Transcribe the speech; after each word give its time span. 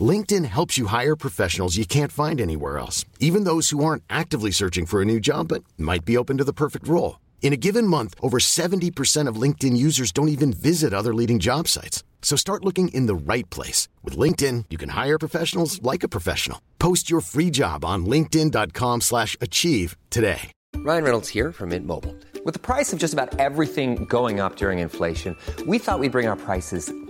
LinkedIn 0.00 0.44
helps 0.44 0.76
you 0.76 0.86
hire 0.86 1.16
professionals 1.16 1.76
you 1.76 1.86
can't 1.86 2.12
find 2.12 2.40
anywhere 2.40 2.78
else, 2.78 3.04
even 3.20 3.44
those 3.44 3.70
who 3.70 3.82
aren't 3.84 4.02
actively 4.10 4.50
searching 4.50 4.84
for 4.84 5.00
a 5.00 5.04
new 5.04 5.20
job 5.20 5.48
but 5.48 5.64
might 5.78 6.04
be 6.04 6.16
open 6.18 6.36
to 6.38 6.44
the 6.44 6.52
perfect 6.52 6.86
role. 6.86 7.20
In 7.42 7.52
a 7.52 7.56
given 7.56 7.86
month, 7.86 8.14
over 8.20 8.38
70% 8.38 9.28
of 9.28 9.40
LinkedIn 9.40 9.76
users 9.76 10.12
don't 10.12 10.28
even 10.28 10.52
visit 10.52 10.92
other 10.92 11.14
leading 11.14 11.38
job 11.38 11.68
sites. 11.68 12.02
So 12.20 12.36
start 12.36 12.64
looking 12.64 12.88
in 12.88 13.06
the 13.06 13.14
right 13.14 13.48
place. 13.50 13.88
With 14.02 14.18
LinkedIn, 14.18 14.64
you 14.68 14.76
can 14.76 14.90
hire 14.90 15.18
professionals 15.18 15.80
like 15.80 16.02
a 16.02 16.08
professional. 16.08 16.60
Post 16.78 17.08
your 17.08 17.20
free 17.20 17.50
job 17.50 17.84
on 17.84 18.04
linkedin.com 18.04 19.00
slash 19.00 19.36
achieve 19.40 19.96
today. 20.10 20.50
Ryan 20.78 21.04
Reynolds 21.04 21.28
here 21.28 21.52
from 21.52 21.70
Mint 21.70 21.86
Mobile. 21.86 22.14
With 22.44 22.54
the 22.54 22.60
price 22.60 22.92
of 22.92 22.98
just 22.98 23.14
about 23.14 23.38
everything 23.38 24.04
going 24.06 24.40
up 24.40 24.56
during 24.56 24.80
inflation, 24.80 25.36
we 25.66 25.78
thought 25.78 26.00
we'd 26.00 26.12
bring 26.12 26.26
our 26.26 26.36
prices 26.36 26.92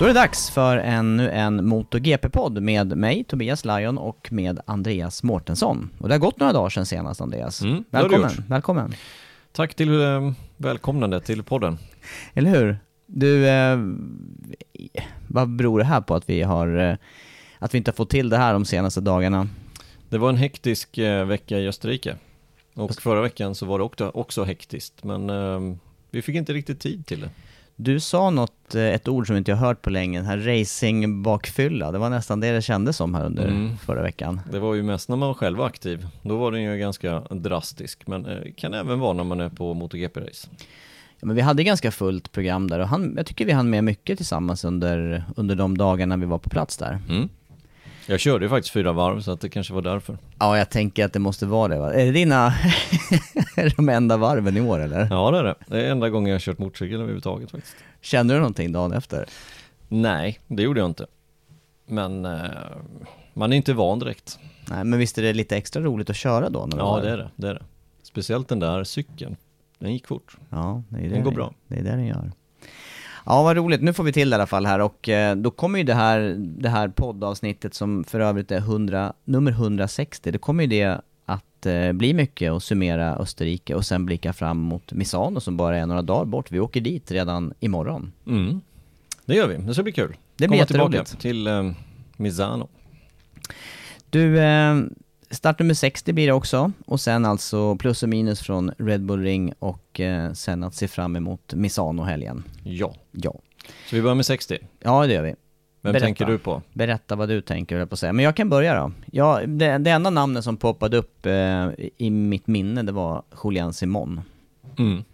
Då 0.00 0.06
är 0.06 0.08
det 0.08 0.20
dags 0.20 0.50
för 0.50 0.76
ännu 0.76 1.30
en 1.30 1.68
MotoGP-podd 1.68 2.62
med 2.62 2.96
mig, 2.96 3.24
Tobias 3.24 3.64
Lajon 3.64 3.98
och 3.98 4.32
med 4.32 4.60
Andreas 4.66 5.22
Mårtensson. 5.22 5.90
Och 5.98 6.08
det 6.08 6.14
har 6.14 6.18
gått 6.18 6.38
några 6.38 6.52
dagar 6.52 6.70
sedan 6.70 6.86
senast 6.86 7.20
Andreas. 7.20 7.62
Mm, 7.62 7.84
välkommen, 7.90 8.30
välkommen. 8.48 8.94
Tack 9.52 9.74
till 9.74 10.02
eh, 10.02 10.32
välkomnande 10.56 11.20
till 11.20 11.42
podden. 11.42 11.78
Eller 12.34 12.50
hur? 12.50 12.78
Du, 13.06 13.48
eh, 13.48 13.78
vad 15.28 15.48
beror 15.48 15.78
det 15.78 15.84
här 15.84 16.00
på 16.00 16.14
att 16.14 16.28
vi 16.30 16.42
har, 16.42 16.78
eh, 16.78 16.96
att 17.58 17.74
vi 17.74 17.78
inte 17.78 17.90
har 17.90 17.96
fått 17.96 18.10
till 18.10 18.28
det 18.28 18.36
här 18.36 18.52
de 18.52 18.64
senaste 18.64 19.00
dagarna? 19.00 19.48
Det 20.08 20.18
var 20.18 20.28
en 20.28 20.36
hektisk 20.36 20.98
eh, 20.98 21.24
vecka 21.24 21.58
i 21.58 21.68
Österrike. 21.68 22.16
Och 22.74 22.94
förra 22.94 23.20
veckan 23.20 23.54
så 23.54 23.66
var 23.66 23.78
det 23.78 23.84
också, 23.84 24.10
också 24.14 24.44
hektiskt, 24.44 25.04
men 25.04 25.30
eh, 25.30 25.76
vi 26.10 26.22
fick 26.22 26.36
inte 26.36 26.52
riktigt 26.52 26.80
tid 26.80 27.06
till 27.06 27.20
det. 27.20 27.30
Du 27.82 28.00
sa 28.00 28.30
något, 28.30 28.74
eh, 28.74 28.82
ett 28.82 29.08
ord 29.08 29.26
som 29.26 29.36
inte 29.36 29.50
jag 29.50 29.56
hört 29.58 29.82
på 29.82 29.90
länge, 29.90 30.18
den 30.18 30.26
här 30.26 30.38
racing-bakfylla. 30.38 31.92
Det 31.92 31.98
var 31.98 32.10
nästan 32.10 32.40
det 32.40 32.52
det 32.52 32.62
kändes 32.62 32.96
som 32.96 33.14
här 33.14 33.26
under 33.26 33.48
Mm. 33.48 33.76
förra 33.76 34.02
veckan. 34.02 34.40
Det 34.52 34.58
var 34.58 34.74
ju 34.74 34.82
mest 34.82 35.08
när 35.08 35.16
man 35.16 35.28
var 35.28 35.34
själv 35.34 35.60
aktiv. 35.60 36.06
Då 36.22 36.36
var 36.36 36.52
den 36.52 36.62
ju 36.62 36.78
ganska 36.78 37.20
drastisk, 37.20 38.06
men 38.06 38.26
eh, 38.26 38.38
kan 38.56 38.74
även 38.74 38.98
vara 39.00 39.12
när 39.12 39.24
man 39.24 39.40
är 39.40 39.48
på 39.48 39.74
MotoGP-race. 39.74 40.48
Ja, 41.20 41.26
men 41.26 41.36
vi 41.36 41.42
hade 41.42 41.64
ganska 41.64 41.90
fullt 41.90 42.32
program 42.32 42.70
där 42.70 42.78
och 42.78 42.88
han, 42.88 43.14
jag 43.16 43.26
tycker 43.26 43.44
vi 43.44 43.52
hann 43.52 43.70
med 43.70 43.84
mycket 43.84 44.16
tillsammans 44.16 44.64
under, 44.64 45.24
under 45.36 45.54
de 45.56 45.78
dagarna 45.78 46.16
vi 46.16 46.26
var 46.26 46.38
på 46.38 46.50
plats 46.50 46.76
där. 46.76 46.98
Mm. 47.08 47.28
Jag 48.06 48.20
körde 48.20 48.44
ju 48.44 48.48
faktiskt 48.48 48.72
fyra 48.72 48.92
varv, 48.92 49.20
så 49.20 49.30
att 49.32 49.40
det 49.40 49.48
kanske 49.48 49.72
var 49.74 49.82
därför. 49.82 50.18
Ja, 50.38 50.58
jag 50.58 50.70
tänker 50.70 51.04
att 51.04 51.12
det 51.12 51.18
måste 51.18 51.46
vara 51.46 51.68
det 51.68 51.78
va? 51.80 51.92
Är 51.94 52.04
det 52.06 52.12
dina, 52.12 52.54
de 53.76 53.88
enda 53.88 54.16
varven 54.16 54.56
i 54.56 54.60
år 54.60 54.78
eller? 54.80 55.08
Ja, 55.10 55.30
det 55.30 55.38
är 55.38 55.44
det. 55.44 55.54
Det 55.66 55.82
är 55.86 55.90
enda 55.90 56.08
gången 56.08 56.28
jag 56.30 56.34
har 56.34 56.40
kört 56.40 56.58
motorcykel 56.58 56.96
överhuvudtaget 56.96 57.50
faktiskt. 57.50 57.76
Kände 58.00 58.34
du 58.34 58.38
någonting 58.38 58.72
dagen 58.72 58.92
efter? 58.92 59.26
Nej, 59.88 60.40
det 60.46 60.62
gjorde 60.62 60.80
jag 60.80 60.88
inte. 60.90 61.06
Men 61.86 62.24
eh, 62.24 62.40
man 63.34 63.52
är 63.52 63.56
inte 63.56 63.72
van 63.72 63.98
direkt. 63.98 64.38
Nej, 64.70 64.84
men 64.84 64.98
visst 64.98 65.18
är 65.18 65.22
det 65.22 65.32
lite 65.32 65.56
extra 65.56 65.82
roligt 65.82 66.10
att 66.10 66.16
köra 66.16 66.48
då? 66.50 66.66
När 66.66 66.76
Ja, 66.78 66.84
var- 66.90 67.02
det 67.02 67.10
är 67.10 67.16
det. 67.16 67.30
det 67.36 67.48
är 67.48 67.54
det. 67.54 67.62
Speciellt 68.02 68.48
den 68.48 68.58
där 68.60 68.84
cykeln. 68.84 69.36
Den 69.78 69.92
gick 69.92 70.06
fort. 70.06 70.36
Ja, 70.50 70.82
det 70.88 70.98
är 70.98 71.02
det 71.02 71.08
Den 71.08 71.24
går 71.24 71.32
bra. 71.32 71.54
Det 71.68 71.74
är 71.78 71.82
det 71.82 71.90
den 71.90 72.06
gör. 72.06 72.32
Ja, 73.30 73.42
vad 73.42 73.56
roligt. 73.56 73.82
Nu 73.82 73.92
får 73.92 74.04
vi 74.04 74.12
till 74.12 74.30
det 74.30 74.34
i 74.34 74.36
alla 74.36 74.46
fall 74.46 74.66
här 74.66 74.78
och 74.78 75.08
eh, 75.08 75.36
då 75.36 75.50
kommer 75.50 75.78
ju 75.78 75.84
det 75.84 75.94
här, 75.94 76.34
det 76.38 76.68
här 76.68 76.88
poddavsnittet 76.88 77.74
som 77.74 78.04
för 78.04 78.20
övrigt 78.20 78.50
är 78.50 78.58
100, 78.58 79.12
nummer 79.24 79.50
160, 79.50 80.30
det 80.30 80.38
kommer 80.38 80.64
ju 80.64 80.68
det 80.68 81.00
att 81.24 81.66
eh, 81.66 81.92
bli 81.92 82.14
mycket 82.14 82.52
och 82.52 82.62
summera 82.62 83.16
Österrike 83.16 83.74
och 83.74 83.86
sen 83.86 84.06
blicka 84.06 84.32
fram 84.32 84.58
mot 84.58 84.92
Misano 84.92 85.40
som 85.40 85.56
bara 85.56 85.78
är 85.78 85.86
några 85.86 86.02
dagar 86.02 86.24
bort. 86.24 86.52
Vi 86.52 86.60
åker 86.60 86.80
dit 86.80 87.10
redan 87.10 87.54
imorgon. 87.60 88.12
Mm. 88.26 88.60
Det 89.24 89.34
gör 89.34 89.48
vi. 89.48 89.56
Det 89.56 89.74
ska 89.74 89.82
bli 89.82 89.92
kul. 89.92 90.16
Det 90.36 90.48
blir 90.48 90.58
Komma 90.58 90.66
tillbaka 90.66 91.04
till 91.04 91.46
eh, 91.46 91.70
Misano. 92.16 92.68
Du, 94.10 94.38
eh, 95.30 95.34
start 95.34 95.58
nummer 95.58 95.74
60 95.74 96.12
blir 96.12 96.26
det 96.26 96.32
också 96.32 96.72
och 96.86 97.00
sen 97.00 97.24
alltså 97.24 97.76
plus 97.76 98.02
och 98.02 98.08
minus 98.08 98.40
från 98.40 98.70
Red 98.78 99.02
Bull 99.04 99.22
Ring 99.22 99.52
och 99.58 100.00
eh, 100.00 100.32
sen 100.32 100.64
att 100.64 100.74
se 100.74 100.88
fram 100.88 101.16
emot 101.16 101.54
Misano-helgen. 101.54 102.42
Ja. 102.64 102.94
Ja. 103.12 103.34
Så 103.90 103.96
vi 103.96 104.02
börjar 104.02 104.14
med 104.14 104.26
60. 104.26 104.58
Ja, 104.80 105.06
det 105.06 105.12
gör 105.12 105.22
vi. 105.22 105.34
Vem 105.82 105.92
Berätta. 105.92 106.04
tänker 106.06 106.26
du 106.26 106.38
på? 106.38 106.62
Berätta 106.72 107.16
vad 107.16 107.28
du 107.28 107.40
tänker, 107.40 107.78
jag 107.78 107.88
på 107.88 107.92
att 107.92 107.98
säga. 107.98 108.12
Men 108.12 108.24
jag 108.24 108.36
kan 108.36 108.48
börja 108.48 108.74
då. 108.74 108.92
Ja, 109.12 109.40
det, 109.46 109.78
det 109.78 109.90
enda 109.90 110.10
namnet 110.10 110.44
som 110.44 110.56
poppade 110.56 110.96
upp 110.96 111.26
eh, 111.26 111.68
i 111.96 112.10
mitt 112.10 112.46
minne, 112.46 112.82
det 112.82 112.92
var 112.92 113.22
Julian 113.44 113.72
Simon. 113.72 114.20
Mm. 114.78 115.04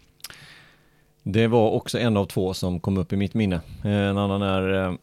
Det 1.22 1.46
var 1.46 1.70
också 1.70 1.98
en 1.98 2.16
av 2.16 2.26
två 2.26 2.54
som 2.54 2.80
kom 2.80 2.98
upp 2.98 3.12
i 3.12 3.16
mitt 3.16 3.34
minne. 3.34 3.60
Eh, 3.84 3.90
En 3.90 4.18
annan 4.18 4.42
är 4.42 4.84
eh, 4.84 4.94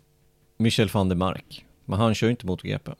Michel 0.58 0.90
van 0.94 1.10
der 1.10 1.16
Mark. 1.16 1.66
Men 1.86 2.00
han 2.00 2.16
kör 2.16 2.28
ju 2.28 2.32
inte 2.32 2.46
MotoGP. 2.46 2.92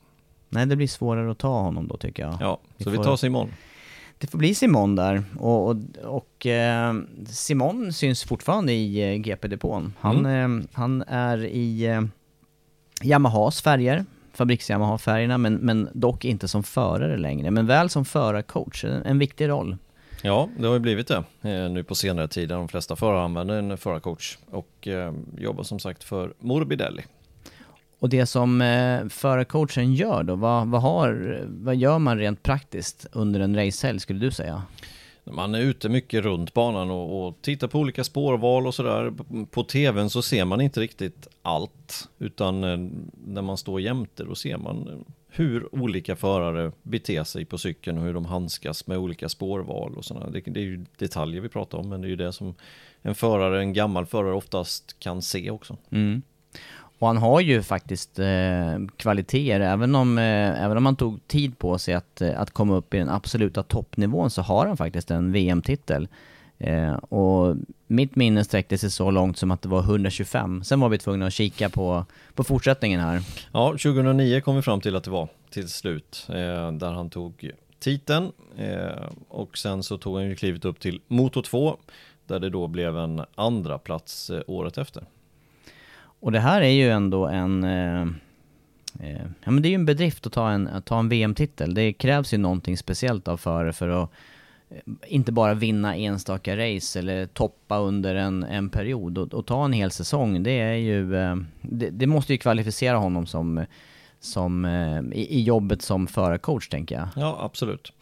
Nej, 0.54 0.66
det 0.66 0.76
blir 0.76 0.88
svårare 0.88 1.32
att 1.32 1.38
ta 1.38 1.62
honom 1.62 1.88
då 1.88 1.98
tycker 1.98 2.24
jag. 2.24 2.38
Ja, 2.40 2.60
Vi 2.78 2.84
så 2.84 2.90
vi 2.90 2.98
får- 2.98 3.04
tar 3.04 3.12
oss 3.12 3.24
imorgon. 3.24 3.52
Det 4.18 4.28
får 4.28 4.38
bli 4.38 4.56
Simon 4.56 4.96
där. 4.96 5.24
Och, 5.40 5.68
och, 5.70 5.76
och 6.04 6.46
eh, 6.46 6.94
Simon 7.28 7.94
syns 7.94 8.24
fortfarande 8.24 8.74
i 8.74 9.14
eh, 9.14 9.18
GP-depån. 9.22 9.94
Han, 10.00 10.26
eh, 10.26 10.66
han 10.74 11.02
är 11.08 11.46
i 11.46 11.86
eh, 11.86 12.02
Yamahas 13.04 13.62
färger, 13.62 14.06
fabriks-Yamaha-färgerna, 14.34 15.38
men, 15.38 15.54
men 15.56 15.90
dock 15.94 16.26
inte 16.26 16.48
som 16.48 16.64
förare 16.64 17.18
längre. 17.18 17.52
Men 17.52 17.68
väl 17.68 17.90
som 17.90 18.06
förarcoach, 18.06 18.84
en, 18.86 19.06
en 19.06 19.20
viktig 19.20 19.50
roll. 19.50 19.78
Ja, 20.22 20.50
det 20.58 20.68
har 20.68 20.74
ju 20.74 20.80
blivit 20.80 21.08
det 21.08 21.24
nu 21.70 21.84
på 21.84 21.96
senare 21.96 22.28
tid. 22.28 22.50
De 22.50 22.68
flesta 22.68 22.96
förare 22.96 23.22
använder 23.24 23.56
en 23.58 23.78
förarcoach 23.78 24.38
och 24.52 24.88
jobbar 25.38 25.64
som 25.64 25.80
sagt 25.80 26.04
för 26.04 26.34
Morbidelli. 26.40 27.02
Och 28.04 28.10
det 28.10 28.26
som 28.26 28.62
eh, 28.62 29.08
förarcoachen 29.08 29.94
gör 29.94 30.24
då, 30.24 30.36
vad, 30.36 30.68
vad, 30.68 30.82
har, 30.82 31.42
vad 31.48 31.76
gör 31.76 32.00
man 32.00 32.18
rent 32.18 32.44
praktiskt 32.44 33.08
under 33.12 33.40
en 33.40 33.56
racehelg 33.56 34.00
skulle 34.00 34.20
du 34.20 34.32
säga? 34.32 34.64
Man 35.24 35.56
är 35.56 35.60
ute 35.60 35.90
mycket 35.90 36.24
runt 36.24 36.54
banan 36.54 36.92
och, 36.92 37.28
och 37.28 37.42
tittar 37.42 37.68
på 37.68 37.80
olika 37.80 38.04
spårval 38.04 38.68
och 38.68 38.76
sådär. 38.76 39.14
På 39.52 39.64
tvn 39.64 40.10
så 40.10 40.22
ser 40.22 40.46
man 40.46 40.62
inte 40.62 40.80
riktigt 40.80 41.28
allt, 41.42 42.10
utan 42.20 42.64
eh, 42.64 42.78
när 43.26 43.42
man 43.42 43.58
står 43.58 43.82
jämte 43.82 44.24
då 44.24 44.36
ser 44.36 44.58
man 44.58 44.88
eh, 44.88 45.14
hur 45.28 45.76
olika 45.76 46.16
förare 46.16 46.72
beter 46.82 47.24
sig 47.24 47.46
på 47.46 47.58
cykeln 47.58 47.98
och 47.98 48.04
hur 48.04 48.14
de 48.14 48.26
handskas 48.26 48.88
med 48.88 48.98
olika 48.98 49.30
spårval 49.30 49.98
och 49.98 50.06
sådana. 50.06 50.30
Det, 50.30 50.42
det 50.42 50.60
är 50.60 50.64
ju 50.66 50.86
detaljer 50.98 51.42
vi 51.42 51.50
pratar 51.50 51.78
om, 51.78 51.90
men 51.90 52.02
det 52.02 52.08
är 52.08 52.10
ju 52.10 52.16
det 52.16 52.34
som 52.34 52.56
en 53.02 53.16
förare, 53.16 53.60
en 53.60 53.74
gammal 53.74 54.06
förare 54.06 54.34
oftast 54.34 55.00
kan 55.00 55.22
se 55.22 55.52
också. 55.52 55.78
Mm. 55.90 56.22
Och 57.04 57.08
han 57.08 57.18
har 57.18 57.40
ju 57.40 57.62
faktiskt 57.62 58.20
eh, 58.20 58.78
kvaliteter, 58.98 59.60
även 59.60 59.96
om, 59.96 60.18
eh, 60.18 60.64
även 60.64 60.78
om 60.78 60.86
han 60.86 60.96
tog 60.96 61.28
tid 61.28 61.58
på 61.58 61.78
sig 61.78 61.94
att, 61.94 62.22
eh, 62.22 62.42
att 62.42 62.52
komma 62.52 62.76
upp 62.76 62.94
i 62.94 62.98
den 62.98 63.10
absoluta 63.10 63.64
toppnivån 63.64 64.30
så 64.30 64.42
har 64.42 64.68
han 64.68 64.78
faktiskt 64.78 65.12
en 65.12 65.32
VM-titel. 65.32 66.08
Eh, 66.58 66.94
och 66.94 67.56
mitt 67.88 68.16
minne 68.16 68.44
sträckte 68.44 68.78
sig 68.78 68.92
så 68.92 69.12
långt 69.12 69.38
som 69.38 69.52
att 69.52 69.62
det 69.62 69.70
var 69.70 69.82
125. 69.82 70.64
Sen 70.64 70.80
var 70.80 70.90
vi 70.90 70.98
tvungna 70.98 71.26
att 71.26 71.34
kika 71.34 71.70
på, 71.70 72.06
på 72.34 72.44
fortsättningen 72.44 73.00
här. 73.00 73.22
Ja, 73.54 73.70
2009 73.70 74.42
kom 74.42 74.56
vi 74.56 74.62
fram 74.62 74.82
till 74.82 74.96
att 74.96 75.04
det 75.04 75.12
var 75.12 75.28
till 75.50 75.70
slut, 75.70 76.26
eh, 76.30 76.72
där 76.72 76.92
han 76.92 77.10
tog 77.10 77.52
titeln. 77.80 78.32
Eh, 78.58 79.10
och 79.28 79.58
sen 79.58 79.84
så 79.84 79.98
tog 79.98 80.16
han 80.16 80.30
ju 80.30 80.36
klivet 80.36 80.66
upp 80.66 80.80
till 80.80 81.02
Moto 81.08 81.42
2 81.42 81.78
där 82.28 82.40
det 82.40 82.50
då 82.50 82.68
blev 82.68 82.98
en 82.98 83.22
andra 83.36 83.78
plats 83.78 84.30
eh, 84.30 84.42
året 84.48 84.78
efter. 84.78 85.04
Och 86.24 86.32
det 86.32 86.40
här 86.40 86.62
är 86.62 86.70
ju 86.70 86.90
ändå 86.90 87.28
en... 87.28 87.64
Eh, 87.64 88.02
eh, 89.00 89.26
ja 89.44 89.52
men 89.52 89.62
det 89.62 89.68
är 89.68 89.70
ju 89.70 89.76
en 89.76 89.86
bedrift 89.86 90.28
att 90.28 90.34
ta 90.34 90.50
en, 90.50 90.68
att 90.68 90.86
ta 90.86 91.00
en 91.00 91.10
VM-titel. 91.10 91.74
Det 91.74 91.94
krävs 91.94 92.34
ju 92.34 92.38
någonting 92.38 92.78
speciellt 92.78 93.28
av 93.28 93.38
förare 93.38 93.74
för 93.74 93.90
att 93.90 94.10
eh, 94.70 94.78
inte 95.08 95.32
bara 95.32 95.54
vinna 95.54 95.96
enstaka 95.96 96.58
race 96.58 97.00
eller 97.00 97.26
toppa 97.26 97.80
under 97.80 98.16
en, 98.16 98.44
en 98.44 98.70
period 98.70 99.18
och, 99.18 99.34
och 99.34 99.46
ta 99.46 99.66
en 99.66 99.74
hel 99.74 99.92
säsong. 99.92 100.44
Det 100.44 100.60
är 100.60 100.74
ju... 100.74 101.16
Eh, 101.16 101.36
det, 101.62 101.90
det, 101.90 102.08
måste 102.08 102.34
ju 102.34 102.38
kvalificera 102.38 102.98
honom 102.98 103.26
som, 103.26 103.66
som 104.20 104.66
eh, 104.66 105.20
i, 105.20 105.40
i 105.40 105.44
jobbet 105.44 105.82
som 105.82 106.08
förarcoach 106.08 106.68
tänker 106.68 106.96
jag. 106.96 107.08
Ja, 107.16 107.38
absolut. 107.42 107.94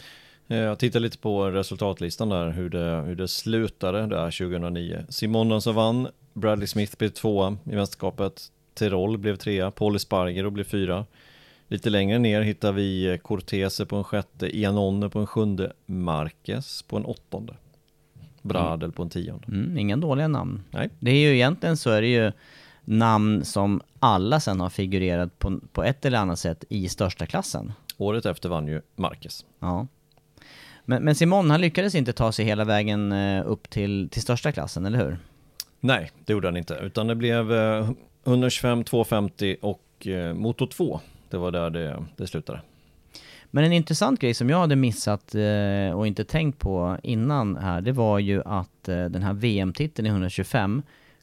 Eh, 0.48 0.58
jag 0.58 0.80
tittar 0.80 1.00
lite 1.00 1.18
på 1.18 1.52
resultatlistan 1.52 2.30
där, 2.30 2.50
hur 2.50 2.70
det, 2.70 3.04
hur 3.06 3.16
det 3.16 3.28
slutade 3.28 4.08
där 4.08 4.32
2009. 4.32 5.06
Simon 5.10 5.62
som 5.62 5.76
vann, 5.76 6.08
Bradley 6.34 6.68
Smith 6.68 6.98
blev 6.98 7.10
tvåa 7.10 7.58
i 7.64 7.76
mästerskapet, 7.76 8.52
Tirol 8.74 9.18
blev 9.18 9.36
trea, 9.36 9.72
Paul 9.72 9.96
Espargero 9.96 10.50
blev 10.50 10.64
fyra. 10.64 11.06
Lite 11.68 11.90
längre 11.90 12.20
ner 12.20 12.42
hittar 12.42 12.72
vi 12.72 13.20
Cortese 13.24 13.86
på 13.86 13.96
en 13.96 14.04
sjätte, 14.04 14.58
Ianone 14.58 15.10
på 15.10 15.20
en 15.20 15.28
sjunde, 15.28 15.74
Marquez 15.86 16.82
på 16.82 16.98
en 16.98 17.06
åttonde. 17.06 17.56
Bradel 18.42 18.84
mm. 18.84 18.92
på 18.92 19.04
en 19.04 19.10
tionde. 19.10 19.48
Mm, 19.48 19.78
inga 19.78 19.98
dåliga 19.98 20.28
namn. 20.28 20.64
Nej. 20.72 20.90
Det 21.00 21.12
är 21.12 21.20
ju 21.20 21.36
egentligen 21.36 21.78
så 21.78 21.90
är 21.90 22.02
det 22.02 22.08
ju 22.08 22.32
namn 22.86 23.46
som 23.46 23.82
alla 24.00 24.40
sen 24.40 24.60
har 24.60 24.70
figurerat 24.70 25.40
på, 25.40 25.60
på 25.72 25.84
ett 25.84 26.06
eller 26.06 26.18
annat 26.18 26.40
sätt 26.40 26.64
i 26.70 26.90
största 26.90 27.26
klassen. 27.26 27.74
Året 27.98 28.26
efter 28.26 28.50
vann 28.50 28.68
ju 28.68 28.82
Marquez. 28.96 29.46
Ja. 29.60 29.88
Men, 30.86 31.04
men 31.04 31.16
Simon, 31.16 31.50
han 31.50 31.62
lyckades 31.62 31.96
inte 31.96 32.14
ta 32.14 32.32
sig 32.32 32.46
hela 32.46 32.64
vägen 32.64 33.12
eh, 33.12 33.44
upp 33.48 33.70
till, 33.70 34.10
till 34.10 34.22
största 34.22 34.52
klassen, 34.52 34.86
eller 34.86 34.98
hur? 34.98 35.18
Nej, 35.84 36.12
det 36.26 36.34
gjorde 36.34 36.48
han 36.48 36.58
inte, 36.58 36.80
utan 36.82 37.08
det 37.08 37.16
blev 37.16 37.54
eh, 37.54 37.90
125, 38.26 38.84
250 38.84 39.58
och 39.62 40.08
eh, 40.08 40.34
motor 40.34 40.68
2. 40.68 41.00
Det 41.30 41.38
var 41.38 41.52
där 41.52 41.70
det, 41.70 42.06
det 42.16 42.28
slutade. 42.28 42.62
Men 43.46 43.64
en 43.64 43.74
intressant 43.74 44.20
grej 44.20 44.34
som 44.34 44.50
jag 44.50 44.60
hade 44.60 44.76
missat 44.76 45.36
eh, 45.36 45.98
och 45.98 46.08
inte 46.08 46.24
tänkt 46.24 46.60
på 46.60 46.98
innan 47.04 47.58
här, 47.58 47.82
det 47.82 47.92
var 47.92 48.20
ju 48.20 48.42
att 48.46 48.84
den 48.84 49.24
här 49.24 49.34
VM-titeln 49.34 50.06
i 50.06 50.10
125 50.10 50.82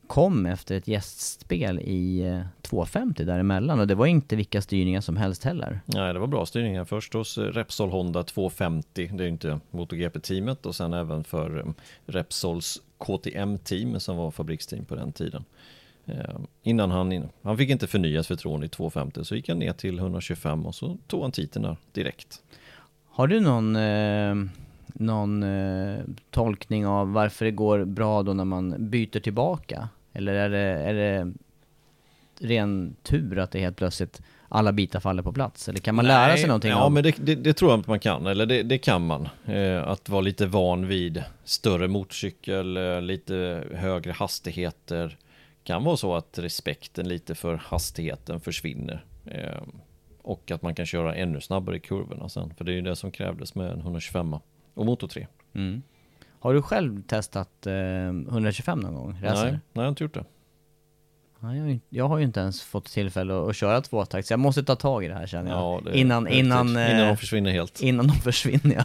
kom 0.08 0.46
efter 0.46 0.76
ett 0.76 0.88
gästspel 0.88 1.80
i 1.80 2.42
250 2.62 3.24
däremellan 3.24 3.80
och 3.80 3.86
det 3.86 3.94
var 3.94 4.06
inte 4.06 4.36
vilka 4.36 4.62
styrningar 4.62 5.00
som 5.00 5.16
helst 5.16 5.44
heller. 5.44 5.80
Nej, 5.84 6.12
det 6.12 6.18
var 6.18 6.26
bra 6.26 6.46
styrningar. 6.46 6.84
Först 6.84 7.14
hos 7.14 7.38
Repsol 7.38 7.90
Honda 7.90 8.22
250, 8.22 9.10
det 9.14 9.24
är 9.24 9.28
inte 9.28 9.60
MotoGP-teamet 9.70 10.66
och 10.66 10.74
sen 10.74 10.94
även 10.94 11.24
för 11.24 11.74
Repsols 12.06 12.82
KTM-team 12.98 14.00
som 14.00 14.16
var 14.16 14.30
fabriksteam 14.30 14.84
på 14.84 14.94
den 14.94 15.12
tiden. 15.12 15.44
Eh, 16.06 16.38
innan 16.62 16.90
han, 16.90 17.28
han 17.42 17.56
fick 17.56 17.70
inte 17.70 17.86
förnyas 17.86 18.26
förtroende 18.26 18.66
i 18.66 18.68
250 18.68 19.24
så 19.24 19.36
gick 19.36 19.48
han 19.48 19.58
ner 19.58 19.72
till 19.72 19.98
125 19.98 20.66
och 20.66 20.74
så 20.74 20.96
tog 21.06 21.22
han 21.22 21.32
titeln 21.32 21.62
där 21.62 21.76
direkt. 21.92 22.42
Har 23.10 23.26
du 23.26 23.40
någon, 23.40 23.76
eh, 23.76 24.34
någon 24.86 25.42
eh, 25.42 25.98
tolkning 26.30 26.86
av 26.86 27.12
varför 27.12 27.44
det 27.44 27.50
går 27.50 27.84
bra 27.84 28.22
då 28.22 28.32
när 28.32 28.44
man 28.44 28.90
byter 28.90 29.20
tillbaka? 29.20 29.88
Eller 30.12 30.34
är 30.34 30.50
det, 30.50 30.58
är 30.58 30.94
det 30.94 31.32
ren 32.40 32.96
tur 33.02 33.38
att 33.38 33.50
det 33.50 33.60
helt 33.60 33.76
plötsligt 33.76 34.22
alla 34.48 34.72
bitar 34.72 35.00
faller 35.00 35.22
på 35.22 35.32
plats? 35.32 35.68
Eller 35.68 35.78
kan 35.78 35.94
man 35.94 36.04
Nej, 36.04 36.14
lära 36.14 36.36
sig 36.36 36.46
någonting? 36.46 36.70
Ja, 36.70 36.80
av? 36.80 36.92
men 36.92 37.02
det, 37.02 37.16
det, 37.16 37.34
det, 37.34 37.52
tror 37.52 37.70
jag 37.70 37.80
att 37.80 37.86
man 37.86 38.00
kan. 38.00 38.26
Eller 38.26 38.46
det, 38.46 38.62
det 38.62 38.78
kan 38.78 39.06
man. 39.06 39.28
Eh, 39.46 39.88
att 39.88 40.08
vara 40.08 40.20
lite 40.20 40.46
van 40.46 40.86
vid 40.86 41.24
större 41.44 41.88
motorcykel, 41.88 42.76
eh, 42.76 43.00
lite 43.00 43.64
högre 43.74 44.12
hastigheter. 44.12 45.16
Kan 45.64 45.84
vara 45.84 45.96
så 45.96 46.14
att 46.14 46.38
respekten 46.38 47.08
lite 47.08 47.34
för 47.34 47.54
hastigheten 47.54 48.40
försvinner. 48.40 49.04
Eh, 49.26 49.62
och 50.22 50.50
att 50.50 50.62
man 50.62 50.74
kan 50.74 50.86
köra 50.86 51.14
ännu 51.14 51.40
snabbare 51.40 51.76
i 51.76 51.80
kurvorna 51.80 52.28
sen. 52.28 52.54
För 52.54 52.64
det 52.64 52.72
är 52.72 52.76
ju 52.76 52.82
det 52.82 52.96
som 52.96 53.10
krävdes 53.10 53.54
med 53.54 53.70
en 53.70 53.80
125 53.80 54.36
och 54.74 54.86
motor 54.86 55.08
3. 55.08 55.26
Mm. 55.54 55.82
Har 56.40 56.54
du 56.54 56.62
själv 56.62 57.02
testat 57.02 57.66
eh, 57.66 57.72
125 57.74 58.80
någon 58.80 58.94
gång? 58.94 59.18
Racer? 59.22 59.42
Nej, 59.42 59.52
nej, 59.52 59.60
jag 59.72 59.82
har 59.82 59.88
inte 59.88 60.04
gjort 60.04 60.14
det. 60.14 60.24
Jag, 61.40 61.80
jag, 61.88 62.08
har 62.08 62.18
ju 62.18 62.24
inte 62.24 62.40
ens 62.40 62.62
fått 62.62 62.84
tillfälle 62.84 63.42
att, 63.42 63.48
att 63.48 63.56
köra 63.56 63.80
tvåtakt, 63.80 64.28
så 64.28 64.32
jag 64.32 64.40
måste 64.40 64.62
ta 64.62 64.76
tag 64.76 65.04
i 65.04 65.08
det 65.08 65.14
här 65.14 65.26
känner 65.26 65.50
jag. 65.50 65.58
Ja, 65.58 65.80
det, 65.84 65.98
innan, 65.98 66.28
innan, 66.28 66.76
eh, 66.76 66.90
innan 66.90 67.08
de 67.08 67.16
försvinner 67.16 67.50
helt. 67.50 67.80
Innan 67.80 68.06
de 68.06 68.14
försvinner, 68.14 68.74
ja. 68.76 68.84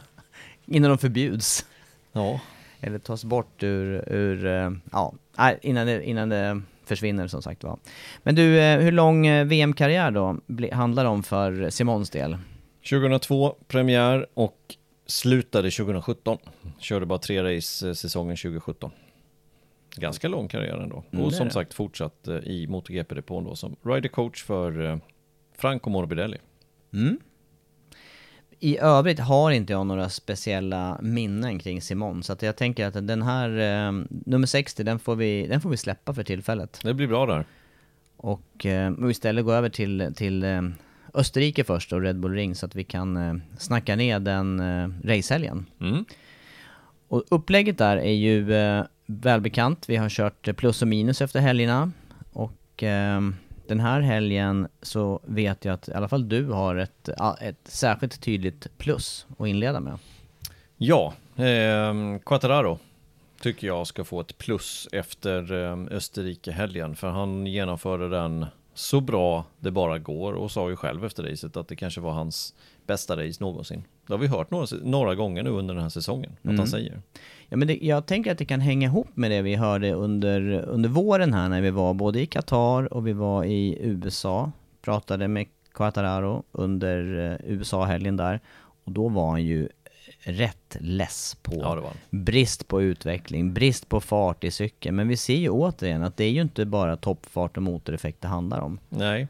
Innan 0.66 0.90
de 0.90 0.98
förbjuds. 0.98 1.66
Ja. 2.12 2.40
Eller 2.82 3.00
tas 3.00 3.24
bort 3.24 3.64
ur, 3.64 4.14
ur 4.14 4.46
eh, 4.46 4.72
ja, 4.92 5.14
innan 5.62 5.88
det, 5.88 6.04
innan 6.04 6.30
det 6.30 6.62
försvinner 6.86 7.28
som 7.28 7.42
sagt 7.42 7.64
var. 7.64 7.78
Men 8.24 8.36
du, 8.36 8.60
eh, 8.60 8.80
hur 8.80 8.92
lång 8.92 9.28
eh, 9.28 9.46
VM-karriär 9.46 10.12
då 10.12 10.38
handlar 10.72 11.04
det 11.04 11.10
om 11.10 11.24
för 11.24 11.70
Simons 11.70 12.10
del? 12.10 12.38
2002 12.90 13.56
premiär 13.68 14.26
och 14.34 14.58
slutade 15.06 15.72
2017. 15.72 16.38
Körde 16.80 17.06
bara 17.06 17.20
tre 17.20 17.58
race 17.58 17.96
säsongen 17.96 18.38
2017. 18.38 18.92
Ganska 19.96 20.28
lång 20.28 20.48
karriär 20.48 20.78
ändå. 20.78 21.04
Mm, 21.12 21.26
och 21.26 21.34
som 21.34 21.50
sagt 21.50 21.74
fortsatt 21.74 22.28
eh, 22.28 22.36
i 22.36 22.68
MotoGP-depån 22.68 23.44
då 23.44 23.56
som 23.56 23.76
rider 23.84 24.10
coach 24.10 24.44
för 24.44 24.86
eh, 24.86 24.98
Franco 25.58 25.90
Morbidelli. 25.90 26.38
Mm. 26.94 27.20
I 28.60 28.78
övrigt 28.78 29.20
har 29.20 29.52
inte 29.52 29.74
jag 29.74 29.88
några 29.88 30.10
speciella 30.10 31.00
minnen 31.02 31.60
kring 31.60 31.82
Simon, 31.82 32.24
så 32.24 32.34
att 32.34 32.42
jag 32.42 32.56
tänker 32.56 32.86
att 32.86 33.08
den 33.08 33.22
här, 33.22 33.50
eh, 33.50 33.92
nummer 34.10 34.48
60, 34.48 34.84
den 34.84 35.00
får, 35.00 35.16
vi, 35.16 35.48
den 35.48 35.62
får 35.62 35.70
vi 35.70 35.78
släppa 35.78 36.14
för 36.14 36.24
tillfället. 36.24 36.80
Det 36.84 36.94
blir 36.94 37.08
bra 37.08 37.26
där. 37.26 37.46
Och, 38.18 38.66
eh, 38.66 38.94
och 38.94 39.12
istället 39.12 39.46
gå 39.46 39.52
över 39.52 39.70
till, 39.70 40.14
till 40.16 40.44
eh, 40.44 40.62
Österrike 41.14 41.64
först 41.64 41.94
och 41.94 42.02
Red 42.02 42.20
Bull 42.20 42.34
Ring 42.34 42.56
så 42.56 42.66
att 42.66 42.76
vi 42.76 42.84
kan 42.84 43.18
eh, 43.18 43.36
snacka 43.58 43.96
ner 43.96 44.20
den 44.20 44.60
eh, 44.60 44.90
racehelgen. 45.04 45.66
Mm. 45.82 46.06
Och 47.08 47.24
upplägget 47.30 47.78
där 47.78 47.98
är 47.98 48.14
ju 48.14 48.54
eh, 48.54 48.84
välbekant. 49.06 49.90
Vi 49.90 49.96
har 49.96 50.10
kört 50.10 50.56
plus 50.56 50.82
och 50.82 50.88
minus 50.88 51.22
efter 51.22 51.40
helgerna. 51.40 51.92
Och 52.34 52.84
eh, 52.84 53.22
den 53.68 53.80
här 53.80 54.02
helgen 54.02 54.68
så 54.82 55.20
vet 55.26 55.66
jag 55.66 55.74
att 55.74 55.90
i 55.90 55.94
alla 55.94 56.08
fall 56.08 56.30
du 56.30 56.46
har 56.46 56.76
ett, 56.76 57.10
ett 57.42 57.58
särskilt 57.64 58.22
tydligt 58.22 58.78
plus 58.78 59.26
att 59.38 59.48
inleda 59.48 59.80
med. 59.80 59.98
Ja, 60.78 61.14
eh, 61.36 62.20
Quattararo 62.26 62.80
tycker 63.42 63.68
jag 63.68 63.88
ska 63.88 64.04
få 64.04 64.22
ett 64.22 64.38
plus 64.38 64.88
efter 64.92 65.54
eh, 65.54 65.98
Österrike-helgen. 65.98 66.96
För 66.96 67.10
han 67.10 67.48
genomförde 67.48 68.10
den 68.10 68.46
så 68.74 69.02
bra 69.02 69.46
det 69.60 69.72
bara 69.72 70.00
går 70.00 70.34
och 70.34 70.52
sa 70.52 70.70
ju 70.70 70.76
själv 70.76 71.06
efter 71.06 71.24
racet 71.24 71.58
att 71.58 71.68
det 71.68 71.76
kanske 71.76 72.02
var 72.02 72.12
hans 72.12 72.56
bästa 72.88 73.18
race 73.18 73.44
någonsin. 73.44 73.84
Det 74.08 74.14
har 74.14 74.18
vi 74.18 74.28
hört 74.28 74.52
några, 74.52 74.68
några 74.84 75.16
gånger 75.16 75.44
nu 75.44 75.50
under 75.50 75.74
den 75.74 75.84
här 75.84 75.90
säsongen, 75.90 76.32
att 76.40 76.46
mm. 76.46 76.58
han 76.58 76.68
säger. 76.68 77.02
Ja, 77.50 77.58
men 77.58 77.68
det, 77.68 77.78
jag 77.82 78.06
tänker 78.06 78.32
att 78.32 78.38
det 78.38 78.46
kan 78.46 78.62
hänga 78.62 78.88
ihop 78.88 79.08
med 79.14 79.32
det 79.32 79.42
vi 79.42 79.56
hörde 79.56 79.94
under, 79.94 80.52
under 80.52 80.90
våren 80.90 81.34
här 81.34 81.50
när 81.50 81.62
vi 81.62 81.70
var 81.70 81.94
både 81.94 82.22
i 82.22 82.26
Qatar 82.26 82.94
och 82.94 83.08
vi 83.08 83.14
var 83.14 83.44
i 83.44 83.78
USA. 83.82 84.52
Pratade 84.82 85.28
med 85.28 85.48
Quattararo 85.74 86.44
under 86.52 87.32
eh, 87.32 87.52
USA-helgen 87.52 88.18
där. 88.18 88.40
Och 88.86 88.92
då 88.92 89.10
var 89.10 89.30
han 89.30 89.44
ju 89.44 89.70
rätt 90.24 90.78
less 90.80 91.38
på 91.42 91.56
ja, 91.56 91.94
brist 92.10 92.68
på 92.68 92.82
utveckling, 92.82 93.54
brist 93.54 93.90
på 93.90 94.02
fart 94.02 94.44
i 94.44 94.52
cykeln. 94.52 94.96
Men 94.96 95.08
vi 95.08 95.18
ser 95.18 95.38
ju 95.38 95.50
återigen 95.50 96.04
att 96.04 96.18
det 96.18 96.24
är 96.24 96.32
ju 96.32 96.42
inte 96.42 96.66
bara 96.66 96.98
toppfart 96.98 97.58
och 97.58 97.64
motoreffekt 97.64 98.22
det 98.22 98.28
handlar 98.28 98.62
om. 98.62 98.80
Nej, 98.90 99.28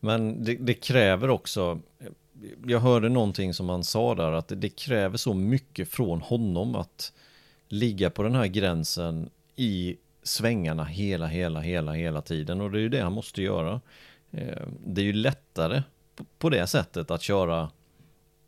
men 0.00 0.44
det, 0.44 0.54
det 0.54 0.74
kräver 0.74 1.30
också 1.30 1.80
jag 2.66 2.80
hörde 2.80 3.08
någonting 3.08 3.54
som 3.54 3.68
han 3.68 3.84
sa 3.84 4.14
där 4.14 4.32
att 4.32 4.52
det 4.56 4.68
kräver 4.68 5.16
så 5.16 5.34
mycket 5.34 5.88
från 5.88 6.20
honom 6.20 6.74
att 6.74 7.12
ligga 7.68 8.10
på 8.10 8.22
den 8.22 8.34
här 8.34 8.46
gränsen 8.46 9.30
i 9.56 9.96
svängarna 10.22 10.84
hela, 10.84 11.26
hela, 11.26 11.60
hela, 11.60 11.92
hela 11.92 12.22
tiden 12.22 12.60
och 12.60 12.70
det 12.70 12.78
är 12.78 12.80
ju 12.80 12.88
det 12.88 13.00
han 13.00 13.12
måste 13.12 13.42
göra. 13.42 13.80
Eh, 14.30 14.62
det 14.86 15.00
är 15.00 15.04
ju 15.04 15.12
lättare 15.12 15.82
på 16.38 16.50
det 16.50 16.66
sättet 16.66 17.10
att 17.10 17.22
köra 17.22 17.70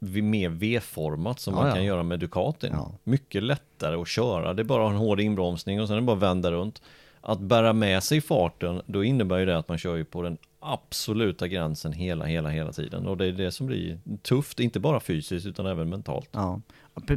mer 0.00 0.48
V-format 0.48 1.40
som 1.40 1.54
ja, 1.54 1.60
man 1.60 1.68
ja. 1.68 1.74
kan 1.74 1.84
göra 1.84 2.02
med 2.02 2.20
Ducatin. 2.20 2.70
Ja. 2.72 2.92
Mycket 3.04 3.42
lättare 3.42 3.96
att 3.96 4.08
köra, 4.08 4.54
det 4.54 4.62
är 4.62 4.64
bara 4.64 4.90
en 4.90 4.96
hård 4.96 5.20
inbromsning 5.20 5.80
och 5.80 5.88
sen 5.88 5.96
är 5.96 6.00
det 6.00 6.06
bara 6.06 6.16
att 6.16 6.22
vända 6.22 6.52
runt. 6.52 6.82
Att 7.20 7.40
bära 7.40 7.72
med 7.72 8.02
sig 8.02 8.20
farten, 8.20 8.82
då 8.86 9.04
innebär 9.04 9.38
ju 9.38 9.46
det 9.46 9.58
att 9.58 9.68
man 9.68 9.78
kör 9.78 9.96
ju 9.96 10.04
på 10.04 10.22
den 10.22 10.38
absoluta 10.60 11.48
gränsen 11.48 11.92
hela, 11.92 12.24
hela, 12.24 12.48
hela 12.48 12.72
tiden. 12.72 13.06
Och 13.06 13.16
det 13.16 13.26
är 13.26 13.32
det 13.32 13.50
som 13.50 13.66
blir 13.66 13.98
tufft, 14.22 14.60
inte 14.60 14.80
bara 14.80 15.00
fysiskt 15.00 15.46
utan 15.46 15.66
även 15.66 15.88
mentalt. 15.88 16.28
Ja, 16.32 16.60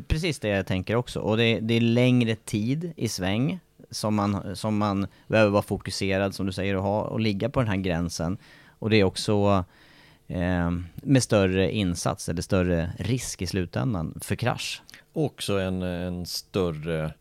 precis 0.08 0.40
det 0.40 0.48
jag 0.48 0.68
tänker 0.68 0.96
också. 0.96 1.20
Och 1.20 1.38
det, 1.38 1.60
det 1.60 1.74
är 1.74 1.82
längre 1.82 2.36
tid 2.36 2.94
i 2.96 3.08
sväng 3.08 3.60
som 3.90 4.16
man, 4.16 4.56
som 4.56 4.78
man 4.78 5.08
behöver 5.28 5.52
vara 5.52 5.62
fokuserad, 5.62 6.36
som 6.36 6.46
du 6.46 6.52
säger, 6.52 6.76
och, 6.76 6.84
ha, 6.84 7.02
och 7.02 7.20
ligga 7.20 7.50
på 7.50 7.60
den 7.60 7.70
här 7.70 7.78
gränsen. 7.78 8.38
Och 8.80 8.90
det 8.90 8.98
är 8.98 9.04
också 9.04 9.66
Eh, 10.34 10.72
med 10.96 11.24
större 11.24 11.72
insats 11.72 12.30
eller 12.30 12.42
större 12.42 12.94
risk 13.00 13.42
i 13.42 13.48
slutändan 13.48 14.20
för 14.22 14.36
krasch. 14.36 14.82
Också 15.14 15.60
en, 15.60 15.82
en 15.82 16.26
större 16.26 17.14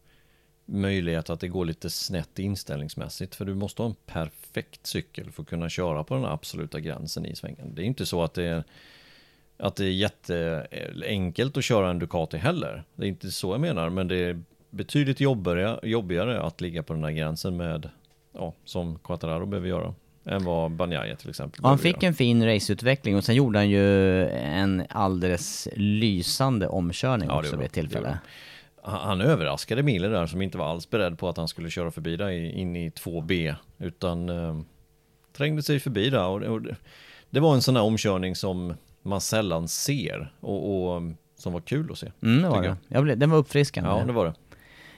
möjlighet 0.64 1.30
att 1.30 1.40
det 1.40 1.48
går 1.48 1.64
lite 1.64 1.90
snett 1.90 2.38
inställningsmässigt. 2.38 3.34
För 3.34 3.44
du 3.44 3.54
måste 3.54 3.82
ha 3.82 3.88
en 3.88 3.96
perfekt 4.06 4.86
cykel 4.86 5.30
för 5.30 5.42
att 5.42 5.48
kunna 5.48 5.68
köra 5.68 6.04
på 6.04 6.14
den 6.14 6.24
absoluta 6.24 6.80
gränsen 6.80 7.26
i 7.26 7.36
svängen. 7.36 7.74
Det 7.74 7.82
är 7.82 7.84
inte 7.84 8.06
så 8.06 8.22
att 8.22 8.34
det 8.34 8.44
är, 8.44 8.64
att 9.56 9.76
det 9.76 9.84
är 9.84 9.90
jätteenkelt 9.90 11.56
att 11.56 11.64
köra 11.64 11.90
en 11.90 11.98
Ducati 11.98 12.36
heller. 12.36 12.84
Det 12.94 13.04
är 13.04 13.08
inte 13.08 13.30
så 13.30 13.52
jag 13.52 13.60
menar, 13.60 13.90
men 13.90 14.08
det 14.08 14.16
är 14.16 14.42
betydligt 14.70 15.20
jobbigare, 15.20 15.80
jobbigare 15.82 16.42
att 16.42 16.60
ligga 16.60 16.82
på 16.82 16.94
den 16.94 17.04
här 17.04 17.12
gränsen 17.12 17.56
med, 17.56 17.88
ja, 18.32 18.54
som 18.64 18.98
Quattararo 18.98 19.46
behöver 19.46 19.68
göra 19.68 19.94
än 20.24 20.44
vad 20.44 20.70
Banjaya 20.70 21.16
till 21.16 21.30
exempel 21.30 21.64
han 21.64 21.78
fick 21.78 22.02
en 22.02 22.14
fin 22.14 22.46
raceutveckling 22.46 23.16
och 23.16 23.24
sen 23.24 23.34
gjorde 23.34 23.58
han 23.58 23.70
ju 23.70 24.28
en 24.28 24.86
alldeles 24.88 25.68
lysande 25.76 26.68
omkörning 26.68 27.28
Ja, 27.28 27.38
också 27.38 27.56
vid 27.56 27.66
ett 27.66 27.72
tillfälle. 27.72 28.18
Han 28.82 29.20
överraskade 29.20 29.82
Miller 29.82 30.10
där 30.10 30.26
som 30.26 30.42
inte 30.42 30.58
var 30.58 30.66
alls 30.66 30.90
beredd 30.90 31.18
på 31.18 31.28
att 31.28 31.36
han 31.36 31.48
skulle 31.48 31.70
köra 31.70 31.90
förbi 31.90 32.16
där 32.16 32.30
in 32.30 32.76
i 32.76 32.90
2B 32.90 33.54
utan 33.78 34.28
eh, 34.28 34.60
trängde 35.36 35.62
sig 35.62 35.80
förbi 35.80 36.10
där 36.10 36.26
och, 36.26 36.42
och 36.42 36.62
det, 36.62 36.76
det 37.30 37.40
var 37.40 37.54
en 37.54 37.62
sån 37.62 37.76
här 37.76 37.82
omkörning 37.82 38.36
som 38.36 38.74
man 39.02 39.20
sällan 39.20 39.68
ser 39.68 40.32
och, 40.40 40.94
och 40.94 41.02
som 41.36 41.52
var 41.52 41.60
kul 41.60 41.92
att 41.92 41.98
se. 41.98 42.12
Mm, 42.22 42.42
det 42.42 42.48
var 42.48 42.62
det. 42.62 42.76
Jag 42.88 43.04
blev, 43.04 43.18
den 43.18 43.30
var 43.30 43.38
uppfriskande. 43.38 43.90
Ja, 43.90 44.04
det 44.04 44.12
var 44.12 44.24
det. 44.24 44.34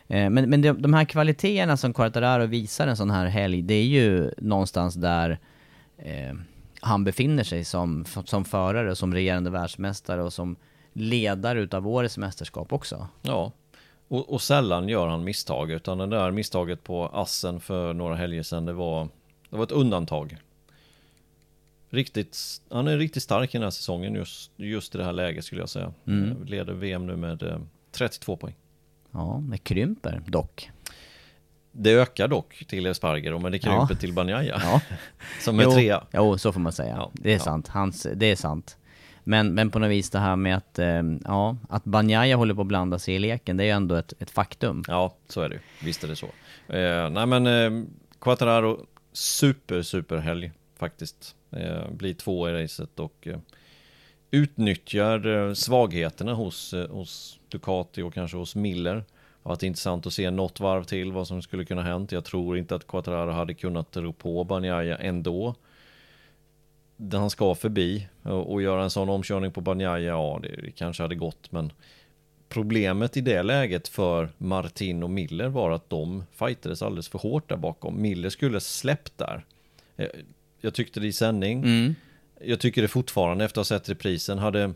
Eh, 0.08 0.30
Men, 0.30 0.50
men 0.50 0.62
de, 0.62 0.82
de 0.82 0.94
här 0.94 1.04
kvaliteterna 1.04 1.76
som 1.76 1.94
Quartararo 1.94 2.46
visar 2.46 2.86
en 2.86 2.96
sån 2.96 3.10
här 3.10 3.26
helg, 3.26 3.62
det 3.62 3.74
är 3.74 3.84
ju 3.84 4.30
någonstans 4.38 4.94
där 4.94 5.38
eh, 5.98 6.34
han 6.80 7.04
befinner 7.04 7.44
sig 7.44 7.64
som, 7.64 8.04
som 8.24 8.44
förare, 8.44 8.96
som 8.96 9.14
regerande 9.14 9.50
världsmästare 9.50 10.22
och 10.22 10.32
som 10.32 10.56
ledare 10.92 11.60
utav 11.60 11.88
årets 11.88 12.18
mästerskap 12.18 12.72
också. 12.72 13.08
Ja, 13.22 13.52
och, 14.08 14.32
och 14.32 14.42
sällan 14.42 14.88
gör 14.88 15.06
han 15.06 15.24
misstag 15.24 15.70
utan 15.70 15.98
det 15.98 16.06
där 16.06 16.30
misstaget 16.30 16.84
på 16.84 17.06
Assen 17.06 17.60
för 17.60 17.92
några 17.92 18.14
helger 18.14 18.42
sedan 18.42 18.64
det 18.64 18.72
var, 18.72 19.08
det 19.50 19.56
var 19.56 19.64
ett 19.64 19.72
undantag. 19.72 20.36
Riktigt, 21.90 22.38
han 22.70 22.88
är 22.88 22.98
riktigt 22.98 23.22
stark 23.22 23.54
i 23.54 23.58
den 23.58 23.62
här 23.62 23.70
säsongen 23.70 24.14
just, 24.14 24.52
just 24.56 24.94
i 24.94 24.98
det 24.98 25.04
här 25.04 25.12
läget 25.12 25.44
skulle 25.44 25.62
jag 25.62 25.68
säga. 25.68 25.92
Mm. 26.06 26.44
Leder 26.44 26.72
VM 26.72 27.06
nu 27.06 27.16
med 27.16 27.42
eh, 27.42 27.58
32 27.92 28.36
poäng. 28.36 28.54
Ja, 29.14 29.42
det 29.50 29.58
krymper 29.58 30.22
dock. 30.26 30.70
Det 31.72 31.90
ökar 31.92 32.28
dock 32.28 32.64
till 32.68 32.86
Espargaro 32.86 33.38
men 33.38 33.52
det 33.52 33.58
krymper 33.58 33.86
Ja. 33.94 33.96
till 34.00 34.12
Banjaya 34.12 34.60
Ja. 34.64 34.80
som 35.44 35.58
är 35.60 35.64
jo, 35.64 35.70
trea. 35.72 36.04
Jo, 36.12 36.38
så 36.38 36.52
får 36.52 36.60
man 36.60 36.72
säga. 36.72 36.94
Ja, 36.96 37.10
det 37.14 37.34
är 37.34 37.38
sant. 37.38 37.68
Hans, 37.68 38.06
det 38.14 38.26
är 38.26 38.36
sant. 38.36 38.76
Men, 39.24 39.54
men 39.54 39.70
på 39.70 39.78
något 39.78 39.90
vis 39.90 40.10
det 40.10 40.18
här 40.18 40.36
med 40.36 40.56
att, 40.56 40.78
eh, 40.78 41.02
ja, 41.24 41.56
att 41.68 41.84
Banjaya 41.84 42.36
håller 42.36 42.54
på 42.54 42.60
att 42.60 42.66
blanda 42.66 42.98
sig 42.98 43.14
i 43.14 43.18
leken, 43.18 43.56
det 43.56 43.64
är 43.64 43.66
ju 43.66 43.70
ändå 43.72 43.94
ett, 43.94 44.12
ett 44.18 44.30
faktum. 44.30 44.84
Ja, 44.88 45.14
så 45.28 45.40
är 45.40 45.48
det. 45.48 45.58
Visst 45.84 46.04
är 46.04 46.08
det 46.08 46.16
så. 46.16 46.26
Eh, 46.68 47.10
nej 47.10 47.26
men 47.26 47.46
eh, 47.46 47.84
Quattararo, 48.20 48.86
super, 49.12 49.82
super 49.82 50.16
helg 50.16 50.52
faktiskt. 50.78 51.34
Eh, 51.50 51.90
blir 51.90 52.14
två 52.14 52.48
i 52.48 52.62
racet 52.62 53.00
och 53.00 53.26
eh, 53.26 53.38
utnyttjar 54.34 55.26
eh, 55.26 55.52
svagheterna 55.52 56.34
hos, 56.34 56.74
eh, 56.74 56.90
hos 56.90 57.40
Ducati 57.48 58.02
och 58.02 58.14
kanske 58.14 58.36
hos 58.36 58.54
Miller. 58.54 58.94
Det 58.94 59.04
har 59.42 59.50
varit 59.50 59.62
intressant 59.62 60.06
att 60.06 60.12
se 60.12 60.30
något 60.30 60.60
varv 60.60 60.84
till 60.84 61.12
vad 61.12 61.28
som 61.28 61.42
skulle 61.42 61.64
kunna 61.64 61.82
hänt. 61.82 62.12
Jag 62.12 62.24
tror 62.24 62.58
inte 62.58 62.74
att 62.74 62.86
Quattararo 62.86 63.30
hade 63.30 63.54
kunnat 63.54 63.96
ro 63.96 64.12
på 64.12 64.44
Banjaya 64.44 64.96
ändå. 64.96 65.54
Där 66.96 67.18
han 67.18 67.30
ska 67.30 67.54
förbi 67.54 68.08
och, 68.22 68.52
och 68.52 68.62
göra 68.62 68.82
en 68.82 68.90
sån 68.90 69.08
omkörning 69.08 69.52
på 69.52 69.60
Banjaya, 69.60 70.06
ja 70.06 70.40
det, 70.42 70.62
det 70.62 70.70
kanske 70.70 71.02
hade 71.02 71.14
gått 71.14 71.52
men 71.52 71.72
Problemet 72.54 73.16
i 73.16 73.20
det 73.20 73.42
läget 73.42 73.88
för 73.88 74.28
Martin 74.38 75.02
och 75.02 75.10
Miller 75.10 75.48
var 75.48 75.70
att 75.70 75.90
de 75.90 76.24
fightades 76.32 76.82
alldeles 76.82 77.08
för 77.08 77.18
hårt 77.18 77.48
där 77.48 77.56
bakom. 77.56 78.02
Miller 78.02 78.28
skulle 78.28 78.60
släppt 78.60 79.18
där. 79.18 79.44
Eh, 79.96 80.08
jag 80.60 80.74
tyckte 80.74 81.00
det 81.00 81.06
i 81.06 81.12
sändning. 81.12 81.58
Mm. 81.58 81.94
Jag 82.46 82.60
tycker 82.60 82.82
det 82.82 82.88
fortfarande 82.88 83.44
efter 83.44 83.60
att 83.60 83.68
ha 83.68 83.78
sett 83.78 83.88
reprisen. 83.88 84.38
Hade, 84.38 84.72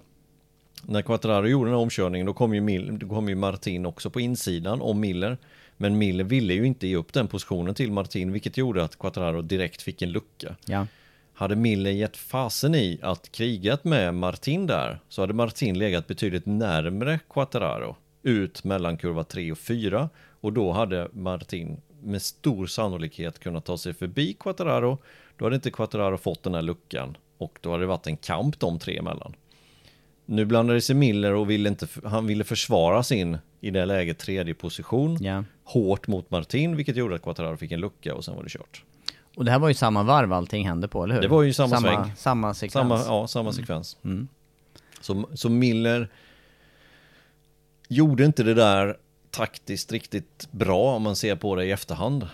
när 0.82 1.02
Quattararo 1.02 1.46
gjorde 1.46 1.70
den 1.70 1.74
här 1.74 1.82
omkörningen 1.82 2.26
då 2.26 2.32
kom, 2.32 2.54
ju 2.54 2.60
Mil, 2.60 2.98
då 2.98 3.08
kom 3.08 3.28
ju 3.28 3.34
Martin 3.34 3.86
också 3.86 4.10
på 4.10 4.20
insidan 4.20 4.80
om 4.80 5.00
Miller. 5.00 5.38
Men 5.76 5.98
Miller 5.98 6.24
ville 6.24 6.54
ju 6.54 6.66
inte 6.66 6.88
ge 6.88 6.96
upp 6.96 7.12
den 7.12 7.28
positionen 7.28 7.74
till 7.74 7.92
Martin 7.92 8.32
vilket 8.32 8.56
gjorde 8.56 8.84
att 8.84 8.98
Quattararo 8.98 9.42
direkt 9.42 9.82
fick 9.82 10.02
en 10.02 10.12
lucka. 10.12 10.56
Ja. 10.66 10.86
Hade 11.32 11.56
Miller 11.56 11.90
gett 11.90 12.16
fasen 12.16 12.74
i 12.74 12.98
att 13.02 13.32
krigat 13.32 13.84
med 13.84 14.14
Martin 14.14 14.66
där 14.66 15.00
så 15.08 15.22
hade 15.22 15.32
Martin 15.32 15.78
legat 15.78 16.06
betydligt 16.06 16.46
närmre 16.46 17.18
Quattararo 17.30 17.96
ut 18.22 18.64
mellan 18.64 18.96
kurva 18.96 19.24
3 19.24 19.52
och 19.52 19.58
4 19.58 20.10
och 20.40 20.52
då 20.52 20.72
hade 20.72 21.08
Martin 21.12 21.80
med 22.02 22.22
stor 22.22 22.66
sannolikhet 22.66 23.38
kunnat 23.38 23.64
ta 23.64 23.78
sig 23.78 23.94
förbi 23.94 24.36
Quattararo. 24.40 24.98
Då 25.36 25.44
hade 25.44 25.56
inte 25.56 25.70
Quattararo 25.70 26.16
fått 26.16 26.42
den 26.42 26.54
här 26.54 26.62
luckan 26.62 27.16
och 27.38 27.58
då 27.60 27.70
hade 27.70 27.82
det 27.82 27.86
varit 27.86 28.06
en 28.06 28.16
kamp 28.16 28.58
de 28.58 28.78
tre 28.78 28.98
emellan. 28.98 29.34
Nu 30.26 30.44
blandade 30.44 30.80
sig 30.80 30.96
Miller 30.96 31.34
och 31.34 31.50
ville 31.50 31.68
inte, 31.68 31.88
han 32.04 32.26
ville 32.26 32.44
försvara 32.44 33.02
sin, 33.02 33.38
i 33.60 33.70
det 33.70 33.84
läget, 33.84 34.18
tredje 34.18 34.54
position 34.54 35.18
ja. 35.20 35.44
hårt 35.64 36.06
mot 36.06 36.30
Martin, 36.30 36.76
vilket 36.76 36.96
gjorde 36.96 37.14
att 37.14 37.22
Quattararo 37.22 37.56
fick 37.56 37.72
en 37.72 37.80
lucka 37.80 38.14
och 38.14 38.24
sen 38.24 38.36
var 38.36 38.42
det 38.42 38.48
kört. 38.48 38.84
Och 39.36 39.44
det 39.44 39.50
här 39.50 39.58
var 39.58 39.68
ju 39.68 39.74
samma 39.74 40.02
varv 40.02 40.32
allting 40.32 40.66
hände 40.66 40.88
på, 40.88 41.04
eller 41.04 41.14
hur? 41.14 41.22
Det 41.22 41.28
var 41.28 41.42
ju 41.42 41.52
samma 41.52 41.76
samma 41.76 42.04
sväng. 42.04 42.12
Samma 42.16 42.54
sekvens. 42.54 42.72
Samma, 42.72 42.98
ja, 43.06 43.26
samma 43.26 43.52
sekvens. 43.52 43.96
Mm. 44.04 44.28
Så, 45.00 45.28
så 45.34 45.48
Miller 45.48 46.08
gjorde 47.88 48.24
inte 48.24 48.42
det 48.42 48.54
där 48.54 48.96
taktiskt 49.30 49.92
riktigt 49.92 50.48
bra 50.50 50.96
om 50.96 51.02
man 51.02 51.16
ser 51.16 51.36
på 51.36 51.54
det 51.56 51.64
i 51.64 51.70
efterhand. 51.70 52.28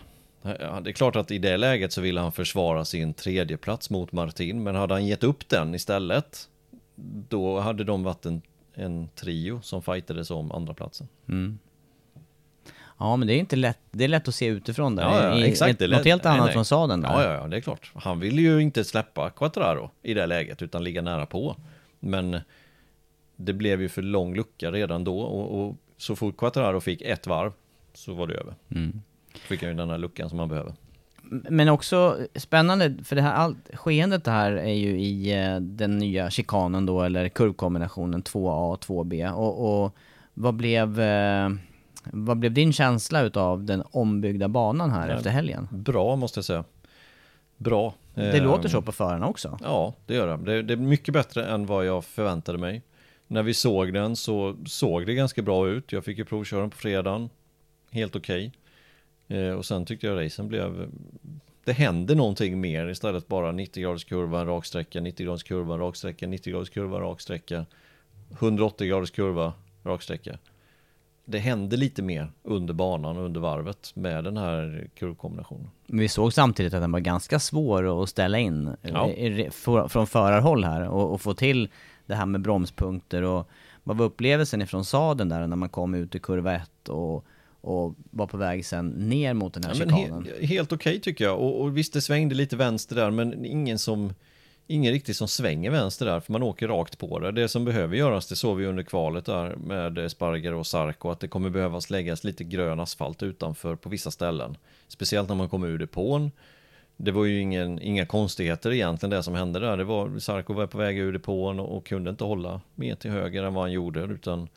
Det 0.44 0.90
är 0.90 0.92
klart 0.92 1.16
att 1.16 1.30
i 1.30 1.38
det 1.38 1.56
läget 1.56 1.92
så 1.92 2.00
ville 2.00 2.20
han 2.20 2.32
försvara 2.32 2.84
sin 2.84 3.14
tredje 3.14 3.56
plats 3.56 3.90
mot 3.90 4.12
Martin, 4.12 4.62
men 4.62 4.74
hade 4.74 4.94
han 4.94 5.06
gett 5.06 5.24
upp 5.24 5.48
den 5.48 5.74
istället, 5.74 6.48
då 7.28 7.60
hade 7.60 7.84
de 7.84 8.02
varit 8.02 8.26
en, 8.26 8.42
en 8.74 9.08
trio 9.08 9.60
som 9.62 9.82
fightades 9.82 10.30
om 10.30 10.52
andra 10.52 10.74
platsen. 10.74 11.08
Mm. 11.28 11.58
Ja, 12.98 13.16
men 13.16 13.28
det 13.28 13.34
är 13.34 13.38
inte 13.38 13.56
lätt. 13.56 13.78
Det 13.90 14.04
är 14.04 14.08
lätt 14.08 14.28
att 14.28 14.34
se 14.34 14.46
utifrån 14.46 14.96
där. 14.96 15.02
Ja, 15.02 15.22
ja, 15.22 15.38
I, 15.38 15.48
exakt. 15.50 15.82
Är 15.82 15.88
Något 15.88 16.04
helt 16.04 16.24
Nej, 16.24 16.32
annat 16.32 16.44
nej. 16.44 16.52
från 16.54 16.64
sadeln 16.64 17.00
där. 17.00 17.08
Ja, 17.08 17.24
ja, 17.24 17.34
ja, 17.34 17.48
det 17.48 17.56
är 17.56 17.60
klart. 17.60 17.92
Han 17.94 18.20
ville 18.20 18.42
ju 18.42 18.62
inte 18.62 18.84
släppa 18.84 19.30
Quattraro 19.30 19.90
i 20.02 20.14
det 20.14 20.26
läget, 20.26 20.62
utan 20.62 20.84
ligga 20.84 21.02
nära 21.02 21.26
på. 21.26 21.56
Men 22.00 22.40
det 23.36 23.52
blev 23.52 23.82
ju 23.82 23.88
för 23.88 24.02
lång 24.02 24.36
lucka 24.36 24.72
redan 24.72 25.04
då 25.04 25.20
och, 25.20 25.60
och 25.60 25.76
så 25.96 26.16
fort 26.16 26.36
Quattraro 26.36 26.80
fick 26.80 27.02
ett 27.02 27.26
varv 27.26 27.52
så 27.94 28.14
var 28.14 28.26
det 28.26 28.34
över. 28.34 28.54
Mm. 28.68 29.02
Han 29.49 29.59
ju 29.61 29.75
den 29.75 29.91
här 29.91 29.99
luckan 29.99 30.29
som 30.31 30.38
han 30.38 30.49
behöver. 30.49 30.73
Men 31.50 31.69
också 31.69 32.19
spännande, 32.35 32.95
för 33.05 33.17
det 33.17 33.23
här 33.23 33.33
allt, 33.35 33.57
skeendet 33.75 34.26
här 34.26 34.53
är 34.53 34.73
ju 34.75 35.00
i 35.00 35.43
eh, 35.45 35.57
den 35.61 35.99
nya 35.99 36.31
chikanen 36.31 36.87
då, 36.87 37.03
eller 37.03 37.29
kurvkombinationen 37.29 38.23
2A 38.23 38.73
och 38.73 38.81
2B. 38.85 39.33
Och, 39.33 39.85
och 39.85 39.97
vad 40.35 40.55
blev... 40.55 41.00
Eh, 41.00 41.50
vad 42.12 42.38
blev 42.38 42.53
din 42.53 42.73
känsla 42.73 43.21
utav 43.23 43.64
den 43.64 43.83
ombyggda 43.91 44.49
banan 44.49 44.91
här 44.91 45.09
Ja. 45.09 45.14
efter 45.17 45.31
helgen? 45.31 45.69
Bra 45.71 46.17
måste 46.17 46.38
jag 46.38 46.45
säga. 46.45 46.64
Bra. 47.57 47.95
Det 48.14 48.38
Ehm, 48.38 48.45
låter 48.45 48.69
så 48.69 48.83
på 48.83 48.93
förarna 48.93 49.26
också. 49.29 49.59
Ja, 49.62 49.95
det 50.07 50.14
gör 50.14 50.37
det. 50.37 50.53
det. 50.53 50.62
Det 50.62 50.73
är 50.75 50.76
mycket 50.76 51.14
bättre 51.14 51.47
än 51.47 51.67
vad 51.67 51.87
jag 51.87 52.05
förväntade 52.05 52.59
mig. 52.59 52.83
När 53.26 53.43
vi 53.43 53.55
såg 53.55 53.93
den 53.93 54.17
så 54.17 54.57
såg 54.67 55.07
det 55.07 55.14
ganska 55.14 55.43
bra 55.43 55.69
ut. 55.69 55.93
Jag 55.93 56.05
fick 56.05 56.19
ju 56.19 56.25
provköra 56.25 56.61
den 56.61 56.71
på 56.71 56.76
fredagen. 56.76 57.29
Helt 57.91 58.17
okej. 58.17 58.45
Eh, 58.47 58.50
och 59.57 59.64
sen 59.64 59.85
tyckte 59.85 60.07
jag 60.07 60.25
racen 60.26 60.49
blev... 60.49 60.88
Det 61.64 61.73
hände 61.73 62.14
någonting 62.14 62.61
mer 62.61 62.88
istället 62.88 63.28
bara 63.28 63.52
90 63.52 63.83
graders 63.83 64.04
kurva, 64.04 64.40
en 64.40 64.47
rak 64.47 64.64
sträcka, 64.66 65.00
90 65.00 65.26
graders 65.26 65.43
kurva, 65.43 65.75
en 65.75 65.81
rak 65.81 65.97
sträcka, 65.97 66.26
90 66.26 66.52
graders 66.52 66.71
kurva, 66.71 66.97
en 66.97 67.02
rak 67.02 67.21
sträcka, 67.21 67.66
180 68.33 68.87
graders 68.88 69.11
kurva, 69.11 69.52
rak 69.85 70.02
sträcka. 70.02 70.38
Det 71.25 71.38
hände 71.38 71.76
lite 71.76 72.02
mer 72.02 72.33
under 72.43 72.75
banan 72.75 73.16
och 73.16 73.25
under 73.25 73.40
varvet 73.40 73.93
med 73.97 74.25
den 74.25 74.37
här 74.37 74.88
kurvkombinationen. 74.95 75.71
Men 75.87 75.99
vi 76.00 76.09
såg 76.09 76.33
samtidigt 76.33 76.75
att 76.75 76.81
den 76.81 76.93
var 76.93 77.00
ganska 77.00 77.38
svår 77.38 78.02
att 78.02 78.09
ställa 78.09 78.38
in 78.38 78.69
eh, 78.69 78.75
Ja. 78.83 79.09
för- 79.50 79.88
från 79.88 80.07
förarhåll 80.07 80.64
här 80.64 80.88
och, 80.88 81.12
och 81.12 81.21
få 81.21 81.35
till 81.35 81.69
det 82.07 82.14
här 82.14 82.26
med 82.26 82.40
bromspunkter 82.40 83.23
och 83.23 83.49
vad 83.83 83.97
var 83.97 84.07
upplevelsen 84.07 84.62
ifrån 84.62 84.85
sadeln 84.85 85.28
där 85.28 85.47
när 85.47 85.57
man 85.57 85.69
kom 85.69 85.95
ut 85.95 86.14
i 86.14 86.19
kurva 86.19 86.54
1 86.54 86.88
och, 86.88 87.25
och 87.64 87.94
var 88.11 88.26
på 88.26 88.37
väg 88.37 88.66
sen 88.66 88.88
ner 88.88 89.35
mot 89.35 89.54
den 89.54 89.64
här 89.64 89.71
Ja, 89.71 89.75
chikanen? 89.76 90.28
he 90.40 90.47
helt 90.47 90.73
okej 90.73 91.00
tycker 91.00 91.25
jag. 91.25 91.38
Och, 91.38 91.61
och 91.61 91.76
visst, 91.76 91.92
det 91.92 92.00
svängde 92.00 92.35
lite 92.35 92.56
vänster 92.56 92.97
där, 92.97 93.11
men 93.11 93.44
ingen 93.44 93.78
som 93.78 94.14
Ingen 94.66 94.92
riktigt 94.92 95.16
som 95.16 95.28
svänger 95.28 95.71
vänster 95.71 96.06
där, 96.06 96.21
för 96.21 96.33
man 96.33 96.42
åker 96.42 96.68
rakt 96.68 96.99
på 96.99 97.18
det. 97.18 97.33
Det 97.33 97.49
som 97.49 97.64
behöver 97.64 97.97
göras, 97.97 98.26
det 98.26 98.37
såg 98.37 98.56
vi 98.56 98.66
under 98.66 98.83
kvalet 98.83 99.25
där 99.25 99.56
med 99.56 100.11
Sparger 100.11 100.54
och 100.54 100.66
Sarko, 100.66 101.11
att 101.11 101.21
det 101.21 101.28
kommer 101.28 101.50
behövas 101.50 101.90
läggas 101.90 102.25
lite 102.25 102.44
grön 102.44 102.80
asfalt 102.80 103.23
utanför 103.23 103.76
på 103.76 103.88
vissa 103.88 104.11
ställen. 104.11 104.56
Speciellt 104.88 105.28
när 105.28 105.37
man 105.37 105.49
kommer 105.49 105.66
ur 105.66 105.78
depån. 105.78 106.30
det 106.97 107.11
var 107.11 107.25
ju 107.25 107.40
ingen, 107.40 107.78
inga 107.80 108.06
konstigheter 108.06 108.73
egentligen 108.73 109.11
det 109.11 109.23
som 109.23 109.35
hände 109.35 109.61
där. 109.61 109.76
Det 109.76 109.85
var, 109.85 110.18
Sarko 110.18 110.52
var 110.52 110.66
på 110.66 110.78
väg 110.78 110.99
ur 110.99 111.12
depån 111.12 111.61
och, 111.61 111.76
och 111.76 111.87
kunde 111.87 112.11
inte 112.11 112.25
hålla 112.25 112.61
mer 112.75 112.94
till 112.94 113.11
höger 113.11 113.42
än 113.42 113.54
vad 113.54 113.64
han 113.64 113.73
gjorde, 113.73 114.00
utan 114.00 114.49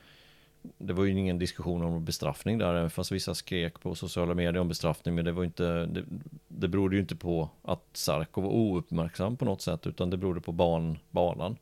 det 0.77 0.93
var 0.93 1.03
ju 1.03 1.11
ingen 1.11 1.39
diskussion 1.39 1.83
om 1.83 2.05
bestraffning 2.05 2.57
där, 2.57 2.89
fast 2.89 3.11
vissa 3.11 3.35
skrek 3.35 3.79
på 3.79 3.95
sociala 3.95 4.33
medier 4.33 4.57
om 4.57 4.67
bestraffning, 4.67 5.15
men 5.15 5.25
det 5.25 5.31
var 5.31 5.43
inte, 5.43 5.85
det, 5.85 6.03
det 6.47 6.67
berodde 6.67 6.95
ju 6.95 7.01
inte 7.01 7.15
på 7.15 7.49
att 7.61 7.83
Sarko 7.93 8.41
var 8.41 8.49
ouppmärksam 8.49 9.37
på 9.37 9.45
något 9.45 9.61
sätt, 9.61 9.87
utan 9.87 10.09
det 10.09 10.17
berodde 10.17 10.41
på 10.41 10.51
ban, 10.51 10.97
banan. 11.11 11.55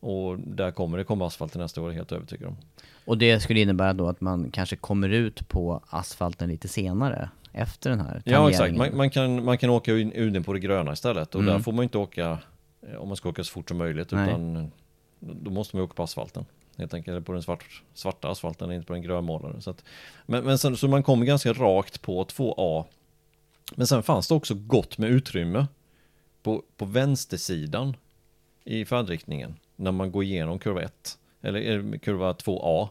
Och 0.00 0.38
där 0.38 0.70
kommer 0.70 0.98
det 0.98 1.04
komma 1.04 1.26
asfalten 1.26 1.60
nästa 1.60 1.82
år, 1.82 1.90
helt 1.90 2.12
övertygad 2.12 2.48
om. 2.48 2.56
Och 3.04 3.18
det 3.18 3.40
skulle 3.40 3.60
innebära 3.60 3.92
då 3.92 4.08
att 4.08 4.20
man 4.20 4.50
kanske 4.50 4.76
kommer 4.76 5.08
ut 5.08 5.48
på 5.48 5.80
asfalten 5.90 6.48
lite 6.48 6.68
senare, 6.68 7.30
efter 7.52 7.90
den 7.90 8.00
här 8.00 8.22
Ja, 8.24 8.50
exakt. 8.50 8.76
Man, 8.76 8.96
man, 8.96 9.10
kan, 9.10 9.44
man 9.44 9.58
kan 9.58 9.70
åka 9.70 9.92
ut 9.92 10.46
på 10.46 10.52
det 10.52 10.58
gröna 10.60 10.92
istället, 10.92 11.34
och 11.34 11.40
Mm. 11.40 11.54
där 11.54 11.62
får 11.62 11.72
man 11.72 11.82
inte 11.82 11.98
åka, 11.98 12.38
eh, 12.82 12.94
om 12.96 13.08
man 13.08 13.16
ska 13.16 13.28
åka 13.28 13.44
så 13.44 13.52
fort 13.52 13.68
som 13.68 13.78
möjligt, 13.78 14.12
Nej. 14.12 14.28
utan 14.28 14.70
då 15.20 15.50
måste 15.50 15.76
man 15.76 15.84
åka 15.84 15.94
på 15.94 16.02
asfalten. 16.02 16.44
Helt 16.76 16.94
enkelt, 16.94 17.26
på 17.26 17.32
den 17.32 17.42
svart, 17.42 17.82
svarta 17.94 18.28
asfalten, 18.28 18.72
inte 18.72 18.86
på 18.86 18.92
den 18.92 19.02
grönmålade. 19.02 19.60
Så, 19.60 19.70
att, 19.70 19.84
men, 20.26 20.44
men 20.44 20.58
sen, 20.58 20.76
så 20.76 20.88
man 20.88 21.02
kom 21.02 21.24
ganska 21.24 21.52
rakt 21.52 22.02
på 22.02 22.24
2A. 22.24 22.84
Men 23.74 23.86
sen 23.86 24.02
fanns 24.02 24.28
det 24.28 24.34
också 24.34 24.54
gott 24.54 24.98
med 24.98 25.10
utrymme 25.10 25.66
på, 26.42 26.62
på 26.76 26.84
vänstersidan 26.84 27.96
i 28.64 28.84
färdriktningen 28.84 29.54
när 29.76 29.92
man 29.92 30.12
går 30.12 30.24
igenom 30.24 30.58
kurva 30.58 30.82
1, 30.82 31.18
eller 31.42 31.92
eh, 31.92 31.98
kurva 31.98 32.32
2A. 32.32 32.88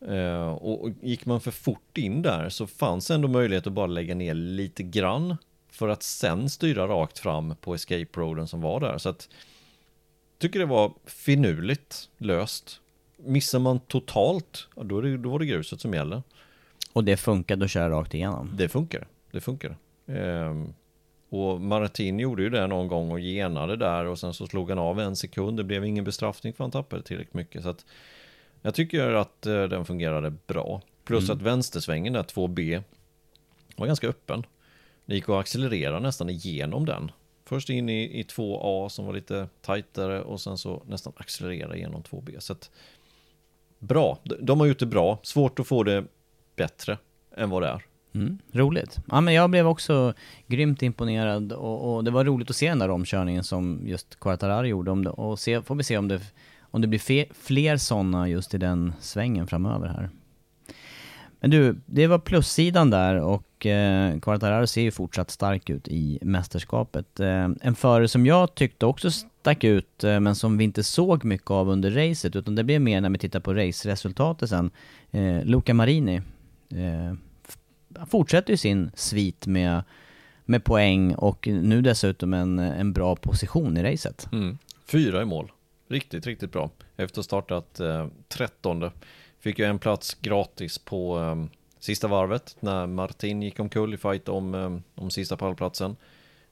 Eh, 0.00 0.48
och, 0.48 0.82
och 0.82 0.90
gick 1.02 1.26
man 1.26 1.40
för 1.40 1.50
fort 1.50 1.98
in 1.98 2.22
där 2.22 2.48
så 2.48 2.66
fanns 2.66 3.10
ändå 3.10 3.28
möjlighet 3.28 3.66
att 3.66 3.72
bara 3.72 3.86
lägga 3.86 4.14
ner 4.14 4.34
lite 4.34 4.82
grann 4.82 5.36
för 5.68 5.88
att 5.88 6.02
sen 6.02 6.50
styra 6.50 6.88
rakt 6.88 7.18
fram 7.18 7.54
på 7.60 7.74
escape 7.74 8.20
roaden 8.20 8.48
som 8.48 8.60
var 8.60 8.80
där. 8.80 8.98
Så 8.98 9.08
att 9.08 9.28
tycker 10.38 10.58
det 10.58 10.66
var 10.66 10.92
finurligt 11.04 12.08
löst. 12.18 12.80
Missar 13.16 13.58
man 13.58 13.80
totalt, 13.80 14.68
då, 14.74 14.98
är 14.98 15.02
det, 15.02 15.16
då 15.16 15.30
var 15.30 15.38
det 15.38 15.46
gruset 15.46 15.80
som 15.80 15.94
gäller. 15.94 16.22
Och 16.92 17.04
det 17.04 17.16
funkade 17.16 17.64
att 17.64 17.70
köra 17.70 17.90
rakt 17.90 18.14
igenom. 18.14 18.52
Det 18.56 18.68
funkar, 18.68 19.06
det 19.30 19.40
funkar. 19.40 19.76
Ehm, 20.06 20.74
och 21.28 21.60
Martin 21.60 22.18
gjorde 22.18 22.42
ju 22.42 22.50
det 22.50 22.66
någon 22.66 22.88
gång 22.88 23.10
och 23.10 23.20
genade 23.20 23.76
där 23.76 24.04
och 24.04 24.18
sen 24.18 24.34
så 24.34 24.46
slog 24.46 24.68
han 24.68 24.78
av 24.78 25.00
en 25.00 25.16
sekund. 25.16 25.56
Det 25.56 25.64
blev 25.64 25.84
ingen 25.84 26.04
bestraffning 26.04 26.52
för 26.52 26.64
han 26.64 26.70
tappade 26.70 27.02
tillräckligt 27.02 27.34
mycket. 27.34 27.62
Så 27.62 27.68
att 27.68 27.86
jag 28.62 28.74
tycker 28.74 29.12
att 29.12 29.46
eh, 29.46 29.62
den 29.62 29.84
fungerade 29.84 30.30
bra. 30.46 30.82
Plus 31.04 31.30
att 31.30 31.42
vänstersvängen 31.42 32.12
där, 32.12 32.22
2B, 32.22 32.82
var 33.76 33.86
ganska 33.86 34.08
öppen. 34.08 34.46
Det 35.04 35.14
gick 35.14 35.28
att 35.28 35.40
accelerera 35.40 36.00
nästan 36.00 36.30
igenom 36.30 36.86
den. 36.86 37.10
Först 37.48 37.70
in 37.70 37.88
i, 37.88 38.20
i 38.20 38.22
2A 38.22 38.88
som 38.88 39.06
var 39.06 39.12
lite 39.12 39.48
tajtare 39.60 40.22
och 40.22 40.40
sen 40.40 40.58
så 40.58 40.82
nästan 40.86 41.12
accelerera 41.16 41.76
genom 41.76 42.02
2B. 42.02 42.40
Så 42.40 42.52
att 42.52 42.70
bra, 43.78 44.18
De- 44.24 44.34
de 44.40 44.60
har 44.60 44.66
gjort 44.66 44.78
det 44.78 44.86
bra. 44.86 45.18
Svårt 45.22 45.58
att 45.58 45.66
få 45.66 45.82
det 45.82 46.04
bättre 46.56 46.98
än 47.36 47.50
vad 47.50 47.62
det 47.62 47.68
är. 47.68 47.82
Mm, 48.14 48.38
roligt. 48.52 48.96
Ja 49.10 49.20
men 49.20 49.34
jag 49.34 49.50
blev 49.50 49.66
också 49.68 50.14
grymt 50.46 50.82
imponerad 50.82 51.52
och, 51.52 51.94
och 51.96 52.04
det 52.04 52.10
var 52.10 52.24
roligt 52.24 52.50
att 52.50 52.56
se 52.56 52.68
den 52.68 52.78
där 52.78 52.90
omkörningen 52.90 53.44
som 53.44 53.80
just 53.84 54.20
Quartararo 54.20 54.66
gjorde 54.66 54.90
om 54.90 55.04
det, 55.04 55.10
och 55.10 55.38
se, 55.38 55.62
får 55.62 55.74
vi 55.74 55.82
se 55.84 55.98
om 55.98 56.08
det, 56.08 56.20
om 56.60 56.80
det 56.80 56.88
blir 56.88 56.98
fe, 56.98 57.26
fler 57.32 57.76
sådana 57.76 58.28
just 58.28 58.54
i 58.54 58.58
den 58.58 58.92
svängen 59.00 59.46
framöver 59.46 59.88
här. 59.88 60.10
Men 61.40 61.50
du, 61.50 61.80
det 61.86 62.06
var 62.06 62.18
plussidan 62.18 62.90
där 62.90 63.16
och 63.16 63.42
eh, 63.66 64.18
Quartararo 64.20 64.66
ser 64.66 64.82
ju 64.82 64.90
fortsatt 64.90 65.30
stark 65.30 65.70
ut 65.70 65.88
i 65.88 66.18
mästerskapet. 66.22 67.20
Eh, 67.20 67.48
en 67.60 67.74
förare 67.74 68.08
som 68.08 68.26
jag 68.26 68.54
tyckte 68.54 68.86
också 68.86 69.10
stack 69.10 69.64
ut, 69.64 70.04
eh, 70.04 70.20
men 70.20 70.34
som 70.34 70.58
vi 70.58 70.64
inte 70.64 70.82
såg 70.84 71.24
mycket 71.24 71.50
av 71.50 71.68
under 71.68 71.90
racet, 71.90 72.36
utan 72.36 72.54
det 72.54 72.64
blev 72.64 72.80
mer 72.80 73.00
när 73.00 73.10
vi 73.10 73.18
tittar 73.18 73.40
på 73.40 73.54
raceresultatet 73.54 74.48
sen. 74.48 74.70
Eh, 75.10 75.44
Luca 75.44 75.74
Marini. 75.74 76.16
Eh, 76.70 77.14
Han 77.96 78.06
fortsätter 78.06 78.50
ju 78.52 78.56
sin 78.56 78.90
svit 78.94 79.46
med, 79.46 79.82
med 80.44 80.64
poäng 80.64 81.14
och 81.14 81.46
nu 81.46 81.82
dessutom 81.82 82.34
en, 82.34 82.58
en 82.58 82.92
bra 82.92 83.16
position 83.16 83.76
i 83.76 83.82
racet. 83.82 84.28
Mm. 84.32 84.58
Fyra 84.86 85.22
i 85.22 85.24
mål. 85.24 85.52
Riktigt, 85.88 86.26
riktigt 86.26 86.52
bra. 86.52 86.70
Efter 86.96 87.04
att 87.04 87.16
ha 87.16 87.22
startat 87.22 87.80
eh, 87.80 88.06
trettonde. 88.28 88.92
Fick 89.40 89.58
ju 89.58 89.64
en 89.64 89.78
plats 89.78 90.14
gratis 90.14 90.78
på 90.78 91.18
eh, 91.20 91.57
sista 91.80 92.08
varvet 92.08 92.56
när 92.60 92.86
Martin 92.86 93.42
gick 93.42 93.60
omkull 93.60 93.94
i 93.94 93.96
fight 93.96 94.28
om, 94.28 94.54
eh, 94.54 95.02
om 95.02 95.10
sista 95.10 95.36
pallplatsen. 95.36 95.96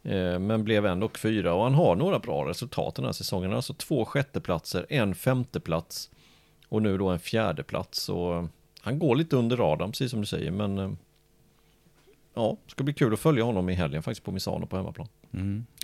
Eh, 0.03 0.39
men 0.39 0.65
blev 0.65 0.87
ändå 0.87 1.11
fyra 1.19 1.55
och 1.55 1.62
han 1.62 1.75
har 1.75 1.97
några 1.97 2.19
bra 2.19 2.49
resultat 2.49 2.95
den 2.95 3.05
här 3.05 3.12
säsongen. 3.12 3.53
Alltså 3.53 3.75
två 3.75 4.05
sjätteplatser, 4.05 4.87
en 4.89 5.15
femteplats 5.15 6.11
och 6.69 6.83
nu 6.83 6.99
då 6.99 7.09
en 7.09 7.19
fjärdeplats. 7.19 8.03
Så 8.03 8.39
eh, 8.39 8.45
han 8.81 8.99
går 8.99 9.17
lite 9.17 9.37
under 9.37 9.57
radarn, 9.57 9.91
precis 9.91 10.11
som 10.11 10.21
du 10.21 10.27
säger, 10.27 10.51
men 10.51 10.99
ja, 12.35 12.57
ska 12.67 12.85
bli 12.85 12.95
kul 12.95 13.12
att 13.12 13.21
följa 13.21 13.45
honom 13.45 13.69
i 13.69 13.75
helgen 13.75 14.03
faktiskt 14.03 14.25
på 14.25 14.33
Misano 14.33 14.67
på 14.67 14.77
hemmaplan. 14.77 15.09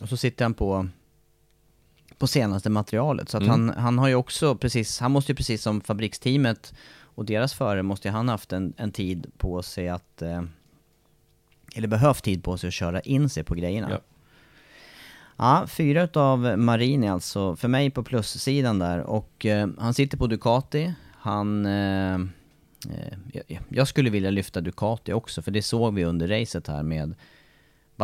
Och 0.03 0.09
så 0.09 0.17
sitter 0.17 0.45
han 0.45 0.55
på, 0.55 0.89
på 2.19 2.27
senaste 2.27 2.71
materialet. 2.71 3.29
Så 3.29 3.37
att 3.37 3.43
Mm. 3.43 3.51
han, 3.69 3.79
han 3.79 3.99
har 3.99 4.09
ju 4.09 4.15
också 4.15 4.55
precis, 4.57 5.01
han 5.01 5.11
måste 5.11 5.33
ju 5.33 5.37
precis 5.37 5.63
som 5.63 5.81
fabriksteamet 5.81 6.75
och 7.15 7.25
deras 7.25 7.55
förare 7.55 7.83
måste 7.83 8.09
ju 8.09 8.13
han 8.13 8.29
haft 8.29 8.53
en, 8.53 8.75
en 8.77 8.93
tid 8.93 9.31
på 9.39 9.63
sig 9.63 9.89
att, 9.89 10.23
eh, 10.23 10.43
eller 11.75 11.89
behövt 11.89 12.25
tid 12.25 12.45
på 12.45 12.59
sig 12.59 12.69
att 12.69 12.75
köra 12.75 13.01
in 13.01 13.29
sig 13.29 13.45
på 13.45 13.55
grejerna. 13.55 13.91
Ja. 13.91 14.01
Ja, 15.37 15.67
fyra 15.69 16.03
utav 16.03 16.59
Marini 16.59 17.09
alltså, 17.09 17.57
för 17.57 17.69
mig 17.69 17.91
på 17.91 18.03
plussidan 18.03 18.79
där. 18.79 19.01
Och 19.01 19.47
eh, 19.47 19.69
han 19.79 19.95
sitter 19.95 20.19
på 20.19 20.27
Ducati. 20.27 20.95
Han... 21.13 21.67
Eh, 21.67 22.15
eh, 22.15 23.19
jag, 23.33 23.61
jag 23.69 23.89
skulle 23.89 24.11
vilja 24.11 24.31
lyfta 24.31 24.61
Ducati 24.61 25.13
också, 25.13 25.43
för 25.43 25.51
det 25.51 25.63
såg 25.63 25.95
vi 25.95 26.05
under 26.05 26.29
racet 26.29 26.69
här 26.69 26.83
med 26.83 27.15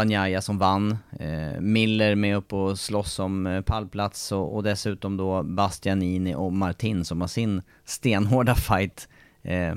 Banjaya 0.02 0.40
som 0.42 0.58
vann, 0.58 0.98
eh, 1.20 1.60
Miller 1.60 2.14
med 2.14 2.36
upp 2.36 2.52
och 2.52 2.78
slåss 2.78 3.18
om 3.18 3.46
eh, 3.46 3.60
pallplats 3.62 4.32
och, 4.32 4.54
och 4.54 4.62
dessutom 4.62 5.16
då 5.16 5.42
Bastianini 5.42 6.34
och 6.34 6.52
Martin 6.52 7.04
som 7.04 7.20
har 7.20 7.28
sin 7.28 7.62
stenhårda 7.84 8.54
fight. 8.54 9.08
Eh, 9.42 9.74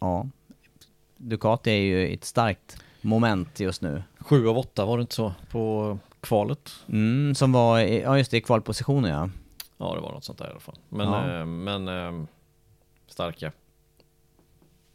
ja, 0.00 0.26
Ducati 1.16 1.70
är 1.70 1.76
ju 1.80 2.14
ett 2.14 2.24
starkt 2.24 2.76
moment 3.00 3.60
just 3.60 3.82
nu. 3.82 4.02
Sju 4.20 4.48
av 4.48 4.58
åtta 4.58 4.84
var 4.84 4.96
det 4.98 5.00
inte 5.00 5.14
så 5.14 5.34
på 5.50 5.98
kvalet? 6.20 6.70
Mm, 6.88 7.34
som 7.34 7.52
var, 7.52 7.80
i- 7.80 8.02
ja 8.02 8.18
just 8.18 8.30
det, 8.30 8.36
i 8.36 8.40
kvalpositionen 8.40 9.10
ja. 9.10 9.30
Ja, 9.78 9.94
det 9.94 10.00
var 10.00 10.12
något 10.12 10.24
sånt 10.24 10.38
där 10.38 10.46
i 10.46 10.50
alla 10.50 10.60
fall. 10.60 10.78
Men, 10.88 11.08
Ja. 11.08 11.38
eh, 11.40 11.46
men 11.46 11.88
eh, 11.88 12.24
starka. 13.06 13.52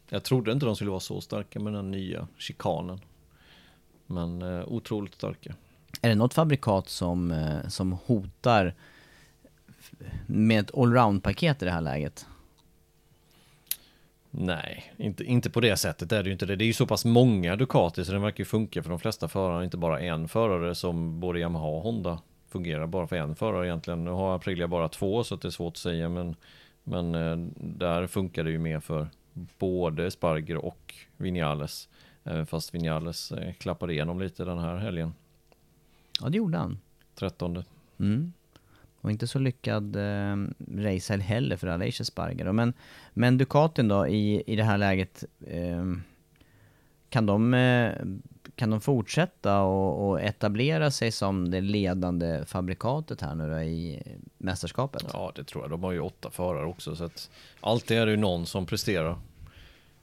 Jag 0.08 0.22
trodde 0.24 0.52
inte 0.52 0.66
de 0.66 0.74
skulle 0.76 0.90
vara 0.90 1.00
så 1.00 1.20
starka 1.20 1.60
med 1.60 1.72
den 1.72 1.90
nya 1.90 2.26
chikanen. 2.38 3.00
Men 4.06 4.42
eh, 4.42 4.64
otroligt 4.68 5.14
starka. 5.14 5.54
Är 6.02 6.08
det 6.08 6.14
något 6.14 6.34
fabrikat 6.34 6.88
som, 6.88 7.30
eh, 7.30 7.68
som 7.68 7.92
hotar 7.92 8.74
med 10.26 10.60
ett 10.60 10.74
allround-paket 10.74 11.62
i 11.62 11.64
det 11.64 11.70
här 11.70 11.80
läget? 11.80 12.26
Nej, 14.30 14.92
inte, 14.96 15.24
inte 15.24 15.50
på 15.50 15.60
det 15.60 15.76
sättet 15.76 16.12
är 16.12 16.22
det 16.22 16.26
ju 16.26 16.32
inte 16.32 16.46
det. 16.46 16.56
Det 16.56 16.64
är 16.64 16.66
ju 16.66 16.72
så 16.72 16.86
pass 16.86 17.04
många 17.04 17.56
Ducati 17.56 18.04
så 18.04 18.12
den 18.12 18.22
verkar 18.22 18.38
ju 18.38 18.44
funka 18.44 18.82
för 18.82 18.90
de 18.90 18.98
flesta 18.98 19.28
förare, 19.28 19.64
inte 19.64 19.76
bara 19.76 20.00
en 20.00 20.28
förare 20.28 20.74
som 20.74 21.20
både 21.20 21.40
Yamaha 21.40 21.66
och 21.66 21.82
Honda 21.82 22.18
fungerar 22.48 22.86
bara 22.86 23.06
för 23.06 23.16
en 23.16 23.36
förare 23.36 23.66
egentligen. 23.66 24.04
Nu 24.04 24.10
har 24.10 24.36
Aprilia 24.36 24.68
bara 24.68 24.88
två 24.88 25.24
så 25.24 25.34
att 25.34 25.40
det 25.40 25.48
är 25.48 25.50
svårt 25.50 25.72
att 25.72 25.76
säga 25.76 26.08
men, 26.08 26.36
men 26.84 27.14
eh, 27.14 27.36
där 27.56 28.06
funkar 28.06 28.44
det 28.44 28.50
ju 28.50 28.58
mer 28.58 28.80
för 28.80 29.08
både 29.58 30.10
Sparger 30.10 30.56
och 30.56 30.94
Vinales. 31.16 31.88
Även 32.24 32.46
fast 32.46 32.74
Vinales 32.74 33.32
eh, 33.32 33.52
klappade 33.52 33.92
igenom 33.92 34.20
lite 34.20 34.44
den 34.44 34.58
här 34.58 34.76
helgen. 34.76 35.14
Ja, 36.20 36.28
det 36.28 36.36
gjorde 36.36 36.58
han. 36.58 36.78
13. 37.14 37.64
Mm. 37.98 38.32
Och 39.00 39.10
inte 39.10 39.26
så 39.26 39.38
lyckad 39.38 39.96
eh, 39.96 40.36
racehelg 40.76 41.22
heller 41.22 41.56
för 41.56 41.66
Aleix 41.66 42.06
Sparger. 42.06 42.52
Men, 42.52 42.72
men 43.12 43.38
Ducatin 43.38 43.88
då, 43.88 44.06
i, 44.06 44.42
i 44.46 44.56
det 44.56 44.64
här 44.64 44.78
läget, 44.78 45.24
eh, 45.46 45.84
kan, 47.08 47.26
de, 47.26 47.54
eh, 47.54 47.92
kan 48.54 48.70
de 48.70 48.80
fortsätta 48.80 49.60
och, 49.62 50.08
och 50.08 50.20
etablera 50.20 50.90
sig 50.90 51.12
som 51.12 51.50
det 51.50 51.60
ledande 51.60 52.44
fabrikatet 52.46 53.20
här 53.20 53.34
nu 53.34 53.50
då 53.50 53.58
i 53.58 54.02
mästerskapet? 54.38 55.04
Ja, 55.12 55.32
det 55.34 55.44
tror 55.44 55.64
jag. 55.64 55.70
De 55.70 55.82
har 55.82 55.92
ju 55.92 56.00
åtta 56.00 56.30
förare 56.30 56.66
också 56.66 56.96
så 56.96 57.04
att 57.04 57.30
alltid 57.60 57.98
är 57.98 58.06
det 58.06 58.12
ju 58.12 58.18
någon 58.18 58.46
som 58.46 58.66
presterar. 58.66 59.18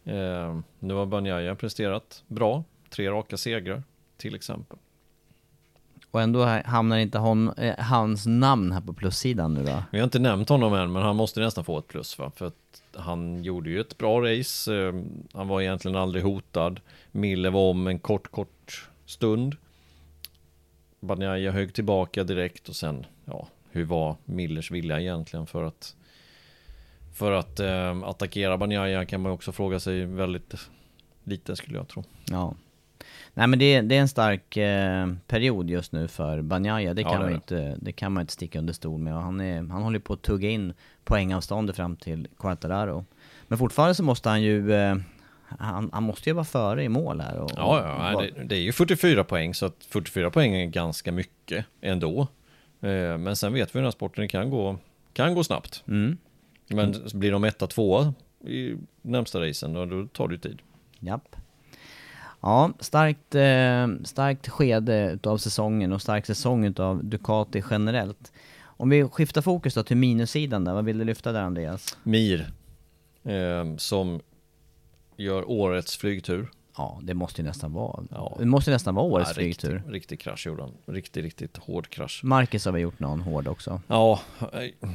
Eh, 0.06 0.60
nu 0.80 0.94
har 0.94 1.06
Banjaya 1.06 1.56
presterat 1.56 2.24
bra. 2.28 2.64
Tre 2.90 3.10
raka 3.12 3.38
segrar 3.38 3.84
till 4.18 4.36
exempel. 4.36 4.78
Och 6.12 6.22
ändå 6.22 6.44
ha- 6.46 6.64
hamnar 6.66 6.98
inte 6.98 7.18
hon, 7.18 7.50
eh, 7.58 7.80
hans 7.80 8.26
namn 8.28 8.72
här 8.72 8.82
på 8.82 8.94
plussidan 8.94 9.54
nu 9.54 9.64
då? 9.64 9.84
Vi 9.92 9.98
har 10.00 10.04
inte 10.04 10.20
nämnt 10.20 10.50
honom 10.50 10.74
än, 10.74 10.92
men 10.92 11.02
han 11.04 11.16
måste 11.16 11.40
nästan 11.40 11.64
få 11.64 11.78
ett 11.78 11.88
plus 11.88 12.20
va? 12.20 12.32
För 12.36 12.46
att 12.48 12.82
han 12.96 13.44
gjorde 13.44 13.70
ju 13.70 13.80
ett 13.82 13.98
bra 13.98 14.22
race. 14.22 14.76
Eh, 14.76 14.94
han 15.34 15.48
var 15.48 15.62
egentligen 15.62 15.98
aldrig 15.98 16.24
hotad. 16.24 16.80
Miller 17.12 17.50
var 17.52 17.70
om 17.70 17.88
en 17.88 18.00
kort, 18.00 18.32
kort 18.32 18.90
stund. 19.06 19.56
Banjaya 21.00 21.52
högg 21.52 21.74
tillbaka 21.74 22.24
direkt 22.24 22.70
och 22.70 22.76
sen, 22.76 23.06
ja, 23.26 23.48
hur 23.72 23.86
var 23.86 24.16
Millers 24.26 24.72
vilja 24.72 25.00
egentligen 25.00 25.48
för 25.48 25.64
att 25.64 25.96
för 27.14 27.32
att 27.32 27.60
eh, 27.60 28.04
attackera 28.04 28.58
Banjaya 28.58 29.06
kan 29.06 29.22
man 29.22 29.32
också 29.32 29.52
fråga 29.52 29.80
sig 29.80 30.06
väldigt 30.06 30.56
lite 31.24 31.56
skulle 31.56 31.78
jag 31.78 31.88
tro. 31.88 32.04
Ja. 32.32 32.56
Nej 33.34 33.48
men 33.48 33.60
det, 33.60 33.82
det 33.82 33.96
är 33.96 34.02
en 34.02 34.08
stark 34.08 34.58
eh, 34.58 35.14
period 35.28 35.70
just 35.70 35.92
nu 35.92 36.08
för 36.08 36.42
Banjaya, 36.42 36.94
det 36.94 37.02
Ja, 37.02 37.10
kan, 37.12 37.20
det 37.22 37.26
är 37.28 37.30
man 37.32 37.42
det. 37.48 37.64
inte, 37.70 37.78
det 37.86 37.92
kan 37.92 38.12
man 38.12 38.22
inte 38.22 38.34
sticka 38.34 38.60
under 38.60 38.74
stol 38.74 39.00
med. 39.00 39.16
Och 39.16 39.22
han, 39.22 39.42
är, 39.42 39.56
han 39.58 39.84
håller 39.84 40.00
på 40.00 40.14
att 40.14 40.22
tugga 40.22 40.50
in 40.50 40.74
poängavståndet 41.04 41.76
fram 41.76 41.96
till 41.96 42.28
Quartararo. 42.38 43.06
Men 43.48 43.58
fortfarande 43.58 43.96
så 43.96 44.04
måste 44.04 44.30
han 44.30 44.42
ju, 44.42 44.74
eh, 44.74 44.96
han, 45.60 45.90
han 45.94 46.04
måste 46.04 46.30
ju 46.30 46.34
vara 46.34 46.46
före 46.46 46.84
i 46.84 46.90
mål 46.90 47.22
här. 47.22 47.38
Och, 47.40 47.52
Ja, 47.56 47.80
ja 47.86 48.16
och- 48.16 48.22
det, 48.22 48.44
det 48.44 48.56
är 48.56 48.60
ju 48.62 48.72
44 48.72 49.24
poäng 49.24 49.54
så 49.54 49.66
att 49.66 49.84
44 49.90 50.30
poäng 50.32 50.54
är 50.56 50.66
ganska 50.66 51.12
mycket 51.12 51.66
ändå. 51.82 52.22
Eh, 52.82 53.18
men 53.18 53.36
sen 53.36 53.54
vet 53.54 53.70
vi 53.70 53.72
hur 53.74 53.80
den 53.82 53.86
här 53.86 53.92
sporten 53.92 54.28
kan 54.28 54.50
gå, 54.50 54.78
kan 55.14 55.34
gå 55.36 55.44
snabbt. 55.44 55.84
Mm. 55.88 56.18
Men 56.76 56.96
blir 57.14 57.32
de 57.32 57.44
etta, 57.44 57.68
tvåa 57.68 58.14
i 58.46 58.76
närmsta 59.02 59.40
racen, 59.48 59.74
då, 59.74 60.08
tar 60.08 60.28
det 60.28 60.34
ju 60.34 60.40
tid. 60.40 60.60
Japp. 61.00 61.36
Ja, 62.42 62.72
starkt, 62.80 63.36
eh, 63.36 64.04
starkt 64.06 64.50
skede 64.50 65.12
utav 65.12 65.38
säsongen 65.38 65.92
och 65.94 66.02
stark 66.02 66.26
säsong 66.26 66.66
utav 66.66 67.06
Ducati 67.06 67.64
generellt. 67.70 68.32
Om 68.64 68.90
vi 68.90 69.04
skiftar 69.04 69.42
fokus 69.42 69.74
då 69.74 69.84
till 69.84 69.98
minussidan 69.98 70.64
där, 70.64 70.74
vad 70.74 70.86
vill 70.86 70.98
du 70.98 71.04
lyfta 71.06 71.32
där 71.32 71.42
Andreas? 71.42 71.98
Mir, 72.04 72.52
eh, 73.24 73.76
som 73.78 74.20
gör 75.18 75.50
årets 75.50 75.98
flygtur. 75.98 76.52
Ja, 76.78 77.00
det 77.04 77.14
måste 77.14 77.42
ju 77.42 77.48
nästan 77.48 77.74
vara, 77.74 78.04
Ja. 78.12 78.36
det 78.40 78.46
måste 78.46 78.72
nästan 78.72 78.96
vara 78.96 79.06
årets 79.06 79.30
Ja, 79.30 79.34
flygtur. 79.34 79.74
Riktig, 79.74 79.94
riktig 79.94 80.20
krasch 80.20 80.48
gjorde 80.48 80.62
han. 80.64 80.72
Riktigt, 80.86 81.24
riktigt 81.24 81.58
hård 81.58 81.90
krasch. 81.90 82.22
Marcus 82.24 82.66
har 82.66 82.72
väl 82.72 82.82
gjort 82.82 83.00
någon 83.00 83.22
hård 83.22 83.48
också? 83.48 83.82
Ja, 83.88 84.20
eh, 84.40 84.90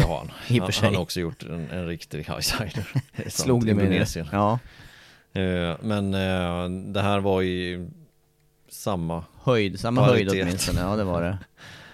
det 0.00 0.06
har 0.06 0.18
han. 0.18 0.30
I 0.48 0.58
han, 0.58 0.70
han 0.82 0.94
har 0.94 1.02
också 1.02 1.20
gjort 1.20 1.42
en, 1.42 1.70
en 1.70 1.86
riktig 1.86 2.18
highsider. 2.18 2.86
Slog 3.30 3.66
det 3.66 3.74
med 3.74 3.84
Indonesien. 3.84 4.28
Ja, 4.32 4.58
Eh, 5.32 5.76
Men 5.82 6.14
eh, 6.14 6.68
det 6.92 7.00
här 7.00 7.20
var 7.20 7.42
i 7.42 7.88
samma 8.68 9.24
höjd, 9.42 9.80
samma 9.80 10.04
Paritet. 10.06 10.32
höjd 10.32 10.42
åtminstone, 10.44 10.80
ja 10.80 10.96
det 10.96 11.04
var 11.04 11.22
det. 11.22 11.38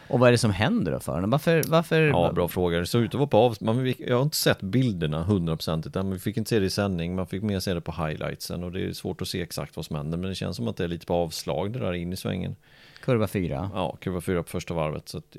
Och 0.08 0.18
vad 0.20 0.28
är 0.28 0.32
det 0.32 0.38
som 0.38 0.50
händer 0.50 0.92
då 0.92 1.00
för 1.00 1.12
honom? 1.12 1.30
Varför, 1.30 1.62
varför? 1.66 2.00
Ja, 2.02 2.32
bra 2.32 2.48
fråga. 2.48 2.78
Det 2.78 2.86
såg 2.86 3.02
ut 3.02 3.14
att 3.14 3.18
vara 3.18 3.26
på 3.26 3.38
av... 3.38 3.56
Man, 3.60 3.84
fick- 3.84 4.00
jag 4.00 4.16
har 4.16 4.22
inte 4.22 4.36
sett 4.36 4.60
bilderna 4.60 5.24
100% 5.24 5.86
utan 5.88 6.10
vi 6.10 6.18
fick 6.18 6.36
inte 6.36 6.48
se 6.48 6.58
det 6.58 6.66
i 6.66 6.70
sändning. 6.70 7.16
Man 7.16 7.26
fick 7.26 7.42
mer 7.42 7.60
se 7.60 7.74
det 7.74 7.80
på 7.80 7.92
highlightsen 8.06 8.64
och 8.64 8.72
det 8.72 8.80
är 8.80 8.92
svårt 8.92 9.22
att 9.22 9.28
se 9.28 9.42
exakt 9.42 9.76
vad 9.76 9.84
som 9.86 9.96
händer. 9.96 10.18
Men 10.18 10.28
det 10.28 10.34
känns 10.34 10.56
som 10.56 10.68
att 10.68 10.76
det 10.76 10.84
är 10.84 10.88
lite 10.88 11.06
på 11.06 11.14
avslag 11.14 11.72
det 11.72 11.78
där 11.78 11.92
in 11.92 12.12
i 12.12 12.16
svängen. 12.16 12.56
Kurva 13.00 13.26
fyra. 13.26 13.70
Ja, 13.74 13.96
kurva 14.00 14.20
fyra 14.20 14.42
på 14.42 14.48
första 14.48 14.74
varvet. 14.74 15.08
Så 15.08 15.18
att 15.18 15.36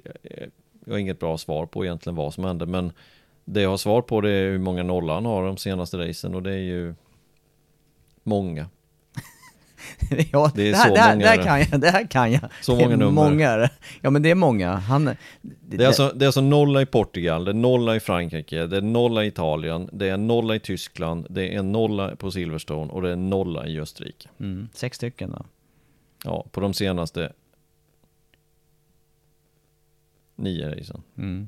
jag, 0.88 0.94
har 0.94 1.00
inget 1.00 1.20
bra 1.20 1.38
svar 1.38 1.66
på 1.66 1.86
egentligen 1.86 2.16
vad 2.16 2.34
som 2.34 2.44
hände. 2.44 2.66
Men 2.66 2.92
det 3.46 3.62
jag 3.62 3.70
har 3.70 3.78
svar 3.78 4.02
på 4.02 4.22
det 4.22 4.32
är 4.32 4.52
hur 4.52 4.60
många 4.60 4.84
nollor 4.84 5.14
han 5.14 5.26
har 5.26 5.44
de 5.46 5.58
senaste 5.58 5.98
racen 5.98 6.36
och 6.36 6.44
det 6.44 6.52
är 6.54 6.58
ju 6.58 6.96
många. 8.24 8.70
ja, 10.32 10.52
Det 10.56 10.70
är 10.70 10.74
här, 10.76 10.88
så 10.88 10.94
det 10.94 11.00
här, 11.00 11.16
många 11.16 11.24
det 11.26 11.30
här 11.30 11.38
det. 11.38 11.44
kan 11.44 11.60
jag, 11.60 11.82
det 11.82 11.90
här 11.90 12.08
kan 12.08 12.32
jag. 12.32 12.42
Så 12.62 12.76
Det 12.76 12.82
är 12.82 12.86
många 12.86 12.96
nummer. 12.98 13.12
Många, 13.30 13.50
är 13.50 13.58
det. 13.58 13.70
ja 14.02 14.10
men 14.10 14.22
det 14.22 14.30
är 14.32 14.36
många. 14.36 14.76
Han, 14.76 15.06
det, 15.06 15.16
Det 15.62 15.84
är, 15.84 15.88
alltså, 15.88 16.12
det 16.16 16.26
är 16.26 16.28
alltså 16.28 16.42
nolla 16.42 16.82
i 16.82 16.86
Portugal, 16.86 17.46
det 17.46 17.52
är 17.52 17.54
nolla 17.54 17.96
i 17.96 18.00
Frankrike, 18.00 18.66
det 18.68 18.78
är 18.78 18.82
nolla 18.82 19.24
i 19.24 19.28
Italien, 19.28 19.90
det 19.94 20.10
är 20.10 20.18
nolla 20.18 20.56
i 20.56 20.60
Tyskland, 20.60 21.28
det 21.30 21.56
är 21.56 21.64
nolla 21.64 22.16
på 22.16 22.32
Silverstone 22.32 22.92
och 22.92 23.02
det 23.02 23.10
är 23.10 23.16
nolla 23.16 23.68
i 23.68 23.80
Österrike. 23.80 24.30
mm, 24.40 24.70
sex 24.74 24.98
stycken 24.98 25.32
då. 25.32 25.46
Ja, 26.26 26.46
på 26.52 26.60
de 26.60 26.74
senaste 26.74 27.32
nio 30.38 30.70
racen. 30.76 31.02
Mm. 31.18 31.48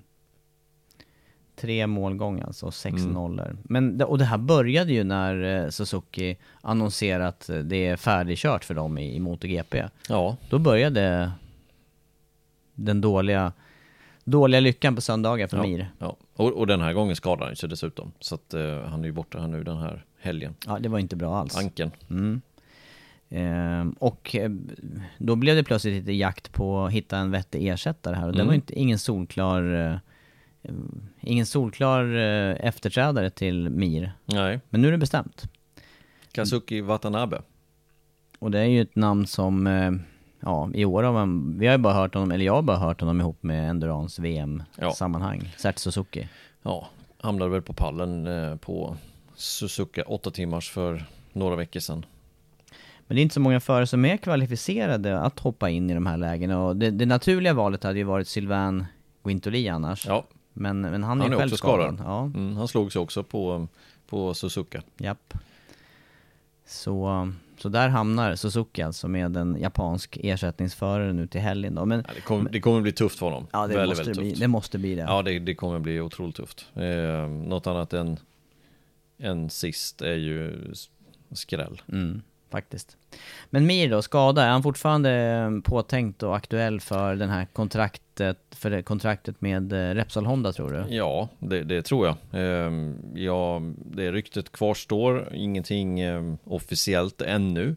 Tre 1.55 1.87
målgång 1.87 2.41
alltså, 2.41 2.71
sex 2.71 2.95
Mm. 2.97 3.13
nollor. 3.13 3.57
Men, 3.63 4.01
och 4.01 4.17
det 4.17 4.25
här 4.25 4.37
började 4.37 4.93
ju 4.93 5.03
när 5.03 5.63
eh, 5.63 5.69
Suzuki 5.69 6.37
annonserade 6.61 7.27
att 7.27 7.49
det 7.63 7.85
är 7.87 7.95
färdigkört 7.95 8.63
för 8.65 8.73
dem 8.73 8.97
i, 8.97 9.15
i 9.15 9.19
MotoGP. 9.19 9.83
Ja, 10.09 10.37
Då 10.49 10.59
började 10.59 11.31
den 12.75 13.01
dåliga, 13.01 13.53
dåliga 14.23 14.59
lyckan 14.59 14.95
på 14.95 15.01
söndagar 15.01 15.47
för 15.47 15.57
ja, 15.57 15.63
Mir. 15.63 15.87
ja. 15.99 16.17
Och, 16.35 16.53
och 16.53 16.67
den 16.67 16.81
här 16.81 16.93
gången 16.93 17.15
skadade 17.15 17.45
han 17.45 17.55
sig 17.55 17.69
dessutom. 17.69 18.11
Så 18.19 18.35
att 18.35 18.53
eh, 18.53 18.81
han 18.83 19.01
är 19.01 19.05
ju 19.05 19.11
borta 19.11 19.39
här 19.39 19.47
nu 19.47 19.63
den 19.63 19.77
här 19.77 20.05
helgen. 20.19 20.55
Ja, 20.67 20.79
det 20.79 20.89
var 20.89 20.99
inte 20.99 21.15
bra 21.15 21.37
alls. 21.37 21.57
Anken. 21.57 21.91
Mm. 22.09 22.41
Ehm, 23.29 23.91
och 23.91 24.35
eh, 24.35 24.49
då 25.17 25.35
blev 25.35 25.55
det 25.55 25.63
plötsligt 25.63 25.93
lite 25.93 26.11
jakt 26.11 26.51
på 26.53 26.85
att 26.85 26.91
hitta 26.91 27.17
en 27.17 27.31
vettig 27.31 27.67
ersättare 27.67 28.15
här 28.15 28.25
och 28.27 28.31
det 28.33 28.37
Mm. 28.39 28.47
var 28.47 28.53
inte, 28.55 28.79
ingen 28.79 28.99
solklar 28.99 29.91
eh, 29.91 29.97
Ingen 31.21 31.45
solklar 31.45 32.15
eh, 32.15 32.65
efterträdare 32.67 33.29
till 33.29 33.69
Mir. 33.69 34.13
Nej, 34.25 34.59
Men 34.69 34.81
nu 34.81 34.87
är 34.87 34.91
det 34.91 34.97
bestämt. 34.97 35.43
Kazuki 36.31 36.81
Watanabe. 36.81 37.41
Och 38.39 38.51
det 38.51 38.59
är 38.59 38.65
ju 38.65 38.81
ett 38.81 38.95
namn 38.95 39.27
som, 39.27 39.67
ja 40.39 40.69
i 40.73 40.85
år 40.85 41.03
har 41.03 41.13
man, 41.13 41.59
vi 41.59 41.65
har 41.67 41.73
ju 41.73 41.77
bara 41.77 41.93
hört 41.93 42.13
honom, 42.13 42.31
eller 42.31 42.45
jag 42.45 42.53
har 42.53 42.61
bara 42.61 42.77
hört 42.77 42.99
honom 43.01 43.21
ihop 43.21 43.43
med 43.43 43.69
Endurance 43.69 44.21
VM-sammanhang. 44.21 45.53
Sert 45.57 45.77
Suzuki. 45.79 46.27
Ja, 46.63 46.87
hamnade 47.17 47.51
väl 47.51 47.61
på 47.61 47.73
pallen 47.73 48.27
på 48.61 48.95
Suzuka 49.35 50.03
åtta 50.03 50.31
timmars 50.31 50.69
för 50.69 51.03
några 51.33 51.55
veckor 51.55 51.79
sedan. 51.79 52.05
Men 53.09 53.15
det 53.15 53.21
är 53.21 53.23
inte 53.23 53.33
så 53.33 53.39
många 53.39 53.59
förare 53.59 53.87
som 53.87 54.05
är 54.05 54.17
kvalificerade 54.17 55.19
att 55.19 55.39
hoppa 55.39 55.69
in 55.69 55.89
i 55.89 55.93
de 55.93 56.05
här 56.05 56.17
lägena 56.17 56.59
och 56.63 56.75
det, 56.75 56.91
det 56.91 57.05
naturliga 57.05 57.53
valet 57.53 57.83
hade 57.83 57.97
ju 57.99 58.03
varit 58.03 58.27
Sylvain 58.27 58.85
Guintoli 59.23 59.67
annars. 59.67 60.05
Ja, 60.07 60.27
Men, 60.53 60.81
men 60.81 61.03
han 61.03 61.17
är, 61.17 61.23
Han 61.23 61.31
ju 61.31 61.35
är 61.35 61.39
själv 61.39 61.53
också 61.53 61.57
skadad. 61.57 61.97
Ja, 62.03 62.23
mm, 62.23 62.55
han 62.57 62.67
slog 62.67 62.91
sig 62.91 63.01
också 63.01 63.23
på, 63.23 63.67
på 64.07 64.33
Suzuka. 64.33 64.81
japp. 64.97 65.33
Så, 66.67 67.31
så 67.57 67.69
där 67.69 67.89
hamnar 67.89 68.35
Suzuki 68.35 68.81
alltså 68.81 69.07
med 69.07 69.37
en 69.37 69.57
japansk 69.59 70.17
ersättningsförare 70.23 71.13
nu 71.13 71.27
till 71.27 71.41
helgen 71.41 71.75
då. 71.75 71.85
Men 71.85 72.03
Ja, 72.07 72.13
det, 72.15 72.21
kommer, 72.21 72.51
det 72.51 72.59
kommer 72.61 72.81
bli 72.81 72.91
tufft 72.91 73.19
för 73.19 73.25
honom. 73.25 73.47
ja, 73.51 73.67
det, 73.67 73.73
väldigt, 73.73 73.89
måste 73.89 74.03
väldigt 74.03 74.21
bli, 74.21 74.29
tufft. 74.29 74.41
det 74.41 74.47
måste 74.47 74.77
bli 74.77 74.95
det. 74.95 75.01
Ja, 75.01 75.21
det, 75.21 75.39
det 75.39 75.55
kommer 75.55 75.79
bli 75.79 76.01
otroligt 76.01 76.35
tufft. 76.35 76.65
Eh, 76.75 77.27
något 77.27 77.67
annat 77.67 77.93
än, 77.93 78.19
än 79.19 79.49
sist 79.49 80.01
är 80.01 80.15
ju 80.15 80.57
skräll. 81.31 81.81
Mm, 81.91 82.21
faktiskt. 82.49 82.97
Men 83.49 83.65
Mir 83.65 83.89
då, 83.89 84.01
skada, 84.01 84.43
är 84.43 84.49
han 84.49 84.63
fortfarande 84.63 85.11
eh, 85.11 85.61
påtänkt 85.61 86.23
och 86.23 86.35
aktuell 86.35 86.79
för 86.79 87.15
den 87.15 87.29
här 87.29 87.45
kontraktet, 87.45 88.37
för 88.51 88.69
det 88.69 88.83
kontraktet 88.83 89.41
med 89.41 89.73
eh, 89.73 89.95
Repsol 89.95 90.25
Honda 90.25 90.53
tror 90.53 90.71
du? 90.71 90.95
Ja, 90.95 91.29
det, 91.39 91.63
det 91.63 91.81
tror 91.81 92.07
jag. 92.07 92.15
Ehm, 92.31 92.95
ja, 93.15 93.61
det 93.85 94.11
ryktet 94.11 94.51
kvarstår, 94.51 95.29
ingenting 95.33 95.99
ehm, 95.99 96.37
officiellt 96.43 97.21
ännu. 97.21 97.75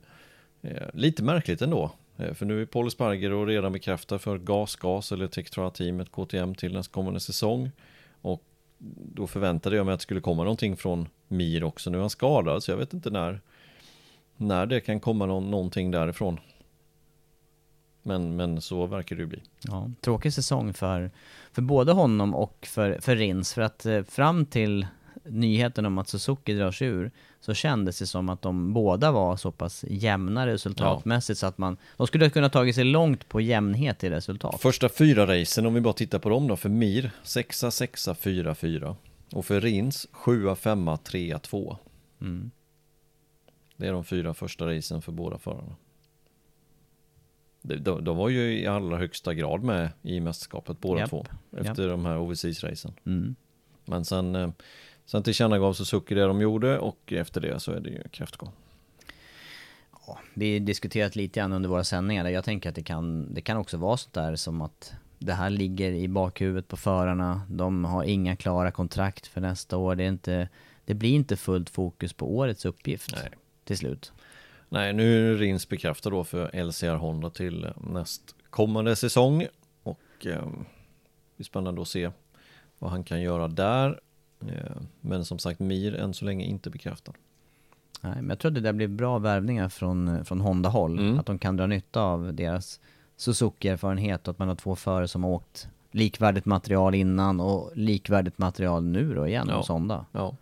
Eh, 0.63 0.87
lite 0.95 1.23
märkligt 1.23 1.63
ändå. 1.63 1.91
För 2.35 2.47
nu 2.47 2.63
är 2.63 2.67
Paul 2.67 2.91
Sparger 2.91 3.33
och 3.33 3.47
redan 3.47 3.73
bekräftad 3.73 4.19
för 4.19 4.39
GasGas 4.39 5.13
eller 5.13 5.27
Tektra-teamet 5.27 6.13
KTM 6.13 6.55
till 6.55 6.73
nästkommande 6.73 7.21
säsong. 7.21 7.71
Och 8.23 8.43
då 9.15 9.27
förväntade 9.27 9.77
jag 9.77 9.87
mig 9.87 9.93
att 9.93 10.01
det 10.01 10.03
skulle 10.03 10.21
komma 10.21 10.43
någonting 10.43 10.77
från 10.77 11.09
Mir 11.29 11.65
också. 11.65 11.91
Nu 11.91 11.97
är 11.97 12.01
han 12.01 12.11
skadad 12.11 12.63
så 12.63 12.71
jag 12.71 12.77
vet 12.77 12.95
inte 12.95 13.11
när, 13.11 13.41
när 14.37 14.67
det 14.67 14.81
kan 14.81 15.01
komma 15.01 15.27
någon, 15.27 15.51
någonting 15.51 15.91
därifrån. 15.91 16.41
Men, 18.03 18.37
men 18.37 18.61
så 18.61 18.87
verkar 18.87 19.17
det 19.17 19.23
ju 19.23 19.27
bli. 19.27 19.43
Ja, 19.63 19.91
tråkig 20.01 20.33
säsong 20.33 20.73
för, 20.73 21.11
för 21.53 21.63
både 21.63 21.93
honom 21.93 22.35
och 22.35 22.67
för, 22.71 22.99
för 23.01 23.17
Rins. 23.17 23.55
För 23.55 23.63
att 23.63 23.87
eh, 23.87 24.03
fram 24.03 24.47
till 24.47 24.87
nyheten 25.25 25.87
om 25.87 25.99
att 25.99 26.09
Suzuki 26.09 26.55
drar 26.55 26.71
sig 26.71 26.89
ur 26.89 27.11
så 27.41 27.55
kändes 27.55 27.99
det 27.99 28.07
som 28.07 28.29
att 28.29 28.43
de 28.43 28.73
båda 28.73 29.13
var 29.13 29.37
så 29.37 29.53
pass 29.53 29.85
jämna 29.89 30.47
resultatmässigt 30.47 31.39
så 31.39 31.47
att 31.47 31.59
man, 31.59 31.77
de 31.97 32.07
skulle 32.07 32.31
kunna 32.31 32.49
tagit 32.49 32.75
sig 32.75 32.85
långt 32.85 33.29
på 33.29 33.41
jämnhet 33.41 34.05
i 34.05 34.11
resultat. 34.11 34.61
Första 34.61 34.89
fyra 34.89 35.27
racen, 35.27 35.67
om 35.67 35.75
vi 35.75 35.81
bara 35.81 35.95
tittar 35.95 36.19
på 36.19 36.29
dem 36.29 36.49
då, 36.49 36.57
för 36.57 36.69
Mir, 36.69 37.11
sexa, 37.23 37.71
sexa, 37.71 38.15
fyra, 38.15 38.55
fyra. 38.55 38.97
Och 39.33 39.45
för 39.45 39.61
Rins, 39.61 40.07
sjua, 40.13 40.57
femma, 40.57 40.97
trea, 40.97 41.39
två. 41.39 41.77
Mm. 42.21 42.51
Det 43.83 43.89
är 43.89 43.93
de 43.93 44.05
fyra 44.05 44.35
första 44.35 44.67
racen 44.67 45.03
för 45.03 45.13
båda 45.13 45.39
förarna. 45.39 45.77
De, 47.63 47.77
de, 47.77 48.05
de 48.05 48.17
var 48.17 48.29
ju 48.29 48.59
i 48.59 48.67
allra 48.67 48.97
högsta 48.97 49.35
grad 49.35 49.63
med 49.63 49.91
i 50.03 50.21
mästerskapet 50.21 50.81
båda 50.81 51.01
Japp, 51.01 51.11
två. 51.11 51.27
Efter 51.57 51.89
de 51.89 52.07
här 52.07 52.19
overseas-racen. 52.19 52.93
Mm. 53.07 53.35
Men 53.85 54.05
sen, 54.05 54.37
eh, 54.37 54.51
sen 55.05 55.23
tillkännagav 55.23 55.73
Suzuki 55.73 56.15
det 56.15 56.23
de 56.25 56.41
gjorde 56.41 56.79
och 56.79 57.13
efter 57.13 57.41
det 57.41 57.61
så 57.61 57.73
är 57.73 57.81
det 57.81 57.91
ju 57.91 58.03
kräftgång. 58.09 58.53
Ja, 60.07 60.19
vi 60.35 60.59
diskuterat 60.59 61.17
lite 61.17 61.41
grann 61.41 61.53
under 61.53 61.69
våra 61.69 61.85
sändningar 61.85 62.31
jag 62.31 62.45
tänker 62.45 62.69
att 62.69 62.75
det 62.75 62.83
kan, 62.83 63.35
det 63.35 63.41
kan 63.41 63.57
också 63.57 63.77
vara 63.77 63.97
sånt 63.97 64.15
där 64.15 64.37
som 64.37 64.61
att 64.61 64.93
det 65.19 65.33
här 65.33 65.51
ligger 65.51 65.93
i 65.93 66.09
bakhuvudet 66.09 66.69
på 66.69 66.77
förarna. 66.77 67.43
De 67.49 67.85
har 67.85 68.05
inga 68.05 68.37
klara 68.37 68.71
kontrakt 68.71 69.27
för 69.27 69.41
nästa 69.41 69.77
år. 69.77 69.95
Det, 69.95 70.05
är 70.05 70.09
inte, 70.09 70.49
det 70.85 70.95
blir 70.95 71.15
inte 71.15 71.37
fullt 71.37 71.71
fokus 71.71 72.13
på 72.13 72.37
årets 72.37 72.65
uppgift 72.65 73.13
Nej. 73.13 73.31
Till 73.65 73.79
slut. 73.79 74.13
Nej, 74.69 74.93
nu 74.93 75.33
är 75.33 75.37
Rins 75.37 75.69
bekräftad 75.69 76.11
då 76.11 76.25
för 76.25 76.63
LCR 76.65 76.95
Honda 76.95 77.31
till 77.31 77.69
näst 77.77 78.35
kommande 78.51 78.97
säsong. 78.97 79.47
Och 79.83 80.01
eh, 80.27 80.47
det 80.47 81.37
blir 81.37 81.45
spännande 81.45 81.83
att 81.83 81.89
se 81.89 82.11
vad 82.79 82.91
han 82.91 83.05
kan 83.05 83.21
göra 83.23 83.49
där. 83.49 84.01
Eh, 84.49 84.77
men 85.01 85.25
som 85.25 85.39
sagt, 85.39 85.61
Mir 85.61 85.95
än 85.95 86.15
så 86.15 86.25
länge 86.25 86.45
inte 86.45 86.71
bekräftad. 86.71 87.13
Nej, 88.01 88.15
men 88.17 88.29
jag 88.29 88.39
tror 88.39 88.51
att 88.51 88.55
det 88.55 88.61
där 88.61 88.73
blir 88.73 88.89
bra 88.89 89.19
värvningar 89.19 89.69
från, 89.69 90.25
från 90.25 90.41
Honda-håll. 90.41 90.99
Mm. 90.99 91.19
Att 91.19 91.27
de 91.27 91.39
kan 91.39 91.57
dra 91.57 91.67
nytta 91.67 92.03
av 92.03 92.35
deras 92.35 92.81
Suzuki-erfarenhet 93.17 94.29
och 94.29 94.33
att 94.33 94.39
man 94.39 94.49
har 94.49 94.55
två 94.55 94.77
förare 94.77 95.09
som 95.09 95.25
har 95.25 95.31
åkt 95.31 95.69
likvärdigt 95.91 96.45
material 96.45 96.95
innan 96.95 97.41
och 97.41 97.71
likvärdigt 97.77 98.39
material 98.39 98.85
nu 98.85 99.15
då 99.15 99.27
igen 99.27 99.47
Ja. 99.51 99.57
hos 99.57 99.69
Honda. 99.69 100.07
Ja. 100.13 100.37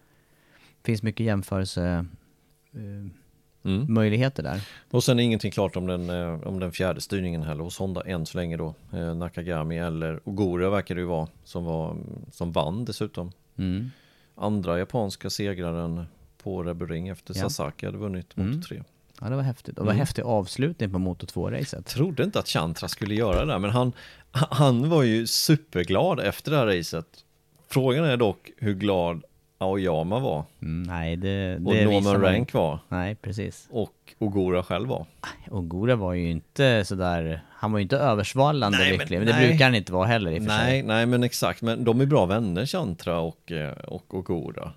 finns 0.82 1.02
mycket 1.02 1.26
jämförelse 1.26 2.06
Mm. 2.74 3.94
möjligheter 3.94 4.42
där. 4.42 4.68
Och 4.90 5.04
sen 5.04 5.18
är 5.20 5.24
ingenting 5.24 5.50
klart 5.50 5.76
om 5.76 5.86
den, 5.86 6.10
eh, 6.10 6.40
om 6.48 6.60
den 6.60 6.72
fjärde 6.72 7.00
styrningen 7.00 7.42
heller 7.42 7.64
hos 7.64 7.78
Honda 7.78 8.02
än 8.02 8.26
så 8.26 8.38
länge 8.38 8.56
då. 8.56 8.74
Eh, 8.92 9.14
Nakagami 9.14 9.78
eller 9.78 10.20
Ogura 10.24 10.70
verkar 10.70 10.94
det 10.94 11.00
ju 11.00 11.06
vara 11.06 11.28
som, 11.44 11.64
var, 11.64 11.96
som 12.32 12.52
vann 12.52 12.84
dessutom. 12.84 13.32
Mm. 13.58 13.90
Andra 14.34 14.78
japanska 14.78 15.30
segraren 15.30 16.04
på 16.42 16.62
Red 16.62 16.76
Bull 16.76 16.88
Ring 16.88 17.08
efter 17.08 17.34
Ja. 17.36 17.42
Sasaki 17.42 17.86
hade 17.86 17.98
vunnit 17.98 18.36
Mm. 18.36 18.50
Moto 18.50 18.68
3. 18.68 18.82
Ja, 19.20 19.28
det 19.28 19.36
var 19.36 19.42
häftigt. 19.42 19.78
Och 19.78 19.84
det 19.84 19.86
var 19.86 19.92
Mm. 19.92 20.00
häftig 20.00 20.22
avslutning 20.22 20.92
på 20.92 20.98
Moto 20.98 21.26
2-racet. 21.26 21.86
Trodde 21.86 22.24
inte 22.24 22.38
att 22.38 22.48
Chantra 22.48 22.88
skulle 22.88 23.14
göra 23.14 23.40
det 23.44 23.52
där, 23.52 23.58
men 23.58 23.70
han, 23.70 23.92
han 24.32 24.88
var 24.88 25.02
ju 25.02 25.26
superglad 25.26 26.20
efter 26.20 26.50
det 26.50 26.56
här 26.56 26.66
racet. 26.66 27.06
Frågan 27.68 28.04
är 28.04 28.16
dock 28.16 28.50
hur 28.56 28.74
glad 28.74 29.22
Aoyama 29.60 30.18
var 30.18 30.44
Mm, 30.62 30.82
nej, 30.82 31.16
det, 31.16 31.54
och 31.54 31.60
det 31.74 31.78
visar 31.78 31.84
Norman 31.84 32.12
man- 32.12 32.22
Rank 32.22 32.52
var 32.52 32.78
Nej, 32.88 33.14
precis. 33.14 33.68
och 33.70 34.14
Ogura 34.18 34.62
själv 34.62 34.88
var. 34.88 35.06
Och 35.50 35.68
Gora 35.68 35.96
var 35.96 36.12
ju 36.12 36.30
inte 36.30 36.84
sådär, 36.84 37.42
han 37.50 37.72
var 37.72 37.78
ju 37.78 37.82
inte 37.82 37.96
översvallande 37.98 38.78
Nej, 38.78 38.90
men 38.90 38.98
lycklig. 38.98 39.18
Men 39.18 39.26
det 39.26 39.32
nej. 39.32 39.48
brukar 39.48 39.64
han 39.64 39.74
inte 39.74 39.92
vara 39.92 40.06
heller 40.06 40.30
i 40.30 40.34
och 40.38 40.42
för 40.42 40.48
Nej, 40.48 40.70
sig. 40.70 40.82
nej 40.82 41.06
men 41.06 41.22
exakt, 41.22 41.62
men 41.62 41.84
de 41.84 42.00
är 42.00 42.06
bra 42.06 42.26
vänner 42.26 42.66
Chantra 42.66 43.18
och, 43.20 43.52
eh, 43.52 43.72
och 43.72 44.14
Ogura. 44.14 44.72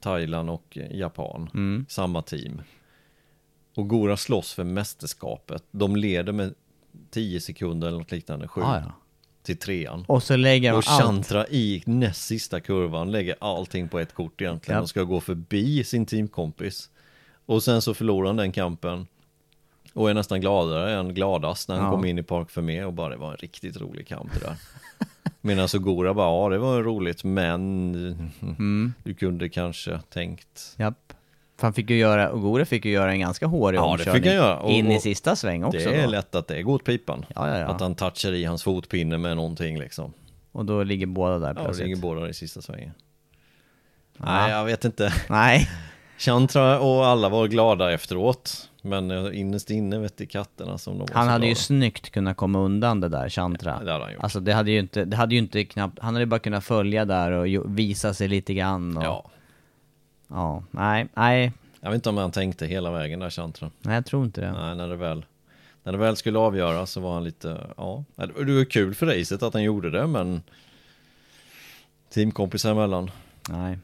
Thailand 0.00 0.50
och 0.50 0.78
eh, 0.80 0.96
Japan, 0.98 1.50
Mm. 1.54 1.86
samma 1.88 2.22
team. 2.22 2.62
Ogura 3.76 4.16
slåss 4.16 4.52
för 4.52 4.64
mästerskapet. 4.64 5.64
De 5.70 5.96
leder 5.96 6.32
med 6.32 6.54
10 7.10 7.40
sekunder 7.40 7.88
eller 7.88 7.98
något 7.98 8.12
liknande, 8.12 8.48
sju 8.48 8.60
Ah, 8.60 8.76
ja. 8.78 8.92
Till 9.42 9.56
trean. 9.56 10.04
Och 10.08 10.22
så 10.22 10.36
lägger 10.36 10.72
Och 10.72 10.82
allt. 10.86 11.02
Chantra 11.02 11.46
i 11.48 11.82
näst 11.86 12.24
sista 12.24 12.60
kurvan 12.60 13.10
lägger 13.10 13.36
allting 13.40 13.88
på 13.88 13.98
ett 13.98 14.14
kort 14.14 14.40
egentligen 14.40 14.76
Ja. 14.76 14.82
och 14.82 14.88
ska 14.88 15.02
gå 15.02 15.20
förbi 15.20 15.84
sin 15.84 16.06
teamkompis. 16.06 16.90
Och 17.46 17.62
sen 17.62 17.82
så 17.82 17.94
förlorar 17.94 18.26
han 18.26 18.36
den 18.36 18.52
kampen. 18.52 19.06
Och 19.94 20.10
är 20.10 20.14
nästan 20.14 20.40
gladare 20.40 20.94
än 20.94 21.14
gladast 21.14 21.68
när 21.68 21.76
han 21.76 21.84
Ja. 21.84 21.90
kom 21.90 22.04
in 22.04 22.18
i 22.18 22.22
Park 22.22 22.50
för 22.50 22.62
mig 22.62 22.84
och 22.84 22.92
bara 22.92 23.08
det 23.08 23.16
var 23.16 23.30
en 23.30 23.36
riktigt 23.36 23.76
rolig 23.76 24.06
kamp 24.06 24.32
det 24.34 24.40
där. 24.40 24.56
Medan 25.40 25.68
Ogura 25.74 26.14
bara, 26.14 26.42
ja 26.44 26.48
det 26.48 26.58
var 26.58 26.82
roligt 26.82 27.24
men 27.24 27.94
Mm. 28.42 28.92
du 29.04 29.14
kunde 29.14 29.48
kanske 29.48 30.00
tänkt. 30.10 30.74
Japp. 30.78 31.12
För 31.62 31.66
han 31.66 31.74
fick 31.74 31.90
ju 31.90 31.96
göra, 31.96 32.30
och 32.30 32.40
Gore 32.42 32.64
fick 32.64 32.84
ju 32.84 32.90
göra 32.90 33.12
en 33.12 33.20
ganska 33.20 33.46
hårig 33.46 33.78
Ja, 33.78 33.82
det 33.82 33.88
omkörning. 33.88 34.14
fick 34.22 34.26
han 34.26 34.34
göra. 34.36 34.56
Och- 34.58 34.70
in 34.70 34.90
i 34.90 35.00
sista 35.00 35.36
sväng 35.36 35.64
också 35.64 35.78
det 35.78 35.94
är 35.96 36.04
då. 36.04 36.10
lätt 36.10 36.34
att 36.34 36.48
det 36.48 36.62
går 36.62 36.74
åt 36.74 36.84
pipan. 36.84 37.24
Ja, 37.34 37.48
ja, 37.48 37.58
ja. 37.58 37.66
Att 37.66 37.80
han 37.80 37.94
touchar 37.94 38.32
i 38.32 38.44
hans 38.44 38.62
fotpinne 38.62 39.18
med 39.18 39.36
någonting 39.36 39.78
liksom. 39.78 40.12
Och 40.52 40.64
då 40.64 40.82
ligger 40.82 41.06
båda 41.06 41.38
där 41.38 41.46
Ja, 41.48 41.52
det 41.54 41.60
plötsligt. 41.64 41.86
ligger 41.88 42.00
båda 42.02 42.28
i 42.28 42.34
sista 42.34 42.62
svängen. 42.62 42.90
Ja. 44.18 44.24
Nej, 44.24 44.50
jag 44.50 44.64
vet 44.64 44.84
inte. 44.84 45.12
Nej. 45.30 45.68
Chantra 46.18 46.80
och 46.80 47.06
alla 47.06 47.28
var 47.28 47.46
glada 47.46 47.92
efteråt. 47.92 48.68
Men 48.82 49.34
innerst 49.34 49.70
inne 49.70 49.98
vet 49.98 50.20
i 50.20 50.26
katterna 50.26 50.78
som 50.78 50.98
de 50.98 51.06
var 51.06 51.14
Han 51.14 51.28
hade 51.28 51.46
ju 51.46 51.54
snyggt 51.54 52.10
kunnat 52.10 52.36
komma 52.36 52.58
undan 52.58 53.00
det 53.00 53.08
där, 53.08 53.28
Chantra. 53.28 53.76
Ja, 53.78 53.84
det 53.84 53.92
hade 53.92 54.04
han 54.04 54.12
gjort. 54.12 54.22
Alltså 54.22 54.40
det 54.40 54.52
hade 54.52 54.70
ju 54.70 54.78
inte, 54.78 55.04
det 55.04 55.16
hade 55.16 55.34
ju 55.34 55.38
inte 55.38 55.64
knappt, 55.64 55.98
han 56.00 56.14
hade 56.14 56.22
ju 56.22 56.26
bara 56.26 56.40
kunnat 56.40 56.64
följa 56.64 57.04
där 57.04 57.30
och 57.32 57.78
visa 57.78 58.14
sig 58.14 58.28
lite 58.28 58.54
grann 58.54 58.96
och, 58.96 59.04
Ja, 59.04 59.30
ja, 60.32 60.62
nej, 60.70 61.08
nej, 61.14 61.52
jag 61.80 61.90
vet 61.90 61.94
inte 61.94 62.08
om 62.08 62.16
han 62.16 62.30
tänkte 62.30 62.66
hela 62.66 62.90
vägen 62.90 63.20
där 63.20 63.30
Chantra. 63.30 63.70
nej 63.80 63.94
jag 63.94 64.06
tror 64.06 64.24
inte 64.24 64.40
det. 64.40 64.52
Nej, 64.52 64.76
när 64.76 64.88
det 64.88 64.96
väl 64.96 65.24
när 65.82 65.92
det 65.92 65.98
väl 65.98 66.16
skulle 66.16 66.38
avgöras 66.38 66.90
så 66.90 67.00
var 67.00 67.14
han 67.14 67.24
lite, 67.24 67.66
ja, 67.76 68.04
det 68.16 68.54
var 68.54 68.70
kul 68.70 68.94
för 68.94 69.06
racet 69.06 69.42
att 69.42 69.54
han 69.54 69.62
gjorde 69.62 69.90
det, 69.90 70.06
men 70.06 70.42
teamkompisar 72.10 72.72
emellan. 72.72 73.10
Nej. 73.50 73.78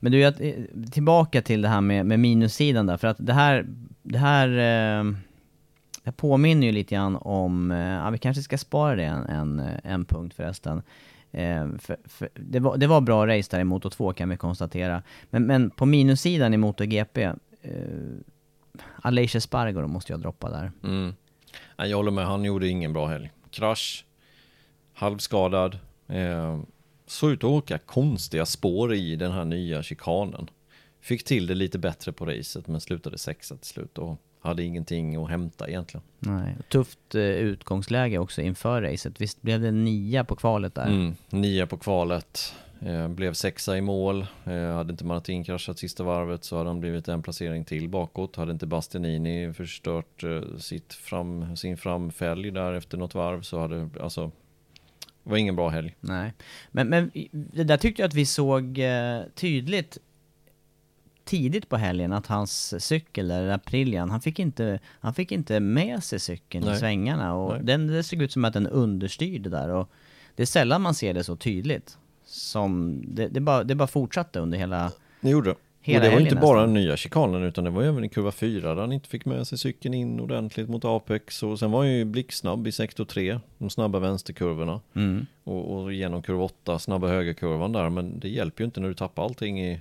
Men 0.00 0.12
du, 0.12 0.18
jag, 0.18 0.34
tillbaka 0.92 1.42
till 1.42 1.62
det 1.62 1.68
här 1.68 1.80
med, 1.80 2.06
med 2.06 2.20
minussidan 2.20 2.86
där, 2.86 2.96
för 2.96 3.08
att 3.08 3.16
det 3.18 3.32
här, 3.32 3.66
det 4.02 4.18
här, 4.18 4.48
eh, 4.48 5.12
det 6.02 6.12
påminner 6.12 6.66
ju 6.66 6.72
lite 6.72 6.94
grann 6.94 7.16
om, 7.16 7.70
eh, 7.70 7.78
ja 7.78 8.10
vi 8.10 8.18
kanske 8.18 8.42
ska 8.42 8.58
spara 8.58 8.96
det 8.96 9.04
en, 9.04 9.26
en, 9.26 9.62
en 9.84 10.04
punkt 10.04 10.34
förresten. 10.36 10.82
Eh, 11.34 11.68
för, 11.78 11.96
för 12.04 12.28
det, 12.34 12.60
var, 12.60 12.76
det 12.76 12.86
var 12.86 13.00
bra 13.00 13.26
race 13.26 13.48
där 13.50 13.60
i 13.60 13.64
Moto 13.64 13.90
2 13.90 14.12
kan 14.12 14.28
vi 14.28 14.36
konstatera. 14.36 15.02
Men, 15.30 15.46
men 15.46 15.70
på 15.70 15.86
minussidan 15.86 16.54
i 16.54 16.56
MotoGP, 16.56 17.22
eh, 17.22 17.32
Aleix 19.02 19.34
Espargaro 19.34 19.88
måste 19.88 20.12
jag 20.12 20.20
droppa 20.20 20.50
där. 20.50 20.72
Mm. 20.82 21.14
Jag 21.76 21.96
håller 21.96 22.10
med, 22.10 22.26
han 22.26 22.44
gjorde 22.44 22.68
ingen 22.68 22.92
bra 22.92 23.06
helg. 23.06 23.30
Krasch, 23.50 24.04
halvskadad, 24.92 25.78
eh, 26.08 26.60
såg 27.06 27.30
ut 27.30 27.38
att 27.38 27.44
åka 27.44 27.78
konstiga 27.78 28.46
spår 28.46 28.94
i 28.94 29.16
den 29.16 29.32
här 29.32 29.44
nya 29.44 29.82
chikanen. 29.82 30.50
Fick 31.00 31.24
till 31.24 31.46
det 31.46 31.54
lite 31.54 31.78
bättre 31.78 32.12
på 32.12 32.26
racet 32.26 32.66
men 32.66 32.80
slutade 32.80 33.18
sexa 33.18 33.56
till 33.56 33.66
slut 33.66 33.98
och 33.98 34.20
hade 34.44 34.62
ingenting 34.62 35.16
att 35.16 35.30
hämta 35.30 35.68
egentligen. 35.68 36.04
Nej. 36.18 36.56
Tufft 36.68 37.14
eh, 37.14 37.22
utgångsläge 37.22 38.18
också 38.18 38.42
inför 38.42 38.82
racet. 38.82 39.20
Visst 39.20 39.42
blev 39.42 39.60
det 39.60 39.70
nia 39.70 40.24
på 40.24 40.36
kvalet 40.36 40.74
där? 40.74 40.86
Mm, 40.86 41.14
nia 41.30 41.66
på 41.66 41.76
kvalet, 41.76 42.54
eh, 42.80 43.08
blev 43.08 43.32
sexa 43.32 43.76
i 43.76 43.80
mål. 43.80 44.26
Eh, 44.44 44.74
hade 44.74 44.90
inte 44.90 45.04
Martin 45.04 45.44
kraschat 45.44 45.78
sista 45.78 46.04
varvet 46.04 46.44
så 46.44 46.56
hade 46.56 46.70
han 46.70 46.80
blivit 46.80 47.08
en 47.08 47.22
placering 47.22 47.64
till 47.64 47.88
bakåt. 47.88 48.36
Hade 48.36 48.52
inte 48.52 48.66
Bastianini 48.66 49.52
förstört 49.52 50.24
eh, 50.24 50.58
sitt 50.58 50.92
fram, 50.94 51.56
sin 51.56 51.76
framfälg 51.76 52.50
där 52.50 52.72
efter 52.72 52.98
något 52.98 53.14
varv 53.14 53.42
så 53.42 53.60
hade, 53.60 53.88
alltså, 54.00 54.30
det 55.24 55.30
var 55.30 55.36
ingen 55.36 55.56
bra 55.56 55.68
helg. 55.68 55.96
Nej, 56.00 56.32
men, 56.70 56.88
men 56.88 57.10
det 57.32 57.64
där 57.64 57.76
tyckte 57.76 58.02
jag 58.02 58.08
att 58.08 58.14
vi 58.14 58.26
såg 58.26 58.80
tydligt 59.34 59.98
tidigt 61.24 61.68
på 61.68 61.76
helgen 61.76 62.12
att 62.12 62.26
hans 62.26 62.84
cykel, 62.84 63.28
där 63.28 63.48
Aprilian, 63.48 64.10
han 64.10 64.20
fick 64.20 64.38
inte, 64.38 64.78
han 65.00 65.14
fick 65.14 65.32
inte 65.32 65.60
med 65.60 66.04
sig 66.04 66.20
cykeln 66.20 66.64
i 66.64 66.66
Nej. 66.66 66.78
svängarna 66.78 67.34
och 67.34 67.52
Nej. 67.52 67.64
den, 67.64 67.86
det 67.86 68.02
såg 68.02 68.22
ut 68.22 68.32
som 68.32 68.44
att 68.44 68.52
den 68.52 68.66
understyrde 68.66 69.50
där 69.50 69.68
och 69.68 69.90
det 70.36 70.42
är 70.42 70.46
sällan 70.46 70.82
man 70.82 70.94
ser 70.94 71.14
det 71.14 71.24
så 71.24 71.36
tydligt. 71.36 71.98
Som, 72.26 73.02
det, 73.08 73.28
det, 73.28 73.40
bara, 73.40 73.64
det 73.64 73.74
bara 73.74 73.88
fortsatte 73.88 74.40
under 74.40 74.58
hela, 74.58 74.92
Det 75.20 75.30
gjorde 75.30 75.50
det. 75.50 75.56
Hela 75.86 75.98
och 75.98 76.04
det 76.04 76.14
var 76.14 76.20
inte 76.20 76.36
bara 76.36 76.60
nästan. 76.60 76.74
den 76.74 76.84
nya 76.84 76.96
chikanen 76.96 77.42
utan 77.42 77.64
det 77.64 77.70
var 77.70 77.82
även 77.82 78.04
i 78.04 78.08
kurva 78.08 78.32
4 78.32 78.74
där 78.74 78.80
han 78.80 78.92
inte 78.92 79.08
fick 79.08 79.24
med 79.24 79.46
sig 79.46 79.58
cykeln 79.58 79.94
in 79.94 80.20
ordentligt 80.20 80.68
mot 80.68 80.84
Apex 80.84 81.42
och 81.42 81.58
sen 81.58 81.70
var 81.70 81.78
han 81.78 81.92
ju 81.92 82.04
blixtsnabb 82.04 82.66
i 82.66 82.72
sektor 82.72 83.04
3, 83.04 83.40
de 83.58 83.70
snabba 83.70 83.98
vänsterkurvorna 83.98 84.80
mm, 84.94 85.26
och, 85.44 85.74
och 85.74 85.92
genom 85.92 86.22
kurva 86.22 86.44
8, 86.44 86.78
snabba 86.78 87.08
högerkurvan 87.08 87.72
där 87.72 87.90
men 87.90 88.18
det 88.20 88.28
hjälper 88.28 88.62
ju 88.62 88.64
inte 88.64 88.80
när 88.80 88.88
du 88.88 88.94
tappar 88.94 89.24
allting 89.24 89.60
i, 89.60 89.80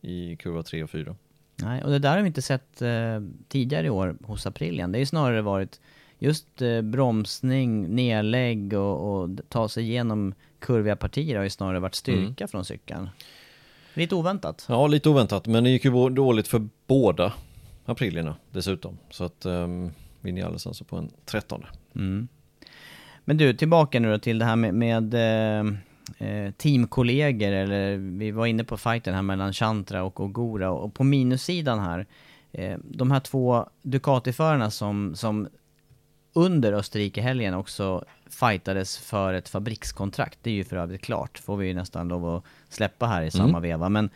i 0.00 0.36
kurva 0.36 0.62
3 0.62 0.82
och 0.82 0.90
4. 0.90 1.16
nej, 1.56 1.84
och 1.84 1.90
det 1.90 1.98
där 1.98 2.10
har 2.10 2.20
vi 2.20 2.26
inte 2.26 2.42
sett 2.42 2.82
eh, 2.82 3.20
tidigare 3.48 3.86
i 3.86 3.90
år 3.90 4.16
hos 4.22 4.46
Aprilian. 4.46 4.92
Det 4.92 4.98
är 4.98 5.00
ju 5.00 5.06
snarare 5.06 5.42
varit 5.42 5.80
just 6.18 6.62
eh, 6.62 6.82
bromsning, 6.82 7.94
nedlägg 7.94 8.72
och, 8.72 9.22
och 9.22 9.30
ta 9.48 9.68
sig 9.68 9.84
igenom 9.84 10.34
kurviga 10.58 10.96
partier 10.96 11.36
har 11.36 11.44
ju 11.44 11.50
snarare 11.50 11.80
varit 11.80 11.94
styrka 11.94 12.46
från 12.48 12.64
cykeln. 12.64 13.08
Lite 13.94 14.14
oväntat. 14.14 14.66
Ja, 14.68 14.86
lite 14.86 15.08
oväntat 15.08 15.46
men 15.46 15.64
det 15.64 15.70
gick 15.70 15.84
ju 15.84 16.08
dåligt 16.08 16.48
för 16.48 16.68
båda 16.86 17.32
aprilierna 17.84 18.36
dessutom 18.50 18.98
så 19.10 19.24
att 19.24 19.46
um, 19.46 19.90
Vinales 20.20 20.66
alltså 20.66 20.84
på 20.84 20.96
en 20.96 21.10
13. 21.24 21.66
Mm. 21.94 22.28
Men 23.24 23.36
du, 23.36 23.54
tillbaka 23.54 24.00
nu 24.00 24.10
då 24.10 24.18
till 24.18 24.38
det 24.38 24.44
här 24.44 24.56
med, 24.56 24.74
med 24.74 25.14
eh, 25.14 25.72
eh, 26.18 26.50
teamkollegor, 26.52 27.52
eller 27.52 27.96
vi 27.96 28.30
var 28.30 28.46
inne 28.46 28.64
på 28.64 28.76
fighten 28.76 29.14
här 29.14 29.22
mellan 29.22 29.52
Chantra 29.52 30.02
och 30.02 30.20
Ogura, 30.20 30.70
och 30.70 30.94
på 30.94 31.04
minussidan 31.04 31.78
här, 31.78 32.06
eh, 32.52 32.78
de 32.84 33.10
här 33.10 33.20
två 33.20 33.66
Ducati-förarna 33.82 34.70
som, 34.70 35.14
som 35.14 35.48
under 36.32 36.72
Österrike-helgen 36.72 37.54
också 37.54 38.04
fightades 38.30 38.98
för 38.98 39.34
ett 39.34 39.48
fabrikskontrakt, 39.48 40.38
det 40.42 40.50
är 40.50 40.54
ju 40.54 40.64
för 40.64 40.76
övrigt 40.76 41.02
klart, 41.02 41.38
får 41.38 41.56
vi 41.56 41.66
ju 41.66 41.74
nästan 41.74 42.08
lov 42.08 42.36
att 42.36 42.44
släppa 42.68 43.06
här 43.06 43.22
i 43.22 43.30
samma 43.30 43.60
veva, 43.60 43.88
men 43.88 44.10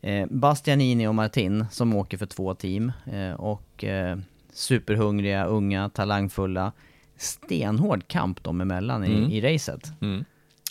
eh, 0.00 0.26
Bastianini 0.30 1.06
och 1.06 1.14
Martin 1.14 1.66
som 1.70 1.94
åker 1.94 2.16
för 2.18 2.26
två 2.26 2.54
team, 2.54 2.92
eh, 3.12 3.32
och 3.32 3.84
eh, 3.84 4.18
superhungriga, 4.52 5.44
unga, 5.44 5.88
talangfulla, 5.88 6.72
stenhård 7.16 8.08
kamp 8.08 8.44
dem 8.44 8.60
emellan 8.60 9.04
i, 9.04 9.14
Mm. 9.18 9.30
i 9.30 9.40
racet. 9.40 9.92
Mm. 10.00 10.24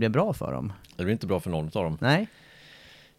Det 0.00 0.08
blev 0.08 0.12
bra 0.12 0.32
för 0.32 0.52
dem. 0.52 0.72
Det 0.96 1.04
blir 1.04 1.12
inte 1.12 1.26
bra 1.26 1.40
för 1.40 1.50
någon 1.50 1.64
av 1.64 1.84
dem. 1.84 1.98
Nej. 2.00 2.26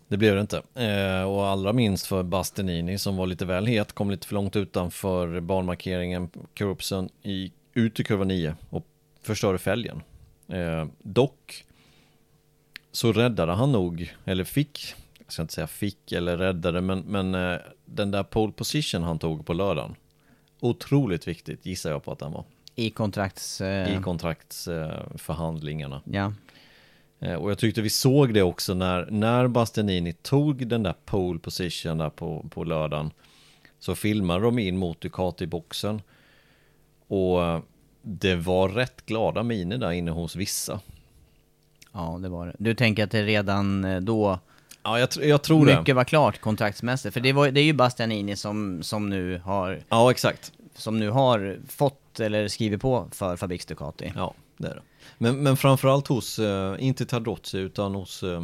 Det 0.07 0.17
blev 0.17 0.35
det 0.35 0.41
inte. 0.41 0.61
Eh, 0.75 1.23
och 1.23 1.47
allra 1.47 1.73
minst 1.73 2.07
för 2.07 2.23
Bastianini 2.23 2.97
som 2.97 3.17
var 3.17 3.27
lite 3.27 3.45
väl 3.45 3.65
het, 3.65 3.93
kom 3.93 4.11
lite 4.11 4.27
för 4.27 4.35
långt 4.35 4.55
utanför 4.55 5.39
banmarkeringen, 5.39 6.29
kurvsen 6.53 7.09
i, 7.21 7.51
ut 7.73 7.99
i 7.99 8.03
kurva 8.03 8.23
9 8.23 8.55
och 8.69 8.85
förstörde 9.21 9.57
fälgen. 9.57 10.01
Eh, 10.47 10.85
dock 10.99 11.65
så 12.91 13.13
räddade 13.13 13.53
han 13.53 13.71
nog, 13.71 14.13
eller 14.25 14.43
fick, 14.43 14.95
jag 15.25 15.33
ska 15.33 15.41
inte 15.41 15.53
säga 15.53 15.67
fick 15.67 16.11
eller 16.11 16.37
räddade, 16.37 16.81
men, 16.81 16.99
men 16.99 17.35
eh, 17.35 17.57
den 17.85 18.11
där 18.11 18.23
pole 18.23 18.51
position 18.53 19.03
han 19.03 19.19
tog 19.19 19.45
på 19.45 19.53
lördagen, 19.53 19.95
otroligt 20.59 21.27
viktigt 21.27 21.65
gissar 21.65 21.91
jag 21.91 22.03
på 22.03 22.11
att 22.11 22.19
den 22.19 22.31
var. 22.31 22.43
I 22.75 22.89
kontrakts... 22.89 23.61
Eh, 23.61 23.99
I 23.99 24.03
kontraktsförhandlingarna. 24.03 26.01
ja. 26.11 26.33
Eh, 27.21 27.33
Och 27.33 27.51
jag 27.51 27.57
tyckte 27.57 27.81
vi 27.81 27.89
såg 27.89 28.33
det 28.33 28.41
också 28.43 28.73
när, 28.73 29.07
när 29.11 29.47
Bastianini 29.47 30.13
tog 30.13 30.67
den 30.67 30.83
där 30.83 30.95
pole 31.05 31.39
position 31.39 31.97
där 31.97 32.09
på, 32.09 32.45
på 32.49 32.63
lördagen. 32.63 33.11
Så 33.79 33.95
filmade 33.95 34.43
de 34.45 34.59
in 34.59 34.77
mot 34.77 35.01
Ducati-boxen. 35.03 36.01
Och 37.07 37.43
eh, 37.43 37.59
det 38.01 38.35
var 38.35 38.69
rätt 38.69 39.05
glada 39.05 39.43
miner 39.43 39.77
där 39.77 39.91
inne 39.91 40.11
hos 40.11 40.35
vissa. 40.35 40.79
ja, 41.93 42.19
det 42.21 42.29
var 42.29 42.45
det. 42.47 42.55
Du 42.59 42.73
tänker 42.75 43.03
att 43.03 43.11
det 43.11 43.23
redan 43.23 43.85
eh, 43.85 43.99
då 44.01 44.39
Ja, 44.83 44.99
jag, 44.99 45.09
tr- 45.09 45.23
jag 45.23 45.41
tror 45.41 45.65
det. 45.65 45.79
mycket 45.79 45.95
var 45.95 46.03
klart 46.03 46.39
kontraktsmässigt? 46.41 47.13
För 47.13 47.21
det, 47.21 47.33
var, 47.33 47.51
det 47.51 47.59
är 47.61 47.63
ju 47.63 47.73
Bastianini 47.73 48.35
som, 48.35 48.83
som, 48.83 49.09
nu 49.09 49.41
har, 49.43 49.79
Ja, 49.89 50.11
exakt. 50.11 50.51
som 50.75 50.99
nu 50.99 51.09
har 51.09 51.59
fått 51.67 52.19
eller 52.19 52.47
skrivit 52.47 52.81
på 52.81 53.07
för 53.11 53.35
Fabriks 53.35 53.65
Ducati. 53.65 54.11
Ja, 54.15 54.33
det 54.57 54.67
är 54.67 54.75
det. 54.75 54.81
Men, 55.17 55.43
men 55.43 55.57
framförallt 55.57 56.07
hos, 56.07 56.39
eh, 56.39 56.75
inte 56.79 57.05
Tardozzi 57.05 57.57
utan 57.57 57.95
hos, 57.95 58.23
eh, 58.23 58.43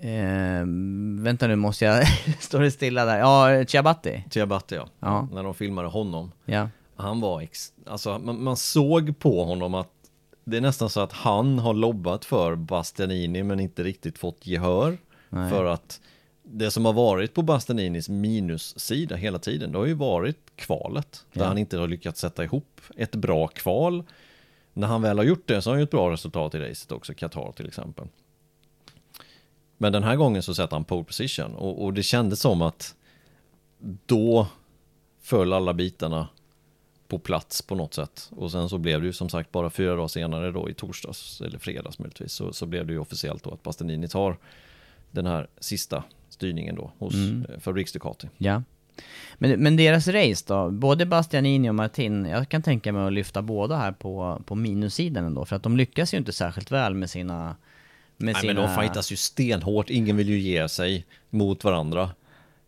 Eh, 0.00 0.64
vänta 1.20 1.46
nu, 1.46 1.56
måste 1.56 1.84
jag... 1.84 2.04
Står 2.40 2.60
det 2.60 2.70
stilla 2.70 3.04
där? 3.04 3.18
Ja, 3.18 3.64
Ciabatti. 3.66 4.24
Ciabatti 4.30 4.74
ja. 4.74 4.88
Ja. 5.00 5.28
När 5.32 5.42
de 5.42 5.54
filmade 5.54 5.88
honom. 5.88 6.32
Ja. 6.44 6.68
Han 6.96 7.20
var, 7.20 7.40
ex- 7.40 7.72
alltså 7.86 8.18
man, 8.18 8.42
man 8.42 8.56
såg 8.56 9.18
på 9.18 9.44
honom 9.44 9.74
att 9.74 9.90
det 10.44 10.56
är 10.56 10.60
nästan 10.60 10.90
så 10.90 11.00
att 11.00 11.12
han 11.12 11.58
har 11.58 11.74
lobbat 11.74 12.24
för 12.24 12.54
Bastianini 12.56 13.42
men 13.42 13.60
inte 13.60 13.82
riktigt 13.82 14.18
fått 14.18 14.46
gehör. 14.46 14.98
Nej. 15.28 15.50
För 15.50 15.64
att 15.64 16.00
det 16.42 16.70
som 16.70 16.84
har 16.84 16.92
varit 16.92 17.34
på 17.34 17.42
Bastianinis 17.42 18.08
minussida 18.08 19.16
hela 19.16 19.38
tiden, 19.38 19.72
det 19.72 19.78
har 19.78 19.86
ju 19.86 19.94
varit 19.94 20.38
kvalet. 20.56 21.24
Där 21.32 21.40
Ja. 21.40 21.46
han 21.48 21.58
inte 21.58 21.78
har 21.78 21.88
lyckats 21.88 22.20
sätta 22.20 22.44
ihop 22.44 22.80
ett 22.96 23.14
bra 23.14 23.46
kval. 23.48 24.04
När 24.78 24.86
han 24.86 25.02
väl 25.02 25.18
har 25.18 25.24
gjort 25.24 25.46
det 25.46 25.62
så 25.62 25.70
har 25.70 25.74
han 25.74 25.80
ju 25.80 25.84
ett 25.84 25.90
bra 25.90 26.10
resultat 26.10 26.54
i 26.54 26.58
racet 26.58 26.92
också, 26.92 27.14
Qatar 27.14 27.52
till 27.52 27.66
exempel. 27.66 28.06
Men 29.76 29.92
den 29.92 30.02
här 30.02 30.16
gången 30.16 30.42
så 30.42 30.54
sätter 30.54 30.76
han 30.76 30.84
pole 30.84 31.04
position 31.04 31.54
och, 31.54 31.84
och 31.84 31.94
det 31.94 32.02
kändes 32.02 32.40
som 32.40 32.62
att 32.62 32.94
då 34.06 34.46
föll 35.20 35.52
alla 35.52 35.74
bitarna 35.74 36.28
på 37.08 37.18
plats 37.18 37.62
på 37.62 37.74
något 37.74 37.94
sätt. 37.94 38.30
Och 38.36 38.50
sen 38.50 38.68
så 38.68 38.78
blev 38.78 39.00
det 39.00 39.06
ju 39.06 39.12
som 39.12 39.28
sagt 39.28 39.52
bara 39.52 39.70
fyra 39.70 39.94
dagar 39.94 40.08
senare 40.08 40.52
då 40.52 40.70
i 40.70 40.74
torsdags, 40.74 41.40
eller 41.40 41.58
fredags 41.58 41.98
möjligtvis, 41.98 42.32
så, 42.32 42.52
så 42.52 42.66
blev 42.66 42.86
det 42.86 42.92
ju 42.92 42.98
officiellt 42.98 43.44
då 43.44 43.50
att 43.50 43.62
Bastianini 43.62 44.08
tar 44.08 44.36
den 45.10 45.26
här 45.26 45.48
sista 45.58 46.04
styrningen 46.28 46.74
då 46.74 46.92
hos 46.98 47.14
mm. 47.14 47.60
Fabriks 47.60 47.92
Ducati. 47.92 48.28
Ja. 48.36 48.62
Men, 49.38 49.62
men 49.62 49.76
deras 49.76 50.08
race 50.08 50.44
då? 50.46 50.70
Både 50.70 51.06
Bastianini 51.06 51.70
och 51.70 51.74
Martin, 51.74 52.24
jag 52.24 52.48
kan 52.48 52.62
tänka 52.62 52.92
mig 52.92 53.06
att 53.06 53.12
lyfta 53.12 53.42
båda 53.42 53.76
här 53.76 53.92
på, 53.92 54.42
på 54.46 54.54
minussidan 54.54 55.24
ändå. 55.24 55.44
För 55.44 55.56
att 55.56 55.62
de 55.62 55.76
lyckas 55.76 56.14
ju 56.14 56.18
inte 56.18 56.32
särskilt 56.32 56.70
väl 56.70 56.94
med 56.94 57.10
sina... 57.10 57.56
Med 58.16 58.32
Nej 58.32 58.40
sina... 58.40 58.54
men 58.54 58.62
de 58.62 58.82
fightas 58.82 59.12
ju 59.12 59.16
stenhårt, 59.16 59.90
ingen 59.90 60.16
vill 60.16 60.28
ju 60.28 60.38
ge 60.38 60.68
sig 60.68 61.06
mot 61.30 61.64
varandra. 61.64 62.10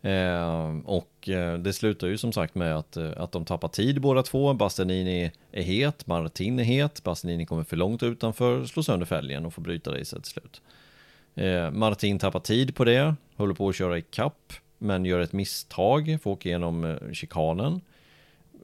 Eh, 0.03 0.77
och 0.85 1.29
eh, 1.29 1.59
det 1.59 1.73
slutar 1.73 2.07
ju 2.07 2.19
som 2.19 2.33
sagt 2.33 2.55
med 2.55 2.77
att, 2.77 2.97
eh, 2.97 3.11
att 3.17 3.33
de 3.33 3.45
tappar 3.45 3.69
tid 3.69 4.01
båda 4.01 4.23
två. 4.23 4.55
Bastianini 4.55 5.31
är 5.53 5.63
het, 5.63 6.07
Martin 6.07 6.59
är 6.59 6.65
het, 6.65 7.03
Bastianini 7.03 7.47
kommer 7.47 7.65
för 7.65 7.77
långt 7.77 8.03
utanför, 8.03 8.65
slår 8.65 8.83
sönder 8.83 9.07
fälgen 9.07 9.47
och 9.47 9.55
får 9.55 9.63
bryta 9.63 9.91
racet 9.91 10.25
till 10.25 10.33
slut. 10.33 10.61
Eh, 11.35 11.71
Martin 11.71 12.19
tappar 12.19 12.41
tid 12.41 12.75
på 12.75 12.85
det, 12.85 13.15
håller 13.37 13.55
på 13.55 13.69
att 13.69 13.77
köra 13.77 13.99
i 13.99 14.03
kapp 14.03 14.53
men 14.83 15.05
gör 15.05 15.21
ett 15.21 15.33
misstag, 15.33 16.19
får 16.23 16.31
åka 16.31 16.49
igenom 16.49 16.85
eh, 16.85 17.13
chikanen. 17.13 17.81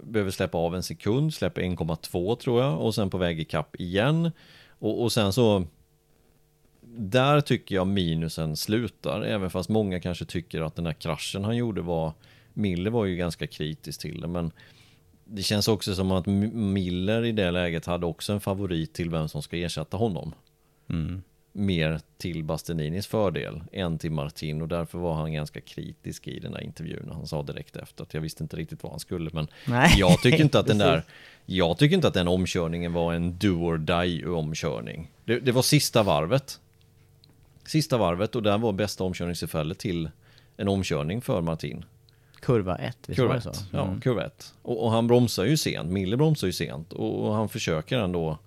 Behöver 0.02 0.30
släppa 0.30 0.58
av 0.58 0.74
en 0.74 0.82
sekund, 0.82 1.34
släpper 1.34 1.62
1,2 1.62 2.36
tror 2.36 2.62
jag 2.62 2.80
och 2.80 2.94
sen 2.94 3.10
på 3.10 3.18
väg 3.18 3.40
i 3.40 3.44
kapp 3.44 3.80
igen. 3.80 4.30
Och, 4.78 5.02
och 5.02 5.12
sen 5.12 5.32
så 5.32 5.66
där 6.98 7.40
tycker 7.40 7.74
jag 7.74 7.86
minusen 7.86 8.56
slutar, 8.56 9.22
även 9.22 9.50
fast 9.50 9.68
många 9.68 10.00
kanske 10.00 10.24
tycker 10.24 10.60
att 10.60 10.74
den 10.74 10.86
här 10.86 10.92
kraschen 10.92 11.44
han 11.44 11.56
gjorde 11.56 11.82
var 11.82 12.12
Miller 12.52 12.90
var 12.90 13.04
ju 13.04 13.16
ganska 13.16 13.46
kritisk 13.46 14.00
till 14.00 14.20
det, 14.20 14.28
men 14.28 14.50
det 15.24 15.42
känns 15.42 15.68
också 15.68 15.94
som 15.94 16.12
att 16.12 16.26
Miller 16.26 17.24
i 17.24 17.32
det 17.32 17.50
läget 17.50 17.86
hade 17.86 18.06
också 18.06 18.32
en 18.32 18.40
favorit 18.40 18.92
till 18.92 19.10
vem 19.10 19.28
som 19.28 19.42
ska 19.42 19.56
ersätta 19.56 19.96
honom. 19.96 20.34
Mm. 20.88 21.22
Mer 21.58 22.00
till 22.18 22.44
Bastianinis 22.44 23.06
fördel 23.06 23.62
än 23.72 23.98
till 23.98 24.10
Martin 24.12 24.62
och 24.62 24.68
därför 24.68 24.98
var 24.98 25.14
han 25.14 25.32
ganska 25.32 25.60
kritisk 25.60 26.28
i 26.28 26.40
den 26.40 26.52
där 26.52 26.60
intervjun. 26.60 27.10
Han 27.12 27.26
sa 27.26 27.42
direkt 27.42 27.76
efter 27.76 28.02
att 28.02 28.14
jag 28.14 28.20
visste 28.20 28.42
inte 28.42 28.56
riktigt 28.56 28.82
vad 28.82 28.92
han 28.92 29.00
skulle, 29.00 29.30
men 29.32 29.46
Nej. 29.66 29.94
jag 29.98 30.20
tycker 30.22 30.40
inte 30.42 30.58
att 30.58 30.66
den 30.66 30.78
där 30.78 31.02
jag 31.46 31.78
tycker 31.78 31.94
inte 31.96 32.08
att 32.08 32.14
den 32.14 32.28
omkörningen 32.28 32.92
var 32.92 33.14
en 33.14 33.38
do 33.38 33.48
or 33.64 33.78
die 33.78 34.26
omkörning. 34.26 35.10
Det, 35.24 35.40
det 35.40 35.52
var 35.52 35.62
sista 35.62 36.02
varvet. 36.02 36.60
Sista 37.64 37.98
varvet 37.98 38.36
och 38.36 38.42
där 38.42 38.58
var 38.58 38.72
bästa 38.72 39.04
omkörningstillfället 39.04 39.78
till 39.78 40.10
en 40.56 40.68
omkörning 40.68 41.20
för 41.20 41.40
Martin. 41.40 41.84
Kurva 42.40 42.76
1, 42.76 42.96
visst 43.06 43.18
var 43.20 43.26
Kurva 43.26 43.34
det 43.34 43.40
så? 43.40 43.50
1. 43.50 43.64
Ja, 43.72 43.84
Mm. 43.86 44.00
kurva 44.00 44.24
1. 44.24 44.54
Och, 44.62 44.84
och 44.84 44.90
han 44.90 45.06
bromsar 45.06 45.44
ju 45.44 45.56
sent, 45.56 45.90
Mille 45.90 46.16
bromsar 46.16 46.46
ju 46.46 46.52
sent 46.52 46.92
och, 46.92 47.26
och 47.26 47.34
han 47.34 47.48
försöker 47.48 47.98
ändå 47.98 48.38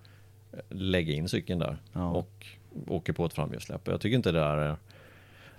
lägga 0.69 1.13
in 1.13 1.29
cykeln 1.29 1.59
där 1.59 1.77
Ja. 1.93 2.09
och 2.09 2.45
åker 2.87 3.13
på 3.13 3.25
ett 3.25 3.33
framhjulssläpp. 3.33 3.87
Jag 3.87 4.01
tycker 4.01 4.15
inte 4.15 4.31
det 4.31 4.39
där 4.39 4.57
är 4.57 4.75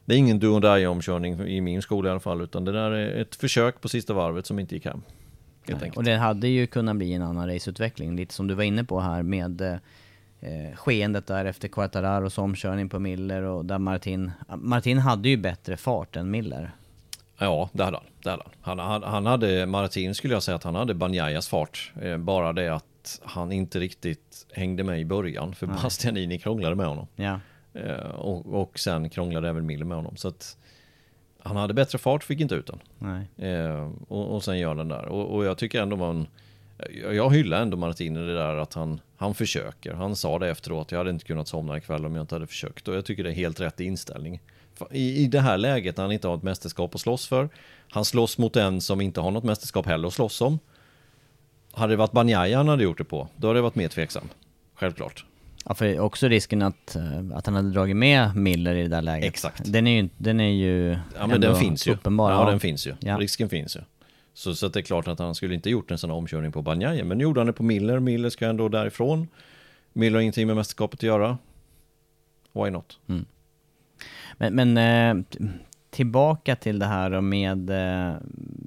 det 0.05 0.15
är 0.15 0.19
ingen 0.19 0.39
do 0.39 0.47
or 0.47 0.61
die 0.61 0.87
omkörning 0.87 1.41
i 1.41 1.61
min 1.61 1.83
skola 1.83 2.09
i 2.09 2.11
alla 2.11 2.21
fall 2.21 2.43
utan 2.43 2.65
det 2.65 2.73
där 2.73 2.91
är 2.91 3.21
ett 3.21 3.37
försök 3.37 3.81
på 3.81 3.89
sista 3.89 4.13
varvet 4.13 4.47
som 4.47 4.59
inte 4.59 4.75
gick 4.75 4.85
hem. 4.85 5.03
Nej. 5.67 5.93
Och 5.97 6.05
det 6.05 6.17
hade 6.17 6.49
ju 6.49 6.67
kunnat 6.67 6.97
bli 6.97 7.13
en 7.13 7.23
annan 7.23 7.49
raceutveckling, 7.49 8.17
lite 8.17 8.35
som 8.35 8.47
du 8.47 8.55
var 8.55 8.65
inne 8.65 8.85
på 8.85 9.01
här 9.01 9.23
med, 9.23 9.61
eh, 9.61 10.77
skeendet 10.77 11.27
där 11.27 11.45
efter 11.45 11.69
Quartararos 11.69 12.39
omkörning 12.39 12.89
på 12.89 12.99
Miller 12.99 13.43
och 13.43 13.65
där 13.65 13.79
Martin, 13.79 14.31
Martin 14.57 14.99
hade 14.99 15.29
ju 15.29 15.37
bättre 15.37 15.77
fart 15.77 16.17
än 16.17 16.31
Miller. 16.31 16.71
Ja, 17.41 17.71
det 17.73 17.85
hade 17.85 17.97
han. 17.97 18.07
Det 18.23 18.31
hade 18.31 18.43
han. 18.61 18.81
Han, 18.81 19.03
han, 19.03 19.27
hade, 19.27 19.67
Martin 19.67 20.15
skulle 20.15 20.35
jag 20.35 20.43
säga 20.43 20.57
att 20.57 20.65
han 20.65 20.75
hade 20.75 20.95
Banjayas 20.95 21.49
fart. 21.49 21.93
Eh, 22.03 22.17
bara 22.17 22.53
det 22.53 22.69
att 22.69 23.21
han 23.25 23.53
inte 23.53 23.81
riktigt 23.81 24.47
hängde 24.53 24.85
med 24.85 25.01
i 25.01 25.05
början. 25.05 25.55
För 25.55 25.67
Nej. 25.67 25.77
Bastianini 25.83 26.39
krånglade 26.39 26.75
med 26.75 26.87
honom. 26.87 27.07
Ja. 27.17 27.41
Eh, 27.75 28.11
och, 28.11 28.61
och 28.61 28.79
sen 28.79 29.11
krånglade 29.11 29.49
även 29.49 29.67
Miller 29.67 29.85
med 29.85 29.97
honom. 29.97 30.17
Så 30.17 30.29
att 30.29 30.57
han 31.43 31.57
hade 31.57 31.75
bättre 31.75 31.99
fart, 31.99 32.25
fick 32.25 32.41
inte 32.41 32.55
ut 32.55 32.67
den. 32.67 32.79
Nej. 32.99 33.51
Eh, 33.51 33.93
och, 34.09 34.35
och 34.35 34.45
sen 34.45 34.59
gör 34.59 34.75
den 34.75 34.89
där. 34.89 35.05
Och, 35.05 35.35
och 35.35 35.45
jag 35.45 35.59
tycker 35.59 35.83
ändå 35.83 35.97
man... 35.97 36.27
Jag 37.13 37.35
hyllar 37.35 37.63
ändå 37.63 37.77
Martin 37.77 38.17
i 38.17 38.27
det 38.27 38.35
där 38.35 38.57
att 38.57 38.75
han, 38.75 39.01
han 39.17 39.35
försöker. 39.35 39.93
Han 39.93 40.17
sa 40.17 40.39
det 40.39 40.49
efteråt, 40.49 40.93
jag 40.93 40.99
hade 40.99 41.11
inte 41.11 41.25
kunnat 41.25 41.49
somna 41.49 41.77
ikväll 41.77 42.07
om 42.07 42.15
jag 42.15 42.23
inte 42.23 42.35
hade 42.35 42.47
försökt. 42.47 42.89
Och 42.89 42.95
jag 42.95 43.05
tycker 43.05 43.25
det 43.25 43.31
är 43.31 43.35
helt 43.35 43.61
rätt 43.61 43.81
inställning. 43.81 44.41
I, 44.91 45.25
I 45.25 45.27
det 45.27 45.41
här 45.41 45.59
läget 45.59 45.97
när 45.97 46.05
han 46.05 46.13
inte 46.13 46.29
har 46.29 46.37
ett 46.37 46.43
mästerskap 46.43 46.95
att 46.95 47.01
slåss 47.01 47.27
för. 47.29 47.49
Han 47.91 48.05
slåss 48.05 48.39
mot 48.39 48.57
en 48.57 48.81
som 48.81 49.01
inte 49.01 49.21
har 49.21 49.31
något 49.31 49.45
mästerskap 49.45 49.87
heller 49.87 50.09
att 50.09 50.15
slåss 50.15 50.41
om. 50.41 50.59
Hade 51.73 51.93
det 51.93 51.97
varit 51.97 52.13
Banjaya 52.13 52.57
han 52.57 52.69
hade 52.69 52.83
gjort 52.85 52.99
det 52.99 53.05
på, 53.05 53.29
då 53.37 53.47
hade 53.49 53.59
det 53.59 53.63
varit 53.63 53.75
mer 53.75 53.89
tveksam. 53.89 54.29
Självklart. 54.75 55.25
Ja, 55.65 55.75
för 55.75 56.01
också 56.01 56.29
risken 56.29 56.63
att, 56.63 56.97
eh, 56.97 57.37
att 57.37 57.47
han 57.47 57.55
hade 57.55 57.71
dragit 57.71 57.97
med 57.97 58.37
Miller 58.37 58.75
i 58.75 58.83
det 58.83 58.89
där 58.89 59.03
läget. 59.03 59.29
Exakt. 59.29 59.73
Den 59.73 59.87
är 59.87 60.03
ju, 60.03 60.09
den 60.19 60.41
är 60.41 60.53
ju 60.53 60.99
Ja 61.19 61.27
men 61.27 61.41
den 61.41 61.57
finns 61.57 61.87
ju. 61.87 61.93
uppenbar. 61.93 62.33
Ja, 62.33 62.51
den 62.51 62.61
finns 62.61 62.87
ju. 62.87 62.95
Ja. 63.01 63.17
Risken 63.19 63.49
finns 63.49 63.77
ju. 63.77 63.81
Så, 64.35 64.55
så 64.55 64.69
det 64.69 64.79
är 64.81 64.83
klart 64.83 65.09
att 65.09 65.19
han 65.19 65.35
skulle 65.35 65.55
inte 65.55 65.71
gjort 65.71 65.91
en 65.91 65.99
sån 65.99 66.11
omkörning 66.11 66.53
på 66.53 66.63
Banjaya. 66.63 67.05
Men 67.05 67.19
nu 67.19 67.25
gjorde 67.25 67.41
han 67.41 67.47
det 67.47 67.53
på 67.53 67.63
Miller. 67.63 68.01
Miller 68.01 68.31
ska 68.31 68.47
ändå 68.47 68.69
därifrån. 68.69 69.29
Miller 69.93 70.15
har 70.17 70.21
ingenting 70.23 70.47
med 70.47 70.57
mästerskapet 70.57 70.99
att 70.99 71.03
göra. 71.03 71.39
Why 72.53 72.71
not? 72.71 72.99
Men, 74.41 74.55
men 74.55 74.77
eh, 74.77 75.25
tillbaka 75.91 76.57
till 76.57 76.79
det 76.79 76.87
här 76.87 77.11
då 77.11 77.21
med, 77.21 77.71
eh, 77.71 78.17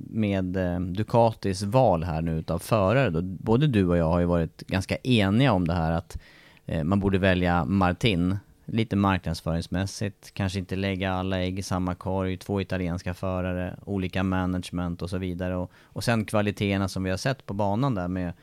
med 0.09 0.57
eh, 0.57 0.79
Ducatis 0.79 1.63
val 1.63 2.03
här 2.03 2.21
nu 2.21 2.39
utav 2.39 2.59
förare 2.59 3.09
då. 3.09 3.21
Både 3.21 3.67
du 3.67 3.87
och 3.87 3.97
jag 3.97 4.09
har 4.09 4.19
ju 4.19 4.25
varit 4.25 4.61
ganska 4.67 4.95
eniga 4.95 5.51
om 5.51 5.67
det 5.67 5.73
här 5.73 5.91
att 5.91 6.17
eh, 6.65 6.83
man 6.83 6.99
borde 6.99 7.17
välja 7.17 7.65
Martin. 7.65 8.37
Lite 8.65 8.95
marknadsföringsmässigt, 8.95 10.33
kanske 10.33 10.59
inte 10.59 10.75
lägga 10.75 11.13
alla 11.13 11.39
ägg 11.39 11.59
i 11.59 11.63
samma 11.63 11.95
korg, 11.95 12.37
två 12.37 12.61
italienska 12.61 13.13
förare, 13.13 13.79
olika 13.85 14.23
management 14.23 15.01
och 15.01 15.09
så 15.09 15.17
vidare. 15.17 15.55
Och, 15.55 15.71
och 15.83 16.03
sen 16.03 16.25
kvaliteterna 16.25 16.87
som 16.87 17.03
vi 17.03 17.09
har 17.09 17.17
sett 17.17 17.45
på 17.45 17.53
banan 17.53 17.95
där 17.95 18.07
med 18.07 18.33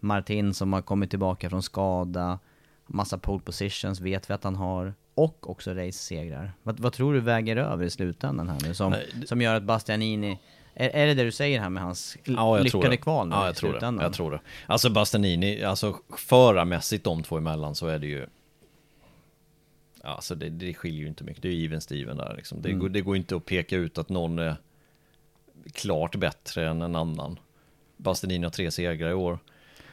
Martin 0.00 0.54
som 0.54 0.72
har 0.72 0.82
kommit 0.82 1.10
tillbaka 1.10 1.50
från 1.50 1.62
skada, 1.62 2.38
massa 2.86 3.18
pole 3.18 3.40
positions 3.40 4.00
vet 4.00 4.30
vi 4.30 4.34
att 4.34 4.44
han 4.44 4.56
har, 4.56 4.94
och 5.22 5.50
också 5.50 5.70
race-segrar. 5.74 6.52
Vad, 6.62 6.80
vad 6.80 6.92
tror 6.92 7.14
du 7.14 7.20
väger 7.20 7.56
över 7.56 7.84
i 7.84 7.90
slutändan 7.90 8.48
här 8.48 8.58
nu 8.62 8.74
som, 8.74 8.90
Nej, 8.90 9.06
som 9.26 9.42
gör 9.42 9.54
att 9.54 9.62
Bastianini, 9.62 10.38
är, 10.74 10.88
är 10.90 11.06
det 11.06 11.14
det 11.14 11.24
du 11.24 11.32
säger 11.32 11.60
här 11.60 11.70
med 11.70 11.82
hans 11.82 12.16
Ja, 12.24 12.58
lyckade 12.58 12.96
kval 12.96 13.28
nu 13.28 13.34
Ja, 13.34 13.42
i 13.42 13.46
jag 13.46 13.54
det. 13.54 13.58
slutändan? 13.58 14.02
Jag 14.04 14.12
tror 14.12 14.30
det. 14.30 14.40
Alltså 14.66 14.90
Bastianini, 14.90 15.64
alltså 15.64 15.96
förarmässigt 16.16 17.04
de 17.04 17.22
två 17.22 17.36
emellan 17.36 17.74
så 17.74 17.86
är 17.86 17.98
det 17.98 18.06
ju 18.06 18.26
Alltså 20.02 20.34
det, 20.34 20.48
det 20.48 20.74
skiljer 20.74 21.00
ju 21.00 21.08
inte 21.08 21.24
mycket. 21.24 21.42
Det 21.42 21.48
är 21.48 21.64
even 21.64 21.80
Steven 21.80 22.16
där 22.16 22.34
liksom. 22.36 22.62
Det, 22.62 22.68
Mm. 22.68 22.80
går, 22.80 22.88
det 22.88 23.00
går 23.00 23.16
inte 23.16 23.36
att 23.36 23.44
peka 23.44 23.76
ut 23.76 23.98
att 23.98 24.08
någon 24.08 24.38
är 24.38 24.56
klart 25.72 26.16
bättre 26.16 26.68
än 26.68 26.82
en 26.82 26.96
annan. 26.96 27.38
Bastianini 27.96 28.44
har 28.44 28.50
tre 28.50 28.70
segrar 28.70 29.10
i 29.10 29.14
år. 29.14 29.38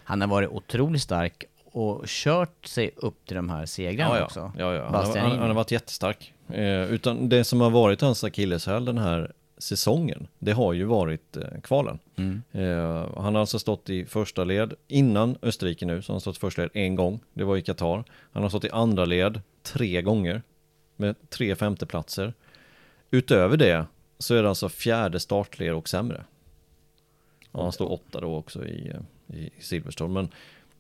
Han 0.04 0.22
har 0.22 0.28
varit 0.28 0.50
otroligt 0.50 1.02
stark 1.02 1.44
och 1.78 2.04
kört 2.08 2.66
sig 2.66 2.92
upp 2.96 3.26
till 3.26 3.36
de 3.36 3.50
här 3.50 3.66
segrarna 3.66 4.14
Ja, 4.14 4.20
ja. 4.20 4.26
också. 4.26 4.52
ja, 4.58 4.74
ja. 4.74 4.86
Han, 4.86 5.18
han, 5.18 5.40
han 5.40 5.48
har 5.48 5.54
varit 5.54 5.72
jättestark. 5.72 6.34
Eh, 6.50 6.84
utan 6.94 7.30
det 7.30 7.44
som 7.44 7.62
har 7.62 7.70
varit 7.70 8.02
hans 8.02 8.24
akilleshäl 8.24 8.86
den 8.86 8.98
här 8.98 9.32
säsongen, 9.58 10.28
det 10.40 10.52
har 10.52 10.74
ju 10.74 10.84
varit 10.84 11.38
eh, 11.38 11.62
kvalen. 11.64 12.00
Mm. 12.16 12.42
Eh, 12.52 13.10
han 13.18 13.36
har 13.36 13.42
alltså 13.42 13.60
stått 13.60 13.90
i 13.90 14.06
första 14.06 14.44
led 14.44 14.74
innan 14.88 15.38
Österrike 15.42 15.86
nu, 15.86 16.02
så 16.02 16.12
han 16.12 16.16
har 16.16 16.20
stått 16.20 16.38
i 16.38 16.40
första 16.40 16.62
led 16.62 16.72
en 16.74 16.96
gång. 16.96 17.20
Det 17.34 17.44
var 17.44 17.58
i 17.58 17.62
Qatar. 17.62 18.04
Han 18.32 18.44
har 18.44 18.50
stått 18.50 18.66
i 18.66 18.70
andra 18.70 19.06
led 19.06 19.42
tre 19.64 20.02
gånger 20.02 20.42
med 20.96 21.30
tre 21.30 21.56
femteplatser. 21.56 22.34
Utöver 23.12 23.58
det 23.58 23.86
så 24.20 24.36
är 24.36 24.44
det 24.44 24.50
alltså 24.50 24.70
fjärde 24.70 25.20
startled 25.20 25.74
och 25.74 25.90
sämre. 25.90 26.24
Ja, 27.52 27.64
han 27.64 27.72
står 27.72 27.92
åtta 27.92 28.22
då 28.22 28.36
också 28.36 28.66
i, 28.66 28.92
eh, 29.28 29.36
i 29.38 29.52
Silverstone. 29.60 30.14
Men 30.14 30.30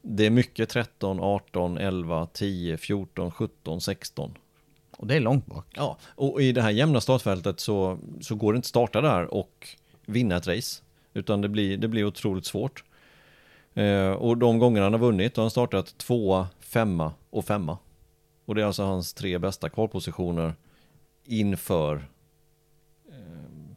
det 0.02 0.26
är 0.26 0.30
mycket 0.30 0.70
13, 0.70 1.20
18, 1.20 1.78
11, 1.78 2.28
10, 2.34 2.78
14, 2.78 3.32
17, 3.32 3.82
16. 3.82 4.38
Och 4.98 5.08
det 5.08 5.16
är 5.16 5.20
långt 5.20 5.45
bak. 5.45 5.66
Ja, 5.76 5.98
och 6.06 6.41
i 6.41 6.52
det 6.52 6.62
här 6.62 6.70
jämna 6.72 7.02
startfältet 7.02 7.60
så, 7.60 8.00
så 8.22 8.36
går 8.36 8.54
det 8.54 8.58
inte 8.58 8.66
att 8.66 8.70
starta 8.70 9.02
där 9.02 9.34
och 9.34 9.68
vinna 10.06 10.36
ett 10.36 10.48
race. 10.48 10.84
Utan 11.14 11.41
det 11.41 11.50
blir, 11.50 11.78
det 11.78 11.88
blir 11.88 12.04
otroligt 12.06 12.45
svårt. 12.45 12.84
Eh, 13.74 14.10
och 14.12 14.38
de 14.38 14.60
gångerna 14.60 14.86
han 14.86 14.93
har 14.93 15.00
vunnit 15.00 15.36
har 15.38 15.43
han 15.43 15.52
startat 15.52 15.98
tvåa, 15.98 16.48
femma 16.60 17.14
och 17.30 17.45
femma. 17.45 17.78
Och 18.45 18.56
det 18.56 18.62
är 18.62 18.66
alltså 18.66 18.84
hans 18.84 19.14
tre 19.14 19.38
bästa 19.38 19.70
kvalpositioner 19.70 20.54
inför 21.26 22.08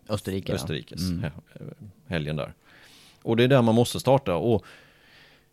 Österrike. 0.09 0.53
ja. 0.53 0.55
Österrikes 0.57 1.01
Mm. 1.03 1.21
he- 1.21 1.89
helgen 2.07 2.37
där. 2.37 2.55
Och 3.23 3.37
det 3.37 3.45
är 3.45 3.49
där 3.49 3.63
man 3.63 3.75
måste 3.75 4.01
starta. 4.01 4.35
Och 4.35 4.65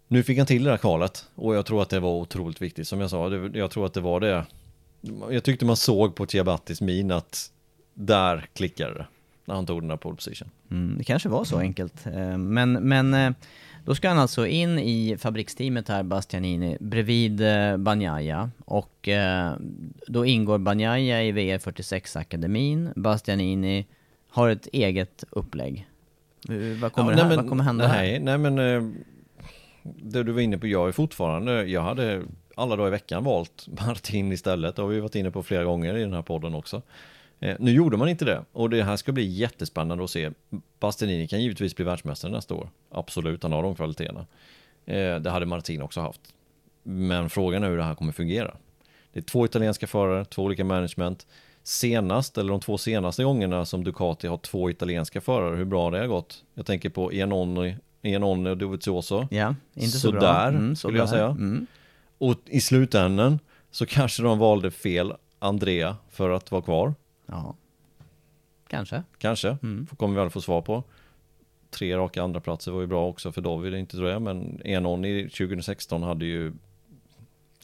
nu 0.07 0.23
fick 0.23 0.37
han 0.37 0.47
till 0.47 0.63
det 0.63 0.69
här 0.71 0.77
kvalet. 0.77 1.25
Och 1.35 1.55
jag 1.55 1.65
tror 1.65 1.81
att 1.81 1.89
det 1.89 1.99
var 1.99 2.15
otroligt 2.15 2.61
viktigt. 2.61 2.87
Som 2.87 3.01
jag 3.01 3.09
sa, 3.09 3.29
det, 3.29 3.57
jag 3.59 3.71
tror 3.71 3.85
att 3.85 3.93
det 3.93 4.01
var 4.01 4.19
det. 4.19 4.45
Jag 5.31 5.43
tyckte 5.43 5.65
man 5.65 5.77
såg 5.77 6.15
på 6.15 6.25
Tiabattis 6.25 6.81
min 6.81 7.11
att 7.11 7.51
där 7.93 8.45
klickade 8.53 8.93
det. 8.93 9.05
När 9.45 9.55
han 9.55 9.65
tog 9.65 9.81
den 9.81 9.89
här 9.89 9.97
pole 9.97 10.15
position. 10.15 10.49
Mm, 10.71 10.95
det 10.97 11.03
kanske 11.03 11.29
var 11.29 11.43
så 11.43 11.57
enkelt. 11.59 12.05
Eh, 12.05 12.37
Men, 12.37 12.71
men 12.73 13.13
eh, 13.13 13.31
då 13.85 13.95
ska 13.95 14.09
han 14.09 14.19
alltså 14.19 14.47
in 14.47 14.79
i 14.79 15.17
fabriksteamet 15.19 15.87
här, 15.87 16.03
Bastianini, 16.03 16.77
bredvid 16.79 17.41
eh, 17.41 17.77
Bagnaia. 17.77 18.51
Och 18.65 19.09
då 20.07 20.25
ingår 20.25 20.57
Bagnaia 20.57 21.23
i 21.23 21.31
VR46-akademin. 21.31 22.89
Bastianini 22.95 23.85
har 24.29 24.49
ett 24.49 24.67
eget 24.73 25.23
upplägg. 25.29 25.87
Vad 26.81 26.93
kommer, 26.93 27.11
Ja, 27.11 27.17
nej, 27.17 27.25
men- 27.27 27.37
vad 27.37 27.49
kommer 27.49 27.63
hända 27.63 27.87
nej, 27.87 28.11
här? 28.13 28.19
Nej 28.19 28.37
men 28.37 28.95
det 29.95 30.23
du 30.23 30.31
var 30.31 30.41
inne 30.41 30.57
på, 30.57 30.67
jag 30.67 30.87
är 30.87 30.91
fortfarande, 30.91 31.63
jag 31.63 31.81
hade 31.81 32.23
alla 32.55 32.75
dagar 32.75 32.87
i 32.87 32.91
veckan 32.91 33.23
valt 33.23 33.67
Martin 33.87 34.31
istället. 34.31 34.75
Det 34.75 34.81
har 34.81 34.89
vi 34.89 34.99
varit 34.99 35.15
inne 35.15 35.31
på 35.31 35.43
flera 35.43 35.63
gånger 35.63 35.97
i 35.97 36.01
den 36.01 36.13
här 36.13 36.21
podden 36.21 36.55
också. 36.55 36.81
Eh, 37.39 37.55
nu 37.59 37.71
gjorde 37.71 37.97
man 37.97 38.09
inte 38.09 38.25
det 38.25 38.45
och 38.51 38.69
det 38.69 38.83
här 38.83 38.95
ska 38.95 39.11
bli 39.11 39.25
jättespännande 39.25 40.03
att 40.03 40.09
se. 40.09 40.31
Bastianini 40.79 41.27
kan 41.27 41.41
givetvis 41.41 41.75
bli 41.75 41.85
världsmästare 41.85 42.31
nästa 42.31 42.53
år. 42.53 42.69
Absolut, 42.89 43.43
han 43.43 43.51
har 43.51 43.63
de 43.63 43.75
kvaliteterna. 43.75 44.25
Eh, 44.85 45.15
det 45.15 45.29
hade 45.29 45.45
Martin 45.45 45.81
också 45.81 46.01
haft. 46.01 46.21
Men 46.83 47.29
frågan 47.29 47.63
är 47.63 47.69
hur 47.69 47.77
det 47.77 47.83
här 47.83 47.95
kommer 47.95 48.11
fungera. 48.11 48.57
Det 49.13 49.19
är 49.19 49.23
två 49.23 49.45
italienska 49.45 49.87
förare, 49.87 50.25
två 50.25 50.43
olika 50.43 50.63
management. 50.63 51.27
Senast, 51.63 52.37
eller 52.37 52.51
de 52.51 52.59
två 52.59 52.77
senaste 52.77 53.23
gångerna 53.23 53.65
som 53.65 53.83
Ducati 53.83 54.27
har 54.27 54.37
två 54.37 54.69
italienska 54.69 55.21
förare, 55.21 55.55
hur 55.55 55.65
bra 55.65 55.91
det 55.91 55.99
har 55.99 56.07
gått. 56.07 56.43
Jag 56.53 56.65
tänker 56.65 56.89
på 56.89 57.13
Iannone, 58.01 58.09
Iannone 58.11 58.49
och 58.51 58.57
Dovizioso. 58.57 59.27
Ja, 59.31 59.55
inte 59.73 59.87
så 59.91 59.99
Sådär, 59.99 60.19
bra. 60.19 60.47
Mm, 60.47 60.75
skulle 60.75 60.97
jag 60.97 61.09
säga. 61.09 61.25
Mm. 61.25 61.67
Och 62.17 62.35
i 62.45 62.61
slutändan 62.61 63.39
så 63.71 63.85
kanske 63.85 64.23
de 64.23 64.39
valde 64.39 64.71
fel 64.71 65.13
Andrea 65.39 65.97
för 66.11 66.29
att 66.29 66.51
vara 66.51 66.61
kvar. 66.61 66.93
Ja, 67.25 67.55
kanske. 68.67 69.03
Kanske, 69.17 69.57
Mm. 69.63 69.87
kommer 69.95 70.15
vi 70.15 70.21
väl 70.21 70.29
få 70.29 70.41
svar 70.41 70.61
på. 70.61 70.83
Tre 71.69 71.97
raka 71.97 72.23
andra 72.23 72.39
platser 72.39 72.71
var 72.71 72.81
ju 72.81 72.87
bra 72.87 73.07
också 73.07 73.31
för 73.31 73.41
är 73.77 73.79
inte 73.79 73.97
tror 73.97 74.09
jag, 74.09 74.21
men 74.21 74.61
Enon 74.65 75.05
i 75.05 75.29
2016 75.29 76.03
hade 76.03 76.25
ju 76.25 76.53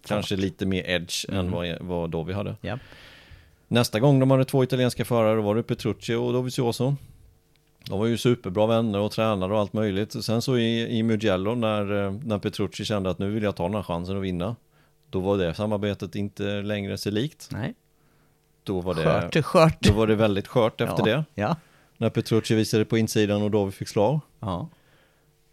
kanske 0.05 0.35
lite 0.35 0.65
mer 0.65 0.83
edge 0.89 1.25
än 1.29 1.35
Mm. 1.39 1.51
vad, 1.51 1.77
vad 1.81 2.09
Dovi 2.09 2.33
hade. 2.33 2.55
Ja. 2.61 2.79
Nästa 3.67 3.99
gång 3.99 4.19
de 4.19 4.31
hade 4.31 4.45
två 4.45 4.63
italienska 4.63 5.05
förare, 5.05 5.35
då 5.35 5.41
var 5.41 5.55
det 5.55 5.63
Petrucci 5.63 6.13
och 6.15 6.33
Dovizioso. 6.33 6.95
De 7.89 7.99
var 7.99 8.05
ju 8.05 8.17
superbra 8.17 8.67
vänner 8.67 8.99
och 8.99 9.11
tränare 9.11 9.53
och 9.53 9.59
allt 9.59 9.73
möjligt. 9.73 10.23
Sen 10.25 10.41
så 10.41 10.57
i, 10.57 10.97
i 10.97 11.03
Mugello 11.03 11.55
när, 11.55 12.05
eh, 12.05 12.11
när 12.23 12.39
Petrucci 12.39 12.85
kände 12.85 13.09
att 13.09 13.19
nu 13.19 13.29
vill 13.31 13.43
jag 13.43 13.55
ta 13.55 13.63
den 13.63 13.75
här 13.75 13.83
chansen 13.83 14.17
att 14.17 14.23
vinna. 14.23 14.55
Då 15.09 15.19
var 15.19 15.37
det 15.37 15.53
samarbetet 15.53 16.15
inte 16.15 16.43
längre 16.61 16.97
sig 16.97 17.11
likt. 17.11 17.49
Nej. 17.51 17.73
Då 18.63 18.81
var 18.81 18.95
det, 18.95 19.03
Skört, 19.03 19.45
skört. 19.45 19.81
Då 19.81 19.93
var 19.93 20.07
det 20.07 20.15
väldigt 20.15 20.47
skört 20.47 20.81
efter 20.81 21.07
ja. 21.07 21.15
det. 21.15 21.25
Ja. 21.41 21.55
När 21.97 22.09
Petrucci 22.09 22.55
visade 22.55 22.85
på 22.85 22.97
insidan 22.97 23.41
och 23.41 23.51
Dovi 23.51 23.71
fick 23.71 23.87
slag. 23.87 24.19
ja. 24.39 24.69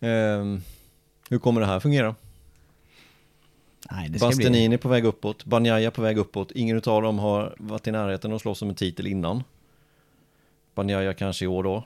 Ehm, 0.01 0.63
hur 1.31 1.39
kommer 1.39 1.61
det 1.61 1.67
här 1.67 1.81
fungera? 1.81 2.15
Nej, 3.91 4.05
ska 4.05 4.11
bli... 4.11 4.19
Bastianini 4.19 4.79
på 4.79 4.89
väg 4.89 5.05
uppåt, 5.05 5.45
Banjaya 5.45 5.91
på 5.91 6.03
väg 6.03 6.19
uppåt. 6.19 6.53
Ingen 6.53 6.77
utav 6.77 7.03
dem 7.03 7.19
har 7.19 7.55
varit 7.59 7.87
i 7.87 7.91
närheten 7.91 8.33
att 8.33 8.41
slåss 8.41 8.63
om 8.63 8.69
en 8.69 8.75
titel 8.75 9.07
innan. 9.07 9.43
Banjaya 10.75 11.15
kanske 11.15 11.45
i 11.45 11.49
år 11.49 11.63
då. 11.63 11.85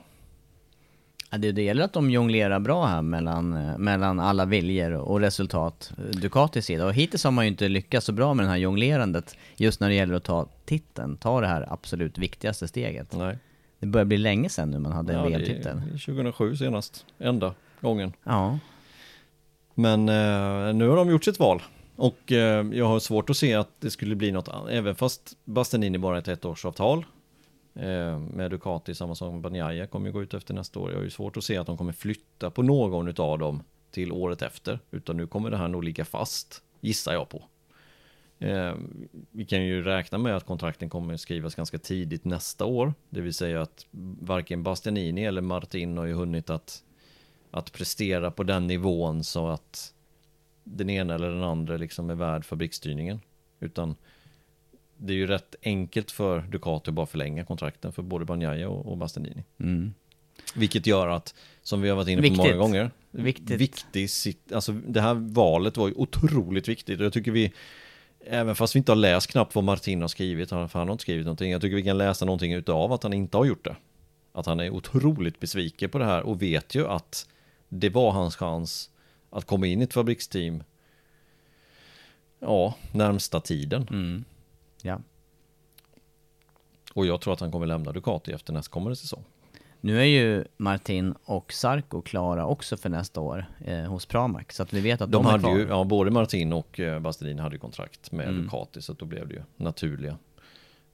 Ja, 1.29 1.37
det, 1.37 1.51
det 1.51 1.61
gäller 1.61 1.83
att 1.83 1.93
de 1.93 2.09
jonglerar 2.09 2.59
bra 2.59 2.85
här 2.85 3.01
mellan, 3.01 3.53
eh, 3.53 3.77
mellan 3.77 4.19
alla 4.19 4.45
viljor 4.45 4.91
och 4.91 5.19
resultat, 5.19 5.91
eh, 5.97 6.03
Ducatis 6.03 6.65
sida. 6.65 6.85
Och 6.85 6.93
hittills 6.93 7.23
har 7.23 7.31
man 7.31 7.45
ju 7.45 7.51
inte 7.51 7.67
lyckats 7.67 8.05
så 8.05 8.11
bra 8.11 8.33
med 8.33 8.45
det 8.45 8.49
här 8.49 8.57
jonglerandet 8.57 9.37
just 9.55 9.79
när 9.79 9.89
det 9.89 9.95
gäller 9.95 10.15
att 10.15 10.23
ta 10.23 10.47
titeln, 10.65 11.17
ta 11.17 11.41
det 11.41 11.47
här 11.47 11.73
absolut 11.73 12.17
viktigaste 12.17 12.67
steget. 12.67 13.15
Nej. 13.17 13.37
Det 13.79 13.87
börjar 13.87 14.05
bli 14.05 14.17
länge 14.17 14.49
sedan 14.49 14.71
nu 14.71 14.79
man 14.79 14.91
hade 14.91 15.13
en 15.13 15.19
Ja, 15.19 15.25
är 15.25 15.29
VM-titel. 15.29 15.81
2007 15.91 16.55
senast, 16.55 17.05
enda 17.19 17.53
gången. 17.81 18.13
Ja. 18.23 18.59
Men 19.73 20.09
eh, 20.09 20.73
nu 20.73 20.87
har 20.87 20.95
de 20.95 21.09
gjort 21.09 21.23
sitt 21.23 21.39
val. 21.39 21.61
Och 21.95 22.31
eh, 22.31 22.65
jag 22.71 22.85
har 22.85 22.99
svårt 22.99 23.29
att 23.29 23.37
se 23.37 23.53
att 23.53 23.69
det 23.79 23.91
skulle 23.91 24.15
bli 24.15 24.31
något 24.31 24.47
annat, 24.47 24.69
även 24.69 24.95
fast 24.95 25.37
Bastianini 25.45 25.97
bara 25.97 26.17
är 26.17 26.31
ett 26.31 26.45
ettårsavtal. 26.45 27.05
Eh, 27.75 28.19
med 28.19 28.51
Ducati, 28.51 28.95
samma 28.95 29.15
som 29.15 29.41
Banjaya, 29.41 29.87
kommer 29.87 30.07
ju 30.07 30.13
gå 30.13 30.23
ut 30.23 30.33
efter 30.33 30.53
nästa 30.53 30.79
år. 30.79 30.91
Jag 30.91 30.97
har 30.97 31.03
ju 31.03 31.09
svårt 31.09 31.37
att 31.37 31.43
se 31.43 31.57
att 31.57 31.67
de 31.67 31.77
kommer 31.77 31.93
flytta 31.93 32.51
på 32.51 32.63
någon 32.63 33.07
av 33.17 33.39
dem 33.39 33.63
till 33.91 34.11
året 34.11 34.41
efter. 34.41 34.79
Utan 34.91 35.17
nu 35.17 35.27
kommer 35.27 35.51
det 35.51 35.57
här 35.57 35.67
nog 35.67 35.83
ligga 35.83 36.05
fast, 36.05 36.63
gissar 36.81 37.13
jag 37.13 37.29
på. 37.29 37.43
Eh, 38.39 38.73
vi 39.31 39.45
kan 39.45 39.65
ju 39.65 39.83
räkna 39.83 40.17
med 40.17 40.35
att 40.35 40.45
kontrakten 40.45 40.89
kommer 40.89 41.17
skrivas 41.17 41.55
ganska 41.55 41.77
tidigt 41.77 42.25
nästa 42.25 42.65
år. 42.65 42.93
Det 43.09 43.21
vill 43.21 43.33
säga 43.33 43.61
att 43.61 43.85
varken 44.19 44.63
Bastianini 44.63 45.25
eller 45.25 45.41
Martin 45.41 45.97
har 45.97 46.05
ju 46.05 46.13
hunnit 46.13 46.49
att, 46.49 46.83
att 47.51 47.71
prestera 47.71 48.31
på 48.31 48.43
den 48.43 48.67
nivån 48.67 49.23
så 49.23 49.47
att 49.47 49.93
den 50.63 50.89
ena 50.89 51.15
eller 51.15 51.29
den 51.29 51.43
andra 51.43 51.77
liksom 51.77 52.09
är 52.09 52.15
värd 52.15 52.45
fabriksstyrningen. 52.45 53.19
Utan 53.59 53.95
det 54.97 55.13
är 55.13 55.17
ju 55.17 55.27
rätt 55.27 55.55
enkelt 55.63 56.11
för 56.11 56.41
Ducati 56.41 56.89
att 56.89 56.93
bara 56.95 57.05
förlänga 57.05 57.45
kontrakten 57.45 57.91
för 57.93 58.01
både 58.03 58.25
Bagnaia 58.25 58.69
och, 58.69 58.85
och 58.91 58.97
Bastianini. 58.97 59.43
Mm. 59.59 59.93
Vilket 60.55 60.87
gör 60.87 61.07
att, 61.07 61.35
som 61.61 61.81
vi 61.81 61.89
har 61.89 61.95
varit 61.95 62.07
inne 62.07 62.17
på 62.17 62.21
Viktigt. 62.21 62.37
många 62.37 62.55
gånger, 62.55 62.91
Viktigt. 63.11 63.61
viktig, 63.61 64.09
sitt- 64.09 64.51
alltså 64.51 64.71
det 64.71 65.01
här 65.01 65.13
valet 65.13 65.77
var 65.77 65.87
ju 65.87 65.93
otroligt 65.93 66.67
viktigt 66.67 66.99
och 66.99 67.05
jag 67.05 67.13
tycker 67.13 67.31
vi, 67.31 67.53
även 68.27 68.55
fast 68.55 68.75
vi 68.75 68.77
inte 68.77 68.91
har 68.91 68.97
läst 68.97 69.27
knappt 69.31 69.55
vad 69.55 69.63
Martin 69.63 70.01
har 70.01 70.07
skrivit, 70.07 70.49
för 70.49 70.55
han 70.73 70.87
har 70.87 70.91
inte 70.91 71.01
skrivit 71.01 71.25
någonting, 71.25 71.51
jag 71.51 71.61
tycker 71.61 71.75
vi 71.75 71.83
kan 71.83 71.97
läsa 71.97 72.25
någonting 72.25 72.53
utav 72.53 72.91
att 72.93 73.03
han 73.03 73.13
inte 73.13 73.37
har 73.37 73.45
gjort 73.45 73.63
det. 73.63 73.75
Att 74.33 74.45
han 74.45 74.59
är 74.59 74.69
otroligt 74.69 75.39
besviken 75.39 75.89
på 75.89 75.97
det 75.97 76.05
här 76.05 76.21
och 76.23 76.41
vet 76.41 76.75
ju 76.75 76.87
att 76.87 77.27
det 77.69 77.89
var 77.89 78.11
hans 78.11 78.35
chans 78.35 78.89
att 79.29 79.45
komma 79.45 79.67
in 79.67 79.81
i 79.81 79.83
ett 79.83 79.93
fabriksteam 79.93 80.63
Ja, 82.39 82.75
närmsta 82.91 83.39
tiden. 83.41 83.87
Mm. 83.91 84.25
Ja. 84.85 84.99
Och 86.93 87.05
jag 87.05 87.21
tror 87.21 87.33
att 87.33 87.39
han 87.39 87.51
kommer 87.51 87.65
lämna 87.65 87.91
Ducati 87.91 88.31
efter 88.31 88.53
nästkommande 88.53 88.95
säsong. 88.95 89.23
Nu 89.81 89.99
är 89.99 90.03
ju 90.05 90.45
Martin 90.57 91.15
och 91.25 91.53
Sarko 91.53 92.01
klara 92.01 92.45
också 92.45 92.77
för 92.77 92.89
nästa 92.89 93.21
år 93.21 93.45
eh, 93.65 93.77
hos 93.83 94.05
Pramac, 94.05 94.43
så 94.49 94.63
att 94.63 94.73
vi 94.73 94.81
vet 94.81 95.01
att 95.01 95.11
de, 95.11 95.23
De 95.23 95.25
är 95.27 95.31
hade 95.31 95.43
kvar. 95.43 95.57
ju, 95.57 95.67
ja, 95.67 95.83
både 95.83 96.11
Martin 96.11 96.53
och 96.53 96.79
eh, 96.79 96.99
Bastianini 96.99 97.41
hade 97.41 97.55
ju 97.55 97.59
kontrakt 97.59 98.11
med 98.11 98.27
Mm. 98.27 98.41
Ducati, 98.43 98.81
så 98.81 98.91
att 98.91 98.99
då 98.99 99.05
blev 99.05 99.27
det 99.27 99.33
ju 99.33 99.41
naturliga. 99.57 100.17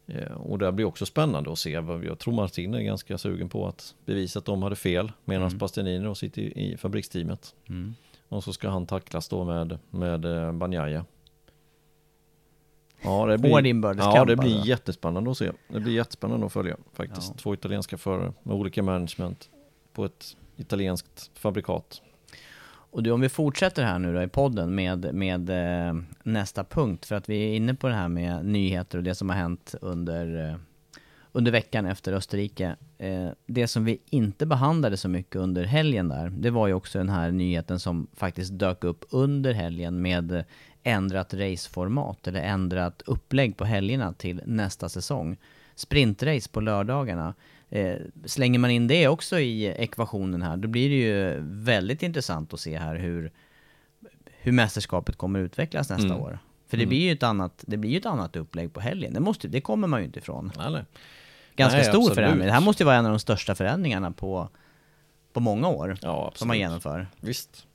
Eh, 0.08 0.32
och 0.32 0.60
det 0.60 0.72
blir 0.72 0.86
också 0.86 1.06
spännande 1.06 1.52
att 1.52 1.60
se. 1.60 1.70
Jag 2.04 2.20
tror 2.20 2.34
Martin 2.34 2.74
är 2.74 2.82
ganska 2.82 3.18
sugen 3.18 3.50
på 3.50 3.68
att 3.68 3.96
bevisa 4.06 4.40
att 4.40 4.46
de 4.46 4.64
hade 4.64 4.76
fel, 4.76 5.12
medan 5.26 5.48
Mm. 5.48 5.58
Bastianini 5.58 6.04
då 6.06 6.16
sitter 6.16 6.42
i, 6.42 6.72
i 6.74 6.78
fabriksteamet. 6.78 7.56
Mm. 7.70 7.96
Och 8.30 8.44
så 8.44 8.54
ska 8.54 8.70
han 8.70 8.86
tacklas 8.86 9.28
då 9.30 9.44
med, 9.44 9.80
med 9.90 10.26
eh, 10.26 10.52
Bagnaia. 10.52 11.06
Ja, 13.04 13.26
det 13.26 13.38
blir, 13.38 13.52
Hård 13.52 13.66
inbördeskamp, 13.66 14.16
ja, 14.16 14.26
det 14.26 14.36
blir 14.36 14.54
alltså. 14.54 14.68
jättespännande 14.68 15.32
att 15.32 15.38
se. 15.38 15.52
Det 15.68 15.80
blir 15.80 15.94
jättespännande 15.94 16.46
att 16.46 16.54
följa 16.54 16.78
faktiskt. 16.94 17.28
Ja. 17.30 17.42
Två 17.42 17.54
italienska 17.54 17.98
förare 17.98 18.34
med 18.44 18.56
olika 18.56 18.84
management 18.84 19.50
på 19.94 20.06
ett 20.06 20.38
italienskt 20.58 21.32
fabrikat. 21.36 22.02
Och 22.92 23.04
du, 23.04 23.12
om 23.12 23.22
vi 23.22 23.30
fortsätter 23.30 23.84
här 23.84 24.00
nu 24.00 24.14
då 24.14 24.22
i 24.22 24.28
podden 24.28 24.76
med, 24.76 25.14
med 25.14 25.50
eh, 25.50 25.96
nästa 26.24 26.64
punkt, 26.64 27.06
för 27.06 27.16
att 27.16 27.30
vi 27.30 27.44
är 27.44 27.56
inne 27.56 27.74
på 27.74 27.88
det 27.88 27.94
här 27.94 28.08
med 28.08 28.46
nyheter 28.46 28.98
och 28.98 29.04
det 29.04 29.16
som 29.16 29.30
har 29.30 29.36
hänt 29.38 29.76
under, 29.82 30.50
eh, 30.50 30.56
under 31.32 31.52
veckan 31.52 31.86
efter 31.86 32.14
Österrike. 32.14 32.76
Eh, 32.98 33.30
det 33.46 33.68
som 33.68 33.86
vi 33.86 34.02
inte 34.10 34.46
behandlade 34.46 34.98
så 34.98 35.10
mycket 35.10 35.36
under 35.36 35.64
helgen 35.64 36.08
där, 36.08 36.30
det 36.30 36.50
var 36.50 36.68
ju 36.68 36.74
också 36.74 36.98
den 36.98 37.10
här 37.10 37.32
nyheten 37.32 37.80
som 37.80 38.08
faktiskt 38.14 38.60
dök 38.60 38.84
upp 38.84 39.06
under 39.10 39.54
helgen 39.54 40.02
med 40.02 40.44
ändrat 40.84 41.34
raceformat, 41.34 42.28
eller 42.28 42.42
ändrat 42.42 43.02
upplägg 43.06 43.58
på 43.58 43.66
helgerna 43.66 44.14
till 44.14 44.42
nästa 44.46 44.90
säsong. 44.90 45.38
Sprintrace 45.76 46.50
på 46.50 46.62
lördagarna. 46.62 47.34
Eh, 47.70 47.96
slänger 48.26 48.60
man 48.60 48.72
in 48.72 48.88
det 48.88 49.08
också 49.08 49.40
i 49.40 49.66
ekvationen 49.66 50.42
här, 50.42 50.58
då 50.58 50.68
blir 50.68 50.90
det 50.90 50.96
ju 50.96 51.40
väldigt 51.42 52.04
intressant 52.04 52.54
att 52.54 52.60
se 52.60 52.78
här 52.78 52.96
hur, 52.96 53.32
hur 54.40 54.52
mästerskapet 54.52 55.16
kommer 55.16 55.40
utvecklas 55.40 55.90
nästa 55.90 56.06
Mm. 56.08 56.18
år. 56.22 56.40
För 56.68 56.78
det 56.78 56.84
Mm. 56.84 56.90
blir 56.90 57.00
ju 57.00 57.12
ett 57.12 57.24
annat, 57.24 57.64
det 57.68 57.78
blir 57.78 57.92
ju 57.92 57.98
ett 57.98 58.06
annat 58.06 58.36
upplägg 58.36 58.74
på 58.74 58.80
helgen. 58.80 59.14
Det, 59.14 59.20
måste, 59.20 59.48
det 59.48 59.62
kommer 59.62 59.88
man 59.88 60.00
ju 60.00 60.06
inte 60.06 60.20
ifrån. 60.20 60.52
Eller? 60.66 60.86
Ganska 61.56 61.78
Nej, 61.78 61.86
stor 61.86 61.98
absolut. 62.00 62.16
förändring. 62.16 62.46
Det 62.48 62.54
här 62.54 62.62
måste 62.62 62.84
ju 62.84 62.86
vara 62.86 62.96
en 62.96 63.06
av 63.06 63.12
de 63.12 63.20
största 63.20 63.56
förändringarna 63.56 64.12
på, 64.12 64.50
på 65.34 65.40
många 65.40 65.68
år. 65.68 65.98
Ja, 66.02 66.32
Som 66.36 66.48
man 66.48 66.58
genomför. 66.60 67.08
Visst. 67.20 67.68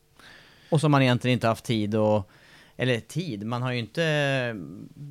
Och 0.70 0.80
som 0.80 0.90
man 0.90 1.02
egentligen 1.02 1.32
inte 1.32 1.46
haft 1.48 1.64
tid 1.64 1.94
och 1.94 2.30
eller 2.76 3.00
tid, 3.00 3.46
man 3.46 3.62
har 3.62 3.72
ju 3.72 3.78
inte 3.78 4.56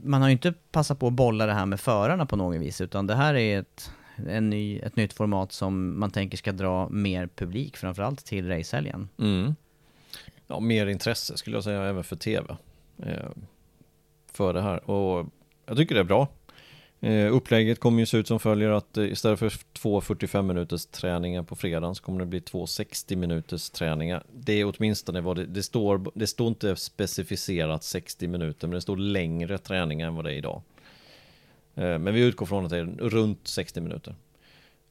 Man 0.04 0.22
har 0.22 0.30
ju 0.30 0.32
inte 0.32 0.54
passat 0.72 1.00
på 1.00 1.08
att 1.08 1.14
bolla 1.14 1.46
det 1.46 1.54
här 1.54 1.66
med 1.66 1.80
förarna 1.80 2.26
på 2.26 2.36
något 2.36 2.62
vis 2.62 2.82
utan 2.82 3.08
det 3.08 3.16
här 3.16 3.34
är 3.34 3.60
ett 3.60 3.92
en 4.16 4.50
ny, 4.50 4.80
ett 4.80 4.96
nytt 4.96 5.14
format 5.14 5.52
som 5.52 6.00
man 6.00 6.12
tänker 6.12 6.38
ska 6.38 6.52
dra 6.52 6.90
mer 6.90 7.28
publik 7.28 7.78
framförallt 7.78 8.26
till 8.26 8.48
racehelgen. 8.48 9.10
Mm. 9.20 9.56
Ja, 10.48 10.60
mer 10.60 10.88
intresse 10.88 11.38
skulle 11.38 11.56
jag 11.58 11.64
säga 11.64 11.84
även 11.84 12.04
för 12.04 12.16
tv. 12.16 12.58
Eh, 13.04 13.30
för 14.32 14.54
det 14.54 14.62
här. 14.62 14.90
Och 14.90 15.28
jag 15.66 15.78
tycker 15.78 15.96
det 15.96 16.02
är 16.02 16.06
bra. 16.06 16.28
Eh, 17.06 17.34
upplägget 17.34 17.80
kommer 17.80 18.00
ju 18.00 18.06
se 18.06 18.18
ut 18.18 18.28
som 18.28 18.40
följer 18.40 18.70
att 18.70 18.98
istället 18.98 19.40
för 19.40 19.54
två 19.74 20.02
45 20.02 20.48
minuters 20.48 20.86
träningar 20.86 21.44
på 21.44 21.56
fredagen 21.56 21.96
så 21.96 22.04
kommer 22.04 22.20
det 22.20 22.26
bli 22.26 22.42
två 22.42 22.68
60 22.68 23.16
minuters 23.16 23.70
träningar. 23.70 24.24
Det 24.34 24.54
är 24.54 24.74
åtminstone 24.76 25.22
vad 25.22 25.36
det, 25.36 25.46
det 25.46 25.64
står. 25.64 26.12
Det 26.14 26.28
står 26.28 26.48
inte 26.48 26.76
specificerat 26.76 27.84
60 27.84 28.28
minuter 28.28 28.68
men 28.68 28.76
det 28.76 28.82
står 28.82 28.98
längre 28.98 29.58
träningar 29.58 30.08
än 30.08 30.16
vad 30.16 30.26
det 30.26 30.34
är 30.34 30.38
idag. 30.38 30.62
Eh, 31.76 32.00
men 32.00 32.14
vi 32.14 32.22
utgår 32.22 32.46
från 32.46 32.66
att 32.66 32.72
det 32.72 32.78
är 32.78 32.86
runt 32.86 33.48
60 33.48 33.82
minuter. 33.82 34.16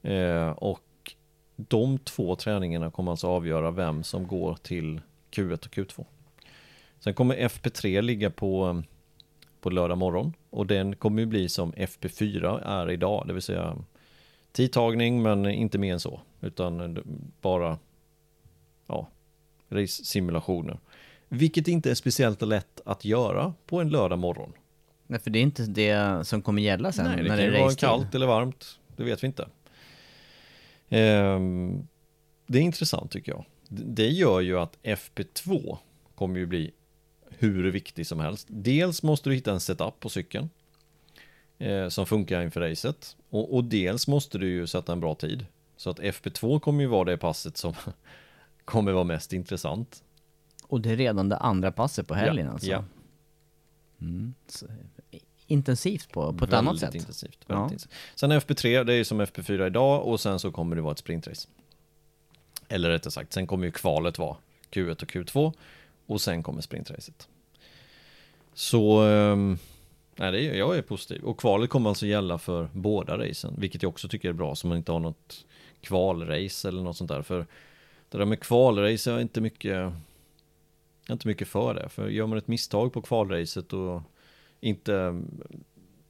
Eh, 0.01 0.49
och 0.49 1.13
de 1.55 1.97
två 1.97 2.35
träningarna 2.35 2.91
kommer 2.91 3.11
alltså 3.11 3.27
avgöra 3.27 3.71
vem 3.71 4.03
som 4.03 4.27
går 4.27 4.57
till 4.63 5.01
Q1 5.31 5.53
och 5.53 5.73
Q2. 5.73 6.05
Sen 6.99 7.13
kommer 7.13 7.35
FP3 7.35 8.01
ligga 8.01 8.29
på, 8.29 8.83
på 9.65 9.69
lördag 9.69 9.97
morgon 9.97 10.33
och 10.49 10.67
den 10.67 10.95
kommer 10.95 11.21
ju 11.21 11.25
bli 11.25 11.49
som 11.49 11.73
FP4 11.73 12.61
är 12.65 12.91
idag, 12.91 13.23
det 13.27 13.33
vill 13.33 13.41
säga 13.41 13.77
tidtagning 14.51 15.21
men 15.21 15.45
inte 15.45 15.77
mer 15.77 15.93
än 15.93 15.99
så, 15.99 16.21
utan 16.41 16.97
bara 17.41 17.77
ja, 18.87 19.07
race-simulationer. 19.69 20.79
Vilket 21.29 21.67
inte 21.67 21.91
är 21.91 21.95
speciellt 21.95 22.41
lätt 22.41 22.81
att 22.85 23.05
göra 23.05 23.53
på 23.65 23.81
en 23.81 23.89
lördag 23.89 24.19
morgon. 24.19 24.53
Nej, 25.07 25.19
för 25.19 25.29
det 25.29 25.39
är 25.39 25.43
inte 25.43 25.63
det 25.63 26.27
som 26.27 26.41
kommer 26.41 26.61
gälla 26.61 26.91
sen 26.91 27.05
Nej, 27.05 27.17
det 27.17 27.21
när 27.23 27.29
kan 27.29 27.37
det 27.37 27.57
är 27.57 27.61
vara 27.61 27.75
kallt 27.75 28.15
eller 28.15 28.27
varmt. 28.27 28.79
Det 28.95 29.03
vet 29.03 29.23
vi 29.23 29.27
inte. 29.27 29.47
Ehm, 30.89 31.87
det 32.47 32.57
är 32.57 32.61
intressant 32.61 33.11
tycker 33.11 33.31
jag. 33.31 33.45
Det 33.69 34.07
gör 34.07 34.39
ju 34.41 34.59
att 34.59 34.77
FP2 34.83 35.77
kommer 36.15 36.39
ju 36.39 36.45
bli 36.45 36.71
hur 37.39 37.71
viktig 37.71 38.07
som 38.07 38.19
helst. 38.19 38.47
Dels 38.49 39.03
måste 39.03 39.29
du 39.29 39.35
hitta 39.35 39.51
en 39.51 39.59
setup 39.59 39.99
på 39.99 40.09
cykeln 40.09 40.49
eh, 41.57 41.87
som 41.89 42.05
funkar 42.05 42.41
inför 42.41 42.61
racet. 42.61 43.17
Och, 43.29 43.55
och 43.55 43.63
dels 43.63 44.07
måste 44.07 44.37
du 44.37 44.47
ju 44.49 44.67
sätta 44.67 44.91
en 44.93 44.99
bra 44.99 45.15
tid. 45.15 45.45
Så 45.77 45.89
att 45.89 45.99
FP2 45.99 46.59
kommer 46.59 46.81
ju 46.81 46.87
vara 46.87 47.03
det 47.03 47.17
passet 47.17 47.57
som 47.57 47.73
kommer 48.65 48.91
vara 48.91 49.03
mest 49.03 49.33
intressant. 49.33 50.03
Och 50.67 50.81
det 50.81 50.91
är 50.91 50.95
redan 50.97 51.29
det 51.29 51.37
andra 51.37 51.71
passet 51.71 52.07
på 52.07 52.13
helgen 52.13 52.45
Ja, 52.45 52.51
alltså? 52.53 52.67
ja. 52.71 52.83
Mm. 54.01 54.33
Så, 54.47 54.65
intensivt 55.47 56.11
på, 56.11 56.21
på 56.21 56.29
ett 56.31 56.41
Väldigt 56.41 56.53
annat 56.53 56.79
sätt? 56.79 56.95
Intensivt, 56.95 57.37
Ja. 57.47 57.55
väldigt 57.55 57.71
intensivt. 57.71 57.91
Sen 58.15 58.31
FP3, 58.31 58.83
det 58.83 58.93
är 58.93 58.97
ju 58.97 59.05
som 59.05 59.21
FP4 59.21 59.67
idag 59.67 60.07
och 60.07 60.19
sen 60.19 60.39
så 60.39 60.51
kommer 60.51 60.75
det 60.75 60.81
vara 60.81 60.91
ett 60.91 60.99
sprintrace. 60.99 61.47
Eller 62.67 62.89
rättare 62.89 63.11
sagt, 63.11 63.33
sen 63.33 63.47
kommer 63.47 63.65
ju 63.65 63.71
kvalet 63.71 64.17
vara 64.19 64.37
Q1 64.71 64.91
och 65.03 65.09
Q2 65.11 65.53
och 66.05 66.21
sen 66.21 66.43
kommer 66.43 66.61
sprintracet. 66.61 67.27
Så, 68.53 69.01
ehm, 69.01 69.57
nej, 70.15 70.31
det 70.31 70.41
är, 70.41 70.53
jag 70.53 70.77
är 70.77 70.81
positiv. 70.81 71.23
Och 71.23 71.39
kvalet 71.39 71.69
kommer 71.69 71.89
alltså 71.89 72.05
gälla 72.05 72.37
för 72.37 72.69
båda 72.73 73.17
racen, 73.17 73.55
vilket 73.57 73.83
jag 73.83 73.89
också 73.89 74.07
tycker 74.07 74.29
är 74.29 74.33
bra, 74.33 74.55
så 74.55 74.67
man 74.67 74.77
inte 74.77 74.91
har 74.91 74.99
något 74.99 75.45
kvalrace 75.81 76.67
eller 76.67 76.83
något 76.83 76.97
sånt 76.97 77.09
där. 77.09 77.21
För 77.21 77.45
det 78.09 78.17
där 78.17 78.25
med 78.25 78.39
kvalrace 78.39 79.09
är 79.09 79.13
jag 79.13 79.21
inte 79.21 79.41
mycket, 79.41 79.71
jag 79.71 79.93
är 81.07 81.13
inte 81.13 81.27
mycket 81.27 81.47
för 81.47 81.73
det. 81.73 81.89
För 81.89 82.07
gör 82.07 82.27
man 82.27 82.37
ett 82.37 82.47
misstag 82.47 82.93
på 82.93 83.01
kvalracet 83.01 83.73
och 83.73 84.01
inte 84.59 85.21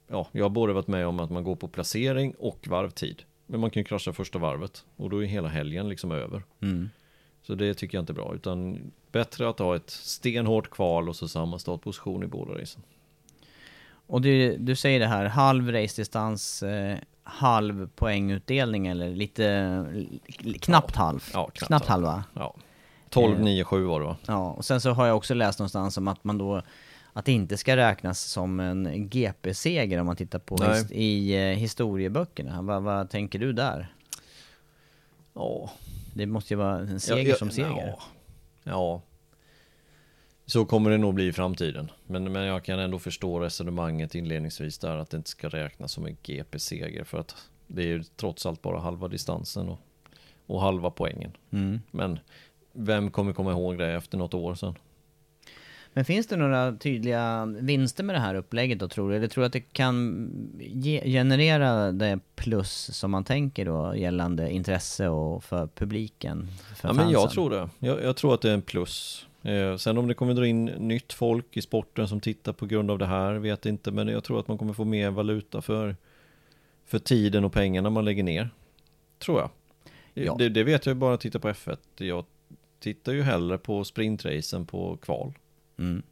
ja, 0.08 0.28
jag 0.32 0.44
har 0.44 0.50
både 0.50 0.72
varit 0.72 0.86
med 0.86 1.06
om 1.06 1.20
att 1.20 1.30
man 1.30 1.44
går 1.44 1.56
på 1.56 1.68
placering 1.68 2.34
och 2.38 2.68
varvtid. 2.68 3.22
Men 3.46 3.60
man 3.60 3.70
kan 3.70 3.80
ju 3.80 3.84
krascha 3.84 4.12
första 4.12 4.38
varvet 4.38 4.84
och 4.96 5.10
då 5.10 5.24
är 5.24 5.26
hela 5.26 5.48
helgen 5.48 5.88
liksom 5.88 6.12
över. 6.12 6.42
Mm. 6.60 6.90
Så 7.46 7.54
det 7.54 7.74
tycker 7.74 7.98
jag 7.98 8.02
inte 8.02 8.12
är 8.12 8.14
bra, 8.14 8.34
utan 8.34 8.78
bättre 9.12 9.48
att 9.48 9.58
ha 9.58 9.76
ett 9.76 9.90
stenhårt 9.90 10.70
kval 10.70 11.08
och 11.08 11.16
så 11.16 11.28
samma 11.28 11.58
startposition 11.58 12.22
i 12.22 12.26
båda 12.26 12.52
racen. 12.60 12.82
Och 14.06 14.20
du, 14.20 14.56
du 14.56 14.76
säger 14.76 15.00
det 15.00 15.06
här, 15.06 15.24
halv 15.24 15.72
racedistans, 15.72 16.62
eh, 16.62 16.98
halv 17.22 17.88
poängutdelning 17.88 18.86
eller 18.86 19.10
lite, 19.10 19.86
knappt 20.60 20.96
halv? 20.96 21.24
Ja, 21.32 21.44
knappt, 21.44 21.66
knappt 21.66 21.86
halv. 21.86 22.04
halva? 22.04 22.24
Ja. 22.34 22.54
12, 23.10 23.36
Eh. 23.36 23.42
9, 23.42 23.64
7 23.64 23.84
var 23.84 24.00
det 24.00 24.06
va? 24.06 24.16
Ja, 24.26 24.50
och 24.52 24.64
sen 24.64 24.80
så 24.80 24.90
har 24.90 25.06
jag 25.06 25.16
också 25.16 25.34
läst 25.34 25.58
någonstans 25.58 25.96
om 25.96 26.08
att 26.08 26.24
man 26.24 26.38
då 26.38 26.62
att 27.12 27.24
det 27.24 27.32
inte 27.32 27.56
ska 27.56 27.76
räknas 27.76 28.20
som 28.20 28.60
en 28.60 29.08
GP-seger 29.08 30.00
om 30.00 30.06
man 30.06 30.16
tittar 30.16 30.38
på 30.38 30.56
his, 30.64 30.90
i 30.90 31.34
eh, 31.36 31.42
historieböckerna. 31.56 32.62
Vad, 32.62 32.82
vad 32.82 33.10
tänker 33.10 33.38
du 33.38 33.52
där? 33.52 33.92
Ja. 35.34 35.70
Det 36.16 36.26
måste 36.26 36.54
ju 36.54 36.58
vara 36.58 36.78
en 36.78 37.00
seger 37.00 37.22
Ja, 37.22 37.28
ja, 37.28 37.36
som 37.36 37.50
seger. 37.50 37.86
Ja. 37.86 37.98
ja. 38.64 39.02
Så 40.46 40.64
kommer 40.64 40.90
det 40.90 40.98
nog 40.98 41.14
bli 41.14 41.26
i 41.26 41.32
framtiden. 41.32 41.90
Men, 42.06 42.32
men 42.32 42.42
jag 42.42 42.64
kan 42.64 42.78
ändå 42.78 42.98
förstå 42.98 43.40
resonemanget 43.40 44.14
inledningsvis 44.14 44.78
där 44.78 44.96
att 44.96 45.10
det 45.10 45.16
inte 45.16 45.30
ska 45.30 45.48
räknas 45.48 45.92
som 45.92 46.06
en 46.06 46.16
GP-seger. 46.22 47.04
För 47.04 47.18
att 47.18 47.36
det 47.66 47.82
är 47.82 47.86
ju 47.86 48.02
trots 48.02 48.46
allt 48.46 48.62
bara 48.62 48.80
halva 48.80 49.08
distansen 49.08 49.68
och, 49.68 49.78
och 50.46 50.60
halva 50.60 50.90
poängen. 50.90 51.36
Mm. 51.50 51.80
Men 51.90 52.18
vem 52.72 53.10
kommer 53.10 53.32
komma 53.32 53.52
ihåg 53.52 53.78
det 53.78 53.92
efter 53.92 54.18
något 54.18 54.34
år 54.34 54.54
sedan? 54.54 54.74
Men 55.96 56.04
finns 56.04 56.26
det 56.26 56.36
några 56.36 56.76
tydliga 56.76 57.46
vinster 57.46 58.04
med 58.04 58.14
det 58.14 58.20
här 58.20 58.34
upplägget 58.34 58.78
då 58.78 58.88
tror 58.88 59.10
du? 59.10 59.16
Eller 59.16 59.28
tror 59.28 59.42
du 59.42 59.46
att 59.46 59.52
det 59.52 59.60
kan 59.60 60.28
ge, 60.60 61.00
generera 61.04 61.92
det 61.92 62.20
plus 62.34 62.96
som 62.96 63.10
man 63.10 63.24
tänker 63.24 63.64
då 63.64 63.96
gällande 63.96 64.50
intresse 64.50 65.08
och 65.08 65.44
för 65.44 65.66
publiken? 65.66 66.48
För 66.76 66.88
Ja, 66.88 66.92
men 66.92 67.10
jag 67.10 67.30
tror 67.30 67.50
det. 67.50 67.68
Jag, 67.78 68.02
jag 68.02 68.16
tror 68.16 68.34
att 68.34 68.40
det 68.40 68.50
är 68.50 68.54
en 68.54 68.62
plus. 68.62 69.26
Eh, 69.42 69.76
sen 69.76 69.98
om 69.98 70.08
det 70.08 70.14
kommer 70.14 70.34
dra 70.34 70.46
in 70.46 70.64
nytt 70.64 71.12
folk 71.12 71.56
i 71.56 71.62
sporten 71.62 72.08
som 72.08 72.20
tittar 72.20 72.52
på 72.52 72.66
grund 72.66 72.90
av 72.90 72.98
det 72.98 73.06
här, 73.06 73.34
vet 73.34 73.66
inte. 73.66 73.90
Men 73.90 74.08
jag 74.08 74.24
tror 74.24 74.40
att 74.40 74.48
man 74.48 74.58
kommer 74.58 74.72
få 74.72 74.84
mer 74.84 75.10
valuta 75.10 75.62
för, 75.62 75.96
för 76.86 76.98
tiden 76.98 77.44
och 77.44 77.52
pengarna 77.52 77.90
man 77.90 78.04
lägger 78.04 78.22
ner. 78.22 78.50
Tror 79.18 79.40
jag. 79.40 79.50
Ja. 80.14 80.36
Det, 80.38 80.48
det 80.48 80.64
vet 80.64 80.86
jag 80.86 80.94
ju 80.94 81.00
bara 81.00 81.14
att 81.14 81.20
titta 81.20 81.38
på 81.38 81.48
F1. 81.48 81.76
Jag 81.96 82.24
tittar 82.80 83.12
ju 83.12 83.22
hellre 83.22 83.58
på 83.58 83.84
sprintracen 83.84 84.66
på 84.66 84.96
kval. 84.96 85.32
Mm. 85.78 86.02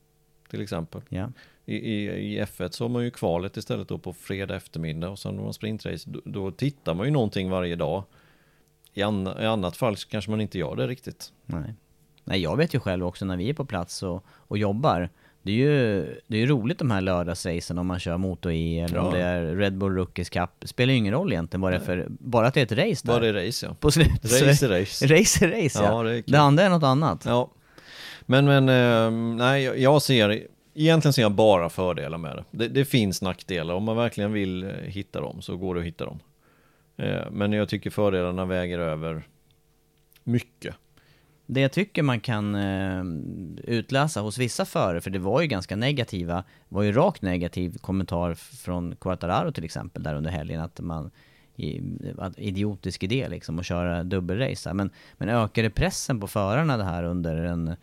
Till 0.50 0.60
exempel. 0.62 1.00
Ja. 1.08 1.28
I, 1.66 1.76
i, 1.76 2.04
I 2.10 2.40
F1 2.42 2.70
så 2.70 2.84
har 2.84 2.88
man 2.88 3.04
ju 3.04 3.10
kvalet 3.10 3.56
istället 3.56 3.88
då 3.88 3.98
på 3.98 4.12
fredag 4.12 4.56
eftermiddag 4.56 5.08
och 5.08 5.18
sen 5.18 5.36
har 5.36 5.44
man 5.44 5.52
sprintrace. 5.54 6.10
Då, 6.10 6.20
då 6.24 6.50
tittar 6.50 6.94
man 6.94 7.06
ju 7.06 7.12
någonting 7.12 7.50
varje 7.50 7.76
dag. 7.76 8.02
I, 8.94 9.02
an, 9.02 9.26
I 9.40 9.44
annat 9.44 9.76
fall 9.76 9.96
så 9.96 10.08
kanske 10.08 10.30
man 10.30 10.40
inte 10.40 10.58
gör 10.58 10.76
det 10.76 10.86
riktigt. 10.86 11.32
Nej. 11.46 11.74
Nej, 12.24 12.40
jag 12.42 12.56
vet 12.56 12.74
ju 12.74 12.80
själv 12.80 13.06
också 13.06 13.24
när 13.24 13.36
vi 13.36 13.48
är 13.48 13.54
på 13.54 13.64
plats 13.64 14.02
och, 14.02 14.24
och 14.28 14.58
jobbar. 14.58 15.08
Det 15.42 15.52
är 15.52 15.56
ju 15.56 16.04
det 16.26 16.36
är 16.36 16.40
ju 16.40 16.46
roligt 16.46 16.78
de 16.78 16.90
här 16.90 17.00
lördagsracen 17.00 17.78
om 17.78 17.86
man 17.86 17.98
kör 18.00 18.16
Moto-E 18.16 18.80
eller 18.80 18.98
om 18.98 19.06
Ja. 19.06 19.12
det 19.12 19.22
är 19.22 19.56
Red 19.56 19.78
Bull 19.78 19.94
Rookies 19.94 20.30
Cup. 20.30 20.50
Det 20.58 20.68
spelar 20.68 20.92
ju 20.92 20.98
ingen 20.98 21.14
roll 21.14 21.32
egentligen 21.32 21.60
vad 21.60 21.72
det 21.72 21.76
är 21.76 21.80
för, 21.80 22.06
bara 22.08 22.46
att 22.46 22.54
det 22.54 22.60
är 22.60 22.64
ett 22.64 22.88
race 22.90 23.06
där. 23.06 23.12
Bara 23.12 23.20
det 23.20 23.28
är 23.28 23.46
race 23.46 23.66
ja. 23.66 23.74
På 23.80 23.90
slutet. 23.90 24.24
Race 24.42 24.66
är 24.66 24.80
race. 24.80 25.06
Race 25.18 25.44
är 25.46 25.48
race 25.64 25.82
ja. 25.82 25.84
Ja, 25.84 26.02
det 26.02 26.16
är 26.16 26.22
det 26.26 26.40
andra 26.40 26.62
är 26.62 26.70
något 26.70 26.82
annat. 26.82 27.24
Ja. 27.24 27.50
Men, 28.26 28.44
men 28.44 28.68
eh, 28.68 29.10
nej, 29.36 29.62
jag- 29.82 30.02
ser, 30.02 30.46
egentligen 30.74 31.12
ser 31.12 31.22
jag 31.22 31.32
bara 31.32 31.68
fördelar 31.68 32.18
med 32.18 32.36
det. 32.36 32.44
det. 32.50 32.68
Det 32.68 32.84
finns 32.84 33.22
nackdelar, 33.22 33.74
om 33.74 33.84
man 33.84 33.96
verkligen 33.96 34.32
vill 34.32 34.64
eh, 34.64 34.70
hitta 34.70 35.20
dem 35.20 35.42
så 35.42 35.56
går 35.56 35.74
det 35.74 35.80
att 35.80 35.86
hitta 35.86 36.04
dem. 36.04 36.20
Eh, 36.96 37.30
men 37.30 37.52
jag 37.52 37.68
tycker 37.68 37.90
fördelarna 37.90 38.44
väger 38.44 38.78
över 38.78 39.22
mycket. 40.24 40.74
Det 41.46 41.60
jag 41.60 41.72
tycker 41.72 42.02
man 42.02 42.20
kan 42.20 42.54
eh, 42.54 43.04
utläsa 43.64 44.20
hos 44.20 44.38
vissa 44.38 44.64
förare, 44.64 45.00
för 45.00 45.10
det 45.10 45.18
var 45.18 45.40
ju 45.40 45.46
ganska 45.46 45.76
negativa, 45.76 46.44
var 46.68 46.82
ju 46.82 46.92
rakt 46.92 47.22
negativ 47.22 47.78
kommentar 47.80 48.34
från 48.34 48.96
Quartararo 48.96 49.52
till 49.52 49.64
exempel 49.64 50.02
där 50.02 50.14
under 50.14 50.30
helgen 50.30 50.60
att 50.60 50.80
man 50.80 51.10
idiotisk 52.36 53.02
idé 53.02 53.28
liksom 53.28 53.58
att 53.58 53.66
köra 53.66 54.02
dubbelrace 54.04 54.74
men, 54.74 54.90
men 55.16 55.28
ökade 55.28 55.70
pressen 55.70 56.20
på 56.20 56.26
förarna 56.26 56.76
det 56.76 56.84
här 56.84 57.04
under 57.04 57.36
en, 57.36 57.76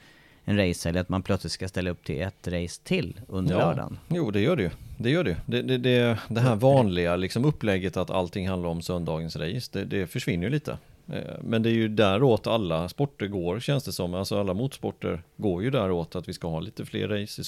en 0.46 0.58
racehelg 0.58 1.00
att 1.00 1.10
man 1.10 1.24
plötsligt 1.24 1.54
ska 1.54 1.68
ställa 1.68 1.90
upp 1.90 2.04
till 2.04 2.22
ett 2.22 2.48
race 2.48 2.82
till 2.84 3.20
under 3.28 3.58
lördagen? 3.58 4.00
Jo, 4.08 4.32
det 4.32 4.40
gör 4.42 4.56
det 4.56 4.64
ju. 4.64 4.70
Det 4.98 5.10
gör 5.10 5.24
det. 5.24 5.38
Det, 5.46 5.62
det, 5.62 5.78
det, 5.78 6.20
det 6.30 6.42
här 6.42 6.56
vanliga 6.56 7.16
liksom 7.16 7.46
upplägget 7.46 7.98
att 7.98 8.10
allting 8.10 8.50
handlar 8.50 8.70
om 8.70 8.82
söndagens 8.82 9.36
race, 9.36 9.70
det, 9.72 9.86
det 9.86 10.08
försvinner 10.08 10.44
ju 10.44 10.50
lite. 10.50 10.78
Eh, 11.08 11.36
Men 11.44 11.64
det 11.64 11.70
är 11.70 11.74
ju 11.74 11.88
däråt 11.88 12.48
alla 12.48 12.90
sporter 12.90 13.28
går 13.28 13.60
känns 13.60 13.84
det 13.84 13.92
som. 13.92 14.14
Alltså 14.14 14.40
alla 14.40 14.54
motorsporter 14.54 15.24
går 15.38 15.64
ju 15.64 15.70
däråt 15.70 16.16
att 16.16 16.30
vi 16.30 16.34
ska 16.34 16.48
ha 16.48 16.60
lite 16.60 16.86
fler 16.86 17.08
race 17.08 17.42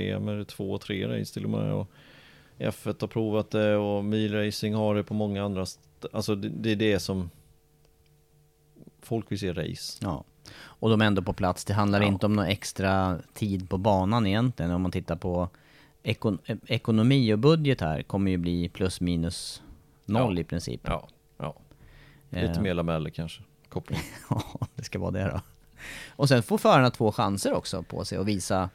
i 0.00 0.10
eller 0.10 0.44
två, 0.44 0.78
tre 0.78 1.08
race 1.08 1.34
till 1.34 1.44
och 1.44 1.50
med. 1.50 1.72
Och 1.74 1.90
F1 2.58 2.96
har 3.00 3.08
provat 3.08 3.50
det 3.50 3.76
och 3.76 4.04
milracing 4.04 4.74
har 4.74 4.94
det 4.94 5.02
på 5.04 5.14
många 5.14 5.44
andra. 5.44 5.66
Alltså 6.12 6.34
det, 6.34 6.48
det 6.48 6.70
är 6.70 6.76
det 6.76 7.00
som 7.00 7.30
folk 9.00 9.32
vill 9.32 9.38
se 9.38 9.52
race. 9.52 9.98
Ja. 10.02 10.24
Och 10.54 10.90
de 10.90 11.00
är 11.00 11.06
ändå 11.06 11.22
på 11.22 11.32
plats. 11.32 11.64
Det 11.64 11.74
handlar 11.74 12.00
Ja. 12.00 12.06
inte 12.06 12.26
om 12.26 12.32
någon 12.36 12.46
extra 12.46 13.18
tid 13.34 13.68
på 13.70 13.78
banan 13.78 14.26
egentligen. 14.26 14.70
Om 14.70 14.82
man 14.82 14.90
tittar 14.92 15.16
på 15.16 15.48
ekon 16.02 16.38
eh, 16.44 16.56
ekonomi 16.66 17.32
och 17.32 17.38
budget 17.38 17.80
här 17.80 18.02
kommer 18.02 18.30
ju 18.30 18.36
bli 18.36 18.68
plus 18.68 19.00
minus 19.00 19.62
noll 20.04 20.34
Ja. 20.36 20.40
i 20.40 20.44
princip. 20.44 20.80
Ja, 20.84 21.08
ja. 21.38 21.54
Eh, 22.30 22.48
Lite 22.48 22.60
mer 22.60 22.74
lameller 22.74 23.10
kanske. 23.10 23.42
Koppling. 23.68 23.98
Ja, 24.30 24.42
det 24.74 24.84
ska 24.84 24.98
vara 24.98 25.10
det 25.10 25.24
då. 25.24 25.40
Och 26.10 26.28
sen 26.28 26.42
får 26.42 26.58
förarna 26.58 26.90
två 26.90 27.12
chanser 27.12 27.52
också 27.52 27.82
på 27.82 28.04
sig 28.04 28.18
att 28.18 28.26
visa 28.26 28.70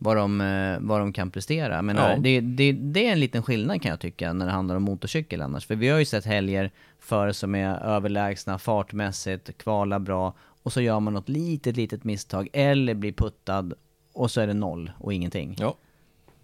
vad 0.00 0.16
de, 0.16 0.40
eh, 0.40 0.78
vad 0.80 1.00
de 1.00 1.12
kan 1.12 1.30
prestera. 1.30 1.82
Men 1.82 1.96
Ja. 1.96 2.10
eh, 2.12 2.20
det, 2.20 2.40
det, 2.40 2.72
det 2.72 3.06
är 3.08 3.12
en 3.12 3.20
liten 3.20 3.42
skillnad 3.42 3.82
kan 3.82 3.90
jag 3.90 4.00
tycka 4.00 4.32
när 4.32 4.46
det 4.46 4.52
handlar 4.52 4.76
om 4.76 4.82
motorcykel 4.82 5.42
annars. 5.42 5.66
För 5.66 5.74
vi 5.74 5.88
har 5.88 5.98
ju 5.98 6.04
sett 6.04 6.24
helger 6.24 6.70
förare 6.98 7.34
som 7.34 7.54
är 7.54 7.78
överlägsna 7.80 8.58
fartmässigt, 8.58 9.58
kvalar 9.58 9.98
bra 9.98 10.34
och 10.62 10.72
så 10.72 10.80
gör 10.80 11.00
man 11.00 11.14
något 11.14 11.28
litet, 11.28 11.76
litet 11.76 12.04
misstag 12.04 12.48
eller 12.52 12.94
blir 12.94 13.12
puttad 13.12 13.72
och 14.12 14.30
så 14.30 14.40
är 14.40 14.46
det 14.46 14.54
noll 14.54 14.92
och 14.98 15.12
ingenting. 15.14 15.56
Ja. 15.58 15.76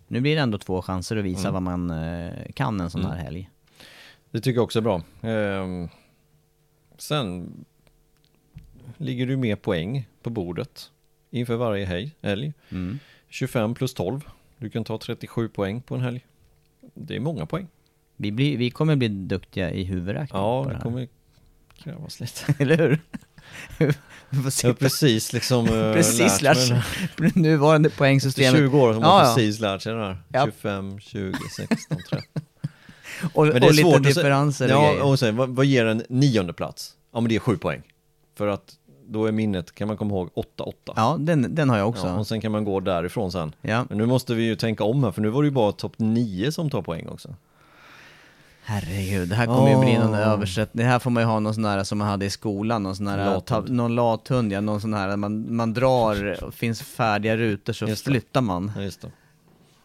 Nu 0.09 0.21
blir 0.21 0.35
det 0.37 0.43
ändå 0.43 0.59
två 0.59 0.83
chanser 0.83 1.17
att 1.17 1.25
visa 1.25 1.49
Mm. 1.49 1.53
vad 1.53 1.63
man 1.63 1.91
eh, 1.91 2.53
kan 2.55 2.81
en 2.81 2.91
sån 2.91 3.01
här 3.05 3.13
Mm. 3.13 3.25
helg. 3.25 3.51
Det 4.31 4.41
tycker 4.41 4.57
jag 4.59 4.65
också 4.65 4.79
är 4.79 4.83
bra. 4.83 5.03
Ehm, 5.23 5.89
sen 6.99 7.51
ligger 8.97 9.27
du 9.27 9.37
med 9.37 9.63
poäng 9.63 10.09
på 10.23 10.31
bordet 10.31 10.91
inför 11.31 11.57
varje 11.57 11.85
hej, 11.87 12.13
helg. 12.23 12.53
Mm. 12.71 12.99
25 13.29 13.75
plus 13.75 13.95
12. 13.95 14.21
Du 14.59 14.71
kan 14.71 14.85
ta 14.85 14.99
37 14.99 15.49
poäng 15.49 15.83
på 15.83 15.95
en 15.95 16.01
helg. 16.01 16.27
Det 16.95 17.17
är 17.17 17.21
många 17.21 17.47
poäng. 17.47 17.67
Vi, 18.17 18.33
blir, 18.33 18.57
vi 18.59 18.71
kommer 18.71 18.97
bli 18.97 19.09
duktiga 19.09 19.71
i 19.71 19.85
huvudräkning 19.85 20.41
Ja, 20.43 20.65
det 20.69 20.75
här. 20.75 20.81
kommer 20.83 21.09
krävas 21.77 22.21
lite. 22.21 22.55
Eller 22.63 22.79
hur? 22.79 23.01
Jag 23.79 24.69
har 24.69 24.73
precis 24.73 25.33
liksom 25.33 25.67
eh, 25.69 25.93
Precis 25.93 26.43
lärt 26.43 26.57
sig. 26.59 26.69
det 27.17 27.23
här. 27.25 27.33
nuvarande 27.35 27.91
poängsystemet. 27.91 28.61
20 28.61 28.79
år 28.81 28.93
har 28.93 29.01
man 29.01 29.27
Ja, 29.27 29.35
precis 29.35 29.61
lärt 29.61 29.83
sig 29.83 29.93
det 29.95 30.05
här. 30.05 30.17
Ja. 30.29 30.45
25, 30.45 31.01
20, 31.01 31.35
16, 31.57 31.79
13. 32.11 32.43
Och, 33.35 33.47
Men 33.47 33.55
och 33.55 33.61
det 33.61 33.67
är 33.67 33.71
lite 33.71 33.83
svårt 33.83 33.95
att 33.95 34.03
säga- 34.03 34.15
differenser 34.15 34.65
och 34.65 34.71
Ja, 34.85 35.03
och 35.05 35.19
sen 35.19 35.37
vad, 35.37 35.49
vad 35.49 35.67
ger 35.67 35.87
en 35.87 36.03
nionde 36.09 36.53
plats? 36.53 36.93
Ja, 37.13 37.21
men 37.21 37.29
det 37.29 37.35
är 37.35 37.41
sju 37.41 37.57
poäng. 37.57 37.83
För 38.39 38.47
att 38.49 38.75
då 39.07 39.27
är 39.27 39.33
minnet, 39.33 39.75
kan 39.75 39.89
man 39.89 39.97
komma 39.97 40.15
ihåg, 40.15 40.31
8-8. 40.59 40.73
Ja, 40.97 41.17
den, 41.21 41.55
den 41.55 41.71
har 41.71 41.79
jag 41.79 41.89
också. 41.89 42.07
Ja, 42.07 42.15
och 42.19 42.27
sen 42.27 42.41
kan 42.41 42.53
man 42.53 42.65
gå 42.65 42.81
därifrån 42.81 43.33
sen. 43.33 43.53
Ja. 43.61 43.85
Men 43.89 43.99
nu 43.99 44.07
måste 44.07 44.35
vi 44.35 44.43
ju 44.45 44.57
tänka 44.57 44.85
om 44.85 45.05
här, 45.05 45.13
för 45.13 45.23
nu 45.23 45.29
var 45.29 45.43
det 45.43 45.47
ju 45.47 45.51
bara 45.53 45.73
topp 45.73 45.93
9 45.97 46.53
som 46.53 46.71
tar 46.71 46.83
poäng 46.83 47.09
också. 47.09 47.35
Herregud, 48.67 49.29
det 49.29 49.35
här 49.35 49.47
kommer 49.47 49.71
ju 49.71 49.81
bli 49.81 49.99
någon 49.99 50.15
översättning. 50.15 50.85
Det 50.85 50.91
här 50.91 50.99
får 50.99 51.11
man 51.11 51.23
ju 51.23 51.27
ha 51.27 51.41
någon 51.41 51.55
sån 51.55 51.65
här 51.65 51.85
som 51.85 51.99
man 51.99 52.09
hade 52.09 52.25
i 52.25 52.31
skolan, 52.31 52.83
någon 52.83 52.97
sån 52.97 53.07
här, 53.07 53.17
Lathund. 53.17 53.71
någon 53.71 53.95
lathund, 53.95 54.53
ja, 54.53 54.61
någon 54.61 54.81
sån 54.81 54.95
här, 54.95 55.17
man, 55.17 55.57
man 55.57 55.73
drar, 55.75 56.45
och 56.45 56.55
finns 56.55 56.83
färdiga 56.83 57.37
rutor 57.37 57.73
så 57.73 57.87
Just 57.87 58.05
det. 58.05 58.11
flyttar 58.11 58.41
man. 58.41 58.73
Ja, 58.77 58.83
just 58.83 59.01
det. 59.01 59.11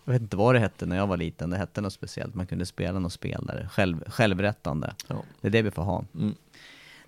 Jag 0.05 0.13
vet 0.13 0.21
inte 0.21 0.37
vad 0.37 0.55
det 0.55 0.59
hette 0.59 0.85
när 0.85 0.95
jag 0.97 1.07
var 1.07 1.17
liten, 1.17 1.49
det 1.49 1.57
hette 1.57 1.81
något 1.81 1.93
speciellt, 1.93 2.35
man 2.35 2.47
kunde 2.47 2.65
spela 2.65 2.99
något 2.99 3.13
spel 3.13 3.43
där, 3.47 3.69
själv, 3.71 4.03
självrättande. 4.07 4.93
Ja. 5.07 5.15
Det 5.41 5.47
är 5.47 5.51
det 5.51 5.61
vi 5.61 5.71
får 5.71 5.83
ha. 5.83 6.05
Mm. 6.15 6.35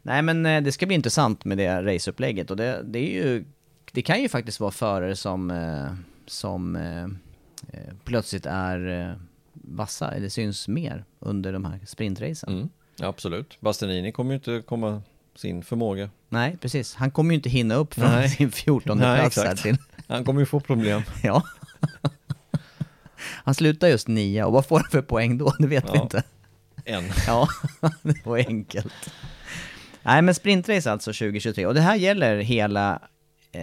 Nej 0.01 0.21
men 0.21 0.45
eh, 0.45 0.61
det 0.63 0.71
ska 0.71 0.85
bli 0.85 0.95
intressant 0.95 1.45
med 1.45 1.57
det 1.57 1.83
raceupplägget 1.83 2.51
och 2.51 2.57
det, 2.57 2.81
det 2.83 2.99
är 2.99 3.23
ju, 3.23 3.45
det 3.91 4.01
kan 4.01 4.21
ju 4.21 4.29
faktiskt 4.29 4.59
vara 4.59 4.71
förare 4.71 5.15
som, 5.15 5.51
eh, 5.51 5.93
som 6.25 6.75
eh, 6.75 7.07
plötsligt 8.03 8.45
är 8.45 9.15
vassa, 9.63 10.11
eller 10.11 10.29
syns 10.29 10.67
mer 10.67 11.05
under 11.19 11.53
de 11.53 11.65
här 11.65 11.79
sprintracen. 11.85 12.53
Mm. 12.53 12.69
Absolut. 12.99 13.57
Bastianini 13.61 14.11
kommer 14.11 14.31
ju 14.31 14.35
inte 14.35 14.61
komma 14.67 15.01
sin 15.35 15.63
förmåga. 15.63 16.09
Nej, 16.29 16.57
precis. 16.61 16.95
Han 16.95 17.11
kommer 17.11 17.31
ju 17.31 17.35
inte 17.35 17.49
hinna 17.49 17.75
upp 17.75 17.93
från 17.93 18.05
Nej. 18.11 18.29
sin 18.29 18.51
14 18.51 18.97
Nej, 18.97 19.19
plats 19.19 19.37
exakt. 19.37 19.61
till... 19.61 19.77
Han 20.07 20.23
kommer 20.25 20.39
ju 20.39 20.45
få 20.45 20.59
problem. 20.59 21.01
Ja. 21.23 21.43
Han 23.43 23.55
slutar 23.55 23.87
just 23.87 24.07
nia 24.07 24.45
och 24.45 24.53
vad 24.53 24.65
får 24.65 24.79
han 24.79 24.89
för 24.91 25.01
poäng 25.01 25.37
då? 25.37 25.53
Det 25.59 25.67
vet 25.67 25.83
vi 25.83 25.89
Ja. 25.97 26.01
inte. 26.03 26.23
än. 26.85 27.03
Ja, 27.27 27.47
det 28.01 28.25
var 28.25 28.37
enkelt. 28.37 28.93
Nej 30.03 30.21
men 30.21 30.35
sprintrace 30.35 30.91
alltså 30.91 31.13
2023, 31.13 31.65
och 31.65 31.73
det 31.73 31.81
här 31.81 31.95
gäller 31.95 32.37
hela, 32.37 33.01
eh, 33.51 33.61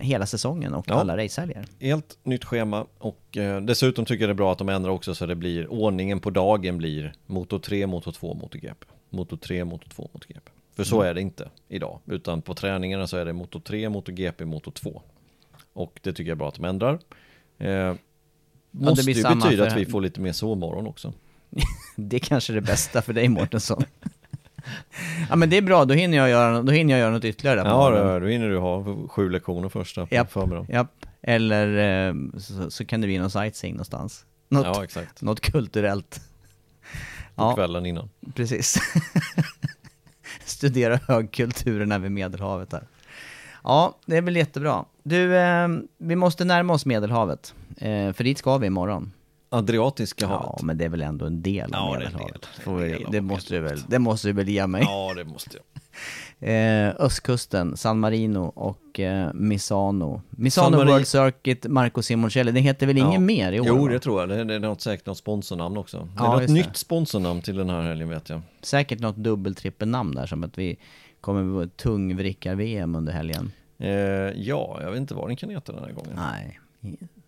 hela 0.00 0.26
säsongen 0.26 0.74
och 0.74 0.84
Ja. 0.88 0.94
alla 0.94 1.16
racehelger. 1.16 1.64
Helt 1.80 2.18
nytt 2.22 2.44
schema 2.44 2.86
och 2.98 3.36
eh, 3.36 3.60
dessutom 3.60 4.04
tycker 4.04 4.22
jag 4.22 4.28
det 4.28 4.32
är 4.32 4.34
bra 4.34 4.52
att 4.52 4.58
de 4.58 4.68
ändrar 4.68 4.90
också 4.90 5.14
så 5.14 5.26
det 5.26 5.34
blir 5.34 5.72
ordningen 5.72 6.20
på 6.20 6.30
dagen 6.30 6.78
blir 6.78 7.12
Moto 7.26 7.58
3, 7.58 7.86
Moto 7.86 8.12
2, 8.12 8.34
MotoGP. 8.34 8.86
Moto 9.10 9.36
3, 9.36 9.64
Moto 9.64 9.88
2, 9.88 10.08
MotoGP. 10.12 10.50
För 10.76 10.84
så 10.84 10.96
Mm. 10.96 11.10
är 11.10 11.14
det 11.14 11.20
inte 11.20 11.48
idag, 11.68 11.98
utan 12.06 12.42
på 12.42 12.54
träningarna 12.54 13.06
så 13.06 13.16
är 13.16 13.24
det 13.24 13.32
Moto 13.32 13.60
3, 13.60 13.88
MotoGP, 13.88 14.44
Moto 14.44 14.70
2. 14.70 15.02
Och 15.72 16.00
det 16.02 16.12
tycker 16.12 16.30
jag 16.30 16.34
är 16.36 16.38
bra 16.38 16.48
att 16.48 16.54
de 16.54 16.64
ändrar. 16.64 16.98
Eh, 17.58 17.94
måste 18.70 19.04
blir 19.04 19.14
ju 19.16 19.22
betyda 19.22 19.64
för- 19.64 19.66
att 19.66 19.76
vi 19.76 19.86
får 19.86 20.00
lite 20.00 20.20
mer 20.20 20.32
sovmorgon 20.32 20.86
också. 20.86 21.12
Det 21.96 22.16
är 22.16 22.20
kanske 22.20 22.52
det 22.52 22.60
bästa 22.60 23.02
för 23.02 23.12
dig 23.12 23.28
Mårtensson. 23.28 23.82
ja 25.30 25.36
men 25.36 25.50
det 25.50 25.56
är 25.56 25.62
bra, 25.62 25.84
då 25.84 25.94
hinner 25.94 26.18
jag 26.18 26.30
göra, 26.30 26.62
då 26.62 26.72
hinner 26.72 26.92
jag 26.94 27.00
göra 27.00 27.10
något 27.10 27.24
ytterligare 27.24 27.56
där 27.56 27.64
på 27.64 27.70
Ja, 27.70 27.76
morgonen. 27.76 28.12
då, 28.14 28.18
då 28.20 28.26
hinner 28.26 28.48
du 28.48 28.58
ha 28.58 28.84
sju 29.08 29.28
lektioner 29.30 29.68
första 29.68 30.06
på 30.06 30.14
Japp, 30.14 30.32
förmiddagen. 30.32 30.66
japp. 30.74 31.06
Eller 31.22 32.08
eh, 32.08 32.14
så, 32.38 32.70
så 32.70 32.84
kan 32.84 33.00
det 33.00 33.06
bli 33.06 33.18
någon 33.18 33.30
sightseeing 33.30 33.74
någonstans. 33.74 34.24
Något, 34.48 34.66
Ja, 34.66 34.84
exakt. 34.84 35.22
något 35.22 35.40
kulturellt. 35.40 36.20
På 37.34 37.42
Ja, 37.42 37.54
kvällen 37.54 37.86
innan. 37.86 38.10
precis. 38.34 38.78
Studera 40.44 41.00
högkulturerna 41.08 41.98
vid 41.98 42.10
Medelhavet 42.12 42.70
där. 42.70 42.82
Ja, 43.64 43.96
det 44.06 44.16
är 44.16 44.22
väl 44.22 44.36
jättebra. 44.36 44.84
Du, 45.02 45.36
eh, 45.36 45.68
vi 45.98 46.16
måste 46.16 46.44
närma 46.44 46.72
oss 46.72 46.86
Medelhavet. 46.86 47.54
Eh, 47.76 48.12
för 48.12 48.24
dit 48.24 48.38
ska 48.38 48.58
vi 48.58 48.66
imorgon. 48.66 49.12
Adriatiska 49.52 50.24
Ja, 50.24 50.28
havet. 50.38 50.62
men 50.62 50.78
det 50.78 50.84
är 50.84 50.88
väl 50.88 51.02
ändå 51.02 51.26
en 51.26 51.42
del 51.42 51.74
av 51.74 51.92
Ja, 51.92 51.92
det 51.92 51.98
Medelhavet. 52.04 52.48
del 52.92 53.04
av 53.06 53.12
det, 53.12 53.20
måste 53.20 53.54
du 53.54 53.60
väl, 53.60 53.78
det 53.88 53.98
måste 53.98 54.28
du 54.28 54.32
väl 54.32 54.48
ge 54.48 54.66
mig. 54.66 54.82
Ja, 54.82 55.12
det 55.16 55.24
måste 55.24 55.50
jag. 55.56 55.64
Eh, 56.42 56.88
östkusten, 56.98 57.76
San 57.76 57.98
Marino 58.00 58.38
och 58.38 59.00
eh, 59.00 59.30
Misano. 59.34 60.22
Misano 60.30 60.76
World 60.76 61.06
Circuit, 61.06 61.66
Marco 61.66 62.02
Simoncelli. 62.02 62.52
Det 62.52 62.60
heter 62.60 62.86
väl 62.86 62.96
Ja. 62.98 63.08
inget 63.08 63.20
mer 63.20 63.52
i 63.52 63.60
år? 63.60 63.66
Jo, 63.66 63.88
det 63.88 63.98
tror 63.98 64.20
jag. 64.20 64.28
Det 64.28 64.34
är, 64.40 64.44
det 64.44 64.54
är 64.54 64.58
något, 64.60 64.80
säkert 64.80 65.06
något 65.06 65.18
sponsornamn 65.18 65.76
också. 65.76 65.98
Det 65.98 66.08
Ja, 66.16 66.24
är 66.26 66.32
något 66.32 66.42
just 66.42 66.54
det. 66.54 66.60
nytt 66.68 66.76
sponsornamn 66.76 67.42
till 67.42 67.56
den 67.56 67.70
här 67.70 67.82
helgen 67.82 68.08
vet 68.08 68.28
jag. 68.28 68.40
Säkert 68.62 68.98
något 69.00 69.16
dubbel-trippelnamn 69.16 70.14
där, 70.14 70.26
som 70.26 70.44
att 70.44 70.58
vi 70.58 70.76
kommer 71.20 71.66
tungvrickar-VM 71.66 72.94
under 72.94 73.12
helgen. 73.12 73.52
Eh, 73.78 73.88
ja, 74.36 74.78
jag 74.82 74.90
vet 74.90 75.00
inte 75.00 75.14
vad 75.14 75.28
den 75.28 75.36
kan 75.36 75.50
heta 75.50 75.72
den 75.72 75.84
här 75.84 75.92
gången. 75.92 76.12
Nej. 76.16 76.60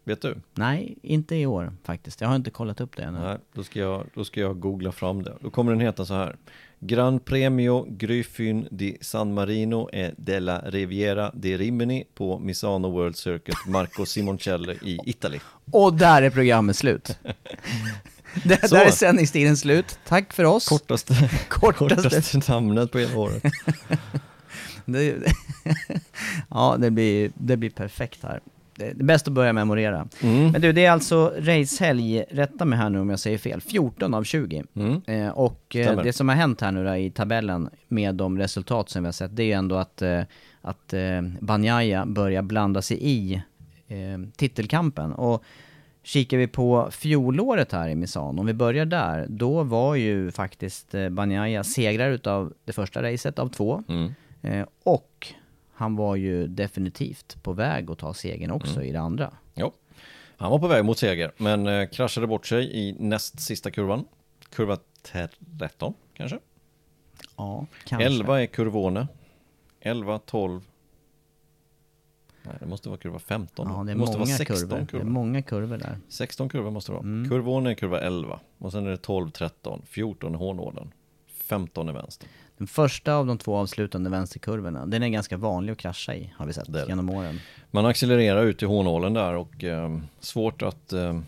Vet 0.05 0.23
du? 0.23 0.37
Nej, 0.55 0.99
inte 1.03 1.37
i 1.37 1.47
år 1.47 1.73
faktiskt. 1.85 2.21
Jag 2.21 2.29
har 2.29 2.37
inte 2.37 2.51
kollat 2.51 2.81
upp 2.81 2.97
det 2.97 3.03
ännu. 3.03 3.19
Nej, 3.19 3.39
då 3.53 3.65
ska, 3.65 3.79
jag, 3.79 4.07
då 4.15 4.25
ska 4.25 4.41
jag 4.41 4.61
googla 4.61 4.93
fram 4.93 5.23
det. 5.23 5.37
Då 5.41 5.51
kommer 5.51 5.73
den 5.73 5.81
heta 5.81 6.05
så 6.05 6.15
här. 6.15 6.37
Gran 6.79 7.21
Premio 7.21 7.87
Gryfyn 7.89 8.69
di 8.71 8.99
San 9.01 9.35
Marino 9.35 9.89
e 9.93 10.11
della 10.17 10.59
Riviera 10.59 11.31
di 11.35 11.57
Rimini 11.57 12.05
på 12.15 12.39
Misano 12.39 12.91
World 12.91 13.17
Circuit 13.17 13.57
Marco 13.67 14.07
Simoncelli 14.07 14.79
i 14.83 14.99
Italy. 15.05 15.41
Och 15.71 15.95
där 15.95 16.23
är 16.23 16.31
programmet 16.31 16.77
slut. 16.77 17.19
där, 18.45 18.71
där 18.71 18.87
är 18.87 18.91
sändningstiden 18.91 19.57
slut. 19.57 19.99
Tack 20.09 20.33
för 20.33 20.45
oss. 20.45 20.69
Kortaste, 20.69 21.15
Kortaste. 21.49 22.09
kortaste 22.09 22.53
namnet 22.53 22.93
på 22.93 22.99
hela 22.99 23.19
året. 23.19 23.43
Det, 24.85 25.33
ja, 26.51 26.77
det 26.79 26.91
blir, 26.91 27.33
det 27.35 27.57
blir 27.57 27.71
perfekt 27.71 28.23
här. 28.23 28.41
Det 28.75 28.85
är 28.85 28.95
bäst 28.95 29.29
att 29.29 29.35
börja 29.35 29.53
memorera. 29.53 30.09
Mm. 30.23 30.51
Men 30.51 30.61
du, 30.61 30.73
det 30.73 30.85
är 30.85 30.91
alltså 30.91 31.35
racehelg, 31.39 32.25
rätta 32.31 32.65
mig 32.65 32.79
här 32.79 32.91
nu 32.91 33.01
om 33.01 33.11
jag 33.11 33.19
säger 33.19 33.39
fel, 33.39 33.61
14 33.61 34.15
av 34.15 34.25
20. 34.25 34.65
Mm. 34.75 35.03
Eh, 35.07 35.29
och 35.29 35.77
eh, 35.77 36.03
det 36.03 36.13
som 36.13 36.29
har 36.29 36.37
hänt 36.37 36.61
här 36.61 36.73
nu 36.73 36.85
då, 36.85 36.97
i 36.97 37.11
tabellen 37.11 37.71
med 37.89 38.15
de 38.15 38.39
resultat 38.39 38.91
som 38.91 39.03
vi 39.03 39.07
har 39.07 39.13
sett, 39.13 39.37
det 39.37 39.43
är 39.43 39.47
ju 39.47 39.53
ändå 39.53 39.77
att, 39.77 40.03
eh, 40.03 40.21
att 40.61 40.93
eh, 40.93 41.23
Banjaya 41.41 42.07
börjar 42.07 42.43
blanda 42.43 42.83
sig 42.83 42.99
i 43.01 43.35
eh, 43.89 44.19
titelkampen. 44.37 45.13
Och 45.13 45.45
kikar 46.03 46.39
vi 46.39 46.47
på 46.47 46.89
fjolåret 46.91 47.73
här 47.73 47.89
i 47.89 47.95
Misano, 47.95 48.41
om 48.41 48.47
vi 48.47 48.55
börjar 48.55 48.85
där, 48.85 49.27
då 49.29 49.63
var 49.63 49.95
ju 49.95 50.31
faktiskt 50.31 50.95
eh, 50.95 51.09
Banjaya 51.09 51.65
segrare 51.65 52.15
utav 52.15 52.53
det 52.65 52.73
första 52.73 53.03
racet 53.03 53.39
av 53.39 53.49
två. 53.49 53.85
Mm. 53.89 54.13
Och 54.85 55.33
han 55.83 55.97
var 55.97 56.17
ju 56.17 56.47
definitivt 56.47 57.43
på 57.43 57.53
väg 57.53 57.91
att 57.91 57.99
ta 57.99 58.15
segern 58.15 58.51
också 58.51 58.75
Mm. 58.77 58.89
i 58.89 58.93
det 58.93 59.01
andra. 59.01 59.33
Ja, 59.55 59.73
han 60.37 60.51
var 60.51 60.59
på 60.59 60.67
väg 60.69 60.85
mot 60.85 60.99
seger, 60.99 61.33
men 61.37 61.67
eh, 61.67 61.89
kraschade 61.89 62.27
bort 62.27 62.47
sig 62.47 62.77
i 62.89 62.93
näst 62.99 63.41
sista 63.41 63.71
kurvan. 63.71 64.05
Kurva 64.51 64.79
13 65.03 65.95
kanske? 66.15 66.39
Ja, 67.37 67.67
kanske. 67.85 68.07
11 68.07 68.43
är 68.43 68.47
kurvone. 68.47 69.09
11, 69.81 70.19
12. 70.19 70.61
Nej, 72.43 72.55
det 72.61 72.67
måste 72.67 72.89
vara 72.89 72.99
kurva 72.99 73.19
15. 73.19 73.69
Ja, 73.71 73.85
det 73.85 73.93
är 73.93 73.97
måste 73.97 74.19
vara 74.19 74.27
16 74.27 74.57
kurvor. 74.57 74.77
Det 74.77 74.83
är 74.83 74.87
kurvor. 74.87 75.05
många 75.05 75.43
kurvor 75.43 75.77
där. 75.77 75.99
16 76.09 76.49
kurvor 76.49 76.71
måste 76.71 76.93
det 76.93 76.95
vara. 76.95 77.05
Mm. 77.05 77.31
Kurvone 77.31 77.71
är 77.71 77.75
kurva 77.75 78.01
11. 78.01 78.41
Och 78.59 78.73
sen 78.73 78.87
är 78.87 78.91
det 78.91 78.97
12, 78.97 79.31
13, 79.31 79.83
14 79.87 80.35
är 80.35 80.39
hårnålen. 80.39 80.93
15 81.27 81.89
är 81.89 81.93
vänster. 81.93 82.29
Den 82.63 82.67
första 82.67 83.15
av 83.15 83.27
de 83.27 83.39
två 83.39 83.57
avslutande 83.57 84.11
vänsterkurvorna, 84.11 84.87
den 84.87 85.03
är 85.03 85.09
ganska 85.09 85.37
vanlig 85.37 85.73
att 85.73 85.79
krascha 85.79 86.15
i, 86.15 86.33
har 86.37 86.47
vi 86.47 86.53
sett 86.53 86.73
Det 86.73 86.85
genom 86.89 87.11
åren. 87.11 87.41
Man 87.71 87.87
accelererar 87.87 88.45
ut 88.45 88.63
i 88.63 88.67
hårnålen 88.67 89.15
där 89.15 89.35
och 89.35 89.65
eh, 89.65 89.99
svårt 90.21 90.63
att, 90.63 90.93
eh, 90.93 91.21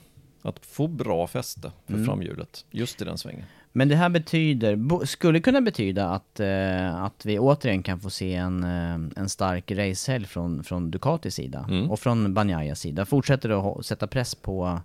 att 0.43 0.66
få 0.66 0.87
bra 0.87 1.26
fäste 1.26 1.72
för 1.87 1.93
Mm. 1.95 2.07
framhjulet 2.07 2.64
just 2.70 3.03
i 3.03 3.05
den 3.05 3.18
svängen. 3.18 3.45
Men 3.72 3.89
det 3.89 3.97
här 3.97 4.09
betyder, 4.09 5.07
skulle 5.07 5.41
kunna 5.41 5.61
betyda 5.61 6.09
att, 6.09 6.41
eh, 6.41 7.03
att 7.03 7.26
vi 7.26 7.39
återigen 7.39 7.82
kan 7.82 8.01
få 8.01 8.11
se 8.11 8.35
en, 8.35 8.64
eh, 8.64 8.95
en 9.22 9.28
stark 9.28 9.70
racehelg 9.70 10.26
från, 10.26 10.64
från 10.64 10.91
Ducatis 10.91 11.35
sida 11.35 11.66
Mm. 11.70 11.91
och 11.91 12.01
från 12.01 12.35
Banyayas 12.35 12.80
sida. 12.80 13.05
Fortsätter 13.07 13.78
att 13.78 13.87
sätta 13.87 14.07
press 14.07 14.35
på, 14.35 14.80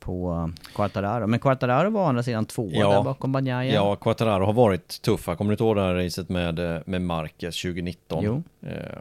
på 0.00 0.50
Quartararo. 0.74 1.26
Men 1.26 1.40
Quartararo 1.40 1.90
var 1.90 2.02
å 2.02 2.06
andra 2.06 2.22
sidan 2.22 2.46
tvåa 2.46 2.70
Ja. 2.72 2.90
där 2.90 3.02
bakom 3.02 3.32
Banyaya. 3.32 3.74
Ja, 3.74 3.96
Quattararo 3.96 4.44
har 4.44 4.52
varit 4.52 5.02
tuffa. 5.02 5.36
Kommer 5.36 5.50
du 5.50 5.52
inte 5.54 5.64
ihåg 5.64 5.76
det 5.76 5.82
här 5.82 5.94
racet 5.94 6.28
med, 6.28 6.58
eh, 6.58 6.80
med 6.86 7.02
Marquez 7.02 7.56
2019? 7.62 8.24
Jo. 8.24 8.42
Eh, 8.62 9.00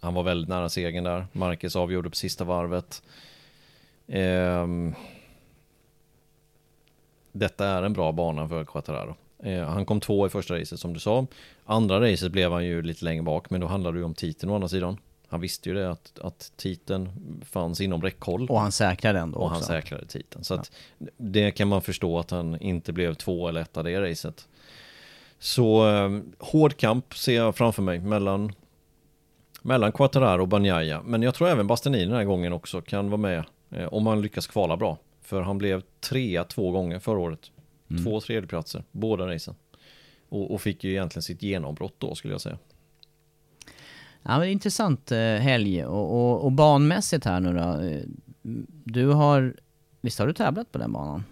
han 0.00 0.14
var 0.14 0.22
väldigt 0.22 0.48
nära 0.48 0.68
segern 0.68 1.04
där. 1.04 1.26
Marquez 1.32 1.76
avgjorde 1.76 2.10
på 2.10 2.16
sista 2.16 2.44
varvet. 2.44 3.02
Ehm, 4.08 4.94
detta 7.32 7.66
är 7.66 7.82
en 7.82 7.92
bra 7.92 8.12
bana 8.12 8.48
för 8.48 8.64
Quattararo. 8.64 9.14
Eh, 9.42 9.64
han 9.64 9.84
kom 9.86 10.00
två 10.00 10.26
i 10.26 10.30
första 10.30 10.54
racet 10.58 10.80
som 10.80 10.92
du 10.92 11.00
sa. 11.00 11.26
Andra 11.64 12.00
racet 12.00 12.32
blev 12.32 12.52
han 12.52 12.64
ju 12.64 12.82
lite 12.82 13.04
längre 13.04 13.22
bak, 13.22 13.50
men 13.50 13.60
då 13.60 13.66
handlade 13.66 13.96
det 13.96 13.98
ju 13.98 14.04
om 14.04 14.14
titeln 14.14 14.52
å 14.52 14.54
andra 14.54 14.68
sidan. 14.68 14.96
Han 15.28 15.40
visste 15.40 15.68
ju 15.68 15.74
det 15.74 15.90
att, 15.90 16.18
att 16.18 16.52
titeln 16.56 17.10
fanns 17.50 17.80
inom 17.80 18.02
räckhåll. 18.02 18.46
Och 18.50 18.60
han 18.60 18.72
säkrade 18.72 19.18
ändå 19.18 19.38
Och 19.38 19.48
han 19.48 19.58
också. 19.58 19.66
säkrade 19.66 20.06
titeln. 20.06 20.44
Så 20.44 20.54
att 20.54 20.72
det 21.16 21.50
kan 21.50 21.68
man 21.68 21.82
förstå 21.82 22.18
att 22.18 22.30
han 22.30 22.60
inte 22.60 22.92
blev 22.92 23.14
två 23.14 23.48
eller 23.48 23.60
etta 23.60 23.82
det 23.82 24.10
racet. 24.10 24.48
Så 25.38 25.88
eh, 25.88 26.20
hård 26.38 26.76
kamp 26.76 27.14
ser 27.14 27.36
jag 27.36 27.56
framför 27.56 27.82
mig 27.82 28.00
mellan 28.00 28.52
mellan 29.62 29.92
Quattararo 29.92 30.42
och 30.42 30.48
Bagnaia. 30.48 31.02
Men 31.04 31.22
jag 31.22 31.34
tror 31.34 31.48
även 31.48 31.66
Bastianini 31.66 32.04
den 32.04 32.14
här 32.14 32.24
gången 32.24 32.52
också 32.52 32.80
kan 32.80 33.10
vara 33.10 33.20
med 33.20 33.44
eh, 33.70 33.86
om 33.86 34.06
han 34.06 34.20
lyckas 34.22 34.46
kvala 34.46 34.76
bra. 34.76 34.98
För 35.22 35.42
han 35.42 35.58
blev 35.58 35.82
trea 36.00 36.44
två 36.44 36.70
gånger 36.70 36.98
förra 36.98 37.18
året. 37.18 37.50
Mm. 37.90 38.04
Två 38.04 38.20
tredjeplatser, 38.20 38.84
båda 38.92 39.26
racen. 39.26 39.54
Och, 40.28 40.54
och 40.54 40.60
fick 40.60 40.84
ju 40.84 40.90
egentligen 40.90 41.22
sitt 41.22 41.42
genombrott 41.42 41.94
då 41.98 42.14
skulle 42.14 42.34
jag 42.34 42.40
säga. 42.40 42.58
Ja, 44.22 44.38
men 44.38 44.48
intressant 44.48 45.12
eh, 45.12 45.18
helg 45.18 45.84
och, 45.84 46.14
och, 46.32 46.44
och 46.44 46.52
banmässigt 46.52 47.24
här 47.24 47.40
nu 47.40 47.52
då. 47.52 47.80
eh, 47.80 48.02
Du 48.84 49.06
har, 49.06 49.54
visst 50.00 50.18
har 50.18 50.26
du 50.26 50.32
tävlat 50.32 50.72
på 50.72 50.78
den 50.78 50.92
banan? 50.92 51.24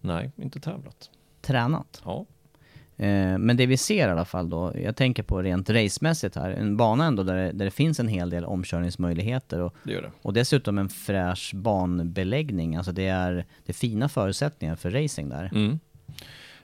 Nej, 0.00 0.30
inte 0.36 0.60
tävlat. 0.60 1.10
Tränat? 1.40 2.02
Ja. 2.04 2.26
Eh, 2.96 3.38
Men 3.38 3.56
det 3.56 3.66
vi 3.66 3.76
ser 3.76 4.08
i 4.08 4.10
alla 4.10 4.24
fall 4.24 4.50
då, 4.50 4.72
jag 4.84 4.96
tänker 4.96 5.22
på 5.22 5.42
rent 5.42 5.70
racemässigt 5.70 6.36
här, 6.36 6.50
en 6.50 6.76
bana 6.76 7.04
ändå 7.06 7.22
där 7.22 7.34
det, 7.36 7.52
där 7.52 7.64
det 7.64 7.70
finns 7.70 8.00
en 8.00 8.08
hel 8.08 8.30
del 8.30 8.44
omkörningsmöjligheter 8.44 9.60
och, 9.60 9.74
Det 9.84 9.92
gör 9.92 10.02
det. 10.02 10.10
och 10.22 10.32
dessutom 10.32 10.78
en 10.78 10.88
fräsch 10.88 11.52
banbeläggning. 11.54 12.76
Alltså 12.76 12.92
det 12.92 13.06
är, 13.06 13.32
det 13.64 13.72
är 13.72 13.74
fina 13.74 14.08
förutsättningar 14.08 14.76
för 14.76 14.90
racing 14.90 15.28
där. 15.30 15.50
Mm. 15.54 15.78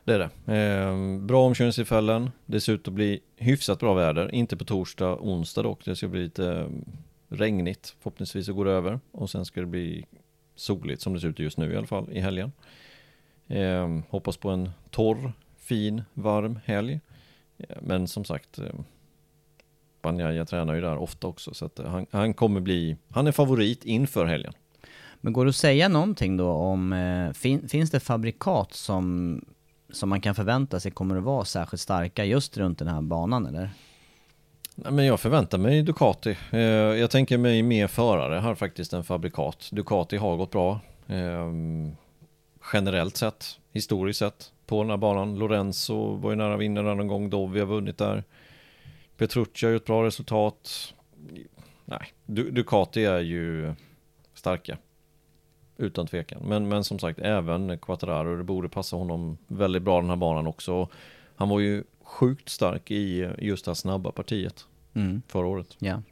Det 0.07 0.15
är 0.15 0.19
det. 0.19 0.55
Eh, 0.55 1.19
bra 1.21 1.47
omkörningstillfällen. 1.47 2.31
Det 2.47 2.61
ser 2.61 2.73
ut 2.73 2.89
att 2.89 2.95
bli 2.95 3.21
hyfsat 3.37 3.79
bra 3.79 3.95
väder. 3.95 4.35
Inte 4.35 4.57
på 4.57 4.65
torsdag, 4.65 5.17
onsdag 5.21 5.63
dock. 5.63 5.85
Det 5.85 5.97
ska 5.97 6.09
bli 6.09 6.23
lite 6.23 6.53
ehm, 6.53 6.85
regnigt. 7.29 7.97
Förhoppningsvis 7.99 8.47
så 8.47 8.53
går 8.53 8.65
det 8.65 8.71
över. 8.71 9.01
Och 9.13 9.31
sen 9.31 9.45
ska 9.45 9.61
det 9.61 9.67
bli 9.67 10.07
soligt 10.57 11.03
som 11.03 11.15
det 11.15 11.21
ser 11.21 11.29
ut 11.29 11.39
just 11.39 11.59
nu 11.59 11.73
i 11.73 11.77
alla 11.77 11.87
fall 11.87 12.09
i 12.13 12.21
helgen. 12.21 12.53
Eh, 13.47 13.99
hoppas 14.09 14.37
på 14.37 14.51
en 14.51 14.71
torr, 14.91 15.33
fin, 15.59 16.03
varm 16.15 16.59
helg. 16.65 17.01
Eh, 17.59 17.77
men 17.83 18.09
som 18.09 18.25
sagt, 18.25 18.59
eh, 18.59 18.75
Banjaya 20.03 20.45
tränar 20.45 20.75
ju 20.75 20.81
där 20.81 20.97
ofta 20.97 21.27
också. 21.27 21.55
Så 21.55 21.65
att 21.65 21.79
eh, 21.79 21.87
han, 21.87 22.07
han 22.11 22.35
kommer 22.35 22.61
bli, 22.61 22.97
han 23.11 23.27
är 23.27 23.33
favorit 23.33 23.85
inför 23.85 24.27
helgen. 24.27 24.53
Men 25.21 25.33
går 25.33 25.45
det 25.45 25.49
att 25.49 25.57
säga 25.57 25.89
någonting 25.89 26.37
då 26.37 26.49
om, 26.49 26.93
eh, 26.93 27.33
fin, 27.33 27.69
finns 27.69 27.91
det 27.91 28.01
fabrikat 28.01 28.73
som, 28.73 29.41
som 29.97 30.09
man 30.09 30.21
kan 30.21 30.35
förvänta 30.35 30.81
sig 30.81 30.91
kommer 30.91 31.17
att 31.17 31.23
vara 31.23 31.45
särskilt 31.45 31.81
starka 31.81 32.25
just 32.25 32.57
runt 32.57 32.79
den 32.79 32.89
här 32.89 33.01
banan 33.01 33.47
eller? 33.47 33.71
Nej, 34.75 34.93
men 34.93 35.05
jag 35.05 35.21
förväntar 35.21 35.59
mig 35.59 35.83
Ducati. 35.83 36.37
Eh, 36.51 36.61
jag 36.61 37.11
tänker 37.11 37.39
mig 37.39 37.63
mer 37.63 37.87
förare 37.87 38.39
här 38.39 38.55
faktiskt 38.55 38.93
än 38.93 39.05
fabrikat. 39.05 39.69
Ducati 39.73 40.17
har 40.17 40.37
gått 40.37 40.51
bra. 40.51 40.81
Eh, 41.07 41.53
generellt 42.73 43.17
sett, 43.17 43.59
historiskt 43.73 44.19
sett, 44.19 44.53
på 44.67 44.83
den 44.83 44.91
här 44.91 44.97
banan. 44.97 45.39
Lorenzo 45.39 46.15
var 46.17 46.31
ju 46.31 46.37
nära 46.37 46.57
vinnaren 46.57 46.97
någon 46.97 47.09
gång, 47.09 47.31
då, 47.31 47.47
vi 47.47 47.61
har 47.61 47.67
vunnit 47.67 47.99
där. 47.99 48.25
Petrucci 49.17 49.67
har 49.67 49.73
gjort 49.73 49.87
bra 49.87 50.05
resultat. 50.05 50.95
Nej, 51.85 52.13
Ducati 52.27 53.05
är 53.05 53.21
ju 53.21 53.75
starka. 54.35 54.79
Utan 55.79 56.07
tvekan. 56.07 56.43
Men, 56.45 56.68
men 56.68 56.85
som 56.85 56.99
sagt, 56.99 57.18
även 57.18 57.79
Quattararo, 57.79 58.37
det 58.37 58.45
borde 58.45 58.68
passa 58.68 58.97
honom 58.97 59.39
väldigt 59.47 59.83
bra 59.83 60.01
den 60.01 60.11
här 60.11 60.16
banan 60.16 60.47
också. 60.47 60.89
Han 61.37 61.49
var 61.49 61.61
ju 61.61 61.85
sjukt 62.03 62.49
stark 62.49 62.91
i 62.91 63.31
just 63.39 63.64
det 63.64 63.70
här 63.70 63.74
snabba 63.74 64.12
partiet 64.12 64.66
mm. 64.95 65.22
förra 65.29 65.47
året. 65.47 65.77
Ja. 65.79 66.03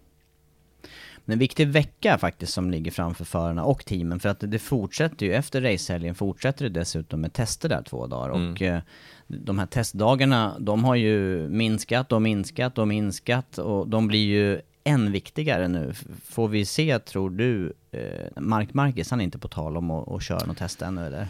Men 1.24 1.32
en 1.32 1.38
viktig 1.38 1.68
vecka 1.68 2.18
faktiskt 2.18 2.52
som 2.52 2.70
ligger 2.70 2.90
framför 2.90 3.24
förarna 3.24 3.64
och 3.64 3.84
teamen 3.84 4.20
för 4.20 4.28
att 4.28 4.40
det 4.40 4.58
fortsätter 4.58 5.26
ju 5.26 5.34
efter 5.34 5.60
racehelgen 5.60 6.14
fortsätter 6.14 6.64
det 6.64 6.80
dessutom 6.80 7.20
med 7.20 7.32
tester 7.32 7.68
där 7.68 7.82
två 7.82 8.06
dagar 8.06 8.34
mm. 8.34 8.52
och 8.52 8.62
eh, 8.62 8.80
de 9.26 9.58
här 9.58 9.66
testdagarna 9.66 10.56
de 10.58 10.84
har 10.84 10.94
ju 10.94 11.48
minskat 11.48 12.12
och 12.12 12.22
minskat 12.22 12.78
och 12.78 12.88
minskat 12.88 13.58
och 13.58 13.88
de 13.88 14.06
blir 14.06 14.24
ju 14.24 14.60
än 14.84 15.12
viktigare 15.12 15.68
nu. 15.68 15.94
Får 16.24 16.48
vi 16.48 16.64
se, 16.64 16.98
tror 16.98 17.30
du, 17.30 17.72
eh, 17.90 18.00
Mark 18.36 18.74
Marquez, 18.74 19.10
han 19.10 19.20
är 19.20 19.24
inte 19.24 19.38
på 19.38 19.48
tal 19.48 19.76
om 19.76 19.90
att, 19.90 20.08
att 20.08 20.22
köra 20.22 20.46
något 20.46 20.58
test 20.58 20.82
ännu 20.82 21.06
eller? 21.06 21.28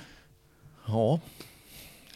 Ja, 0.86 1.20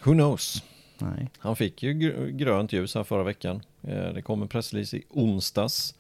who 0.05 0.13
knows? 0.13 0.63
Nej. 0.99 1.31
Han 1.39 1.57
fick 1.57 1.83
ju 1.83 1.93
grönt 2.33 2.73
ljus 2.73 2.95
här 2.95 3.05
förra 3.05 3.23
veckan. 3.23 3.63
Eh, 3.83 4.13
det 4.15 4.23
kom 4.23 4.43
en 4.43 4.49
pressrelease 4.49 4.97
i 4.97 5.03
onsdags. 5.11 5.95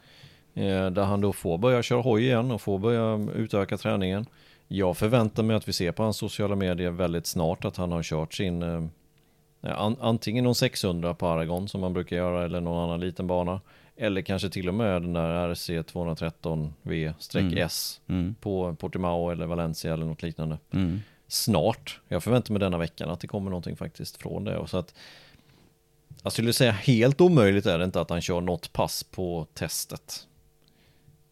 Eh, 0.55 0.91
där 0.91 1.05
han 1.05 1.20
då 1.20 1.32
får 1.32 1.59
börja 1.59 1.82
köra 1.82 2.01
hoj 2.01 2.24
igen 2.24 2.51
och 2.51 2.61
får 2.61 2.78
börja 2.78 3.32
utöka 3.34 3.76
träningen. 3.76 4.26
Jag 4.68 4.97
förväntar 4.97 5.43
mig 5.43 5.57
att 5.57 5.68
vi 5.68 5.72
ser 5.72 5.93
på 5.93 6.03
hans 6.03 6.16
sociala 6.16 6.57
medier 6.57 6.91
väldigt 6.91 7.26
snart 7.26 7.64
att 7.64 7.76
han 7.76 7.93
har 7.93 8.03
kört 8.03 8.34
sin 8.34 8.62
eh, 8.62 8.84
antingen 10.01 10.45
någon 10.45 10.55
600 10.55 11.14
på 11.14 11.26
Aragon 11.26 11.68
som 11.68 11.80
man 11.80 11.93
brukar 11.93 12.16
göra 12.16 12.45
eller 12.45 12.61
någon 12.61 12.84
annan 12.84 13.01
liten 13.01 13.26
bana. 13.26 13.61
Eller 14.01 14.22
kanske 14.22 14.51
till 14.51 14.68
och 14.68 14.74
med 14.74 15.03
den 15.03 15.12
där 15.12 15.49
RC 15.49 15.70
213V-S 15.70 18.01
mm. 18.07 18.20
mm. 18.20 18.34
på 18.34 18.74
Portimao 18.74 19.30
eller 19.30 19.46
Valencia 19.46 19.92
eller 19.92 20.07
något 20.07 20.22
liknande. 20.22 20.59
Mm. 20.70 21.01
Snart. 21.28 22.01
Jag 22.09 22.22
förväntar 22.22 22.53
mig 22.53 22.61
denna 22.61 22.78
veckan 22.78 23.11
att 23.11 23.20
det 23.20 23.26
kommer 23.26 23.51
någonting 23.51 23.76
faktiskt 23.76 24.16
från 24.16 24.44
det. 24.44 24.59
Och 24.59 24.70
så 24.70 24.78
att 24.78 24.94
jag 26.22 26.32
skulle 26.32 26.53
säga 26.53 26.72
helt 26.72 27.20
omöjligt 27.20 27.66
är 27.66 27.78
det 27.78 27.84
inte 27.84 28.01
att 28.01 28.11
han 28.11 28.20
kör 28.20 28.40
något 28.40 28.72
pass 28.72 29.05
på 29.05 29.46
testet. 29.55 30.26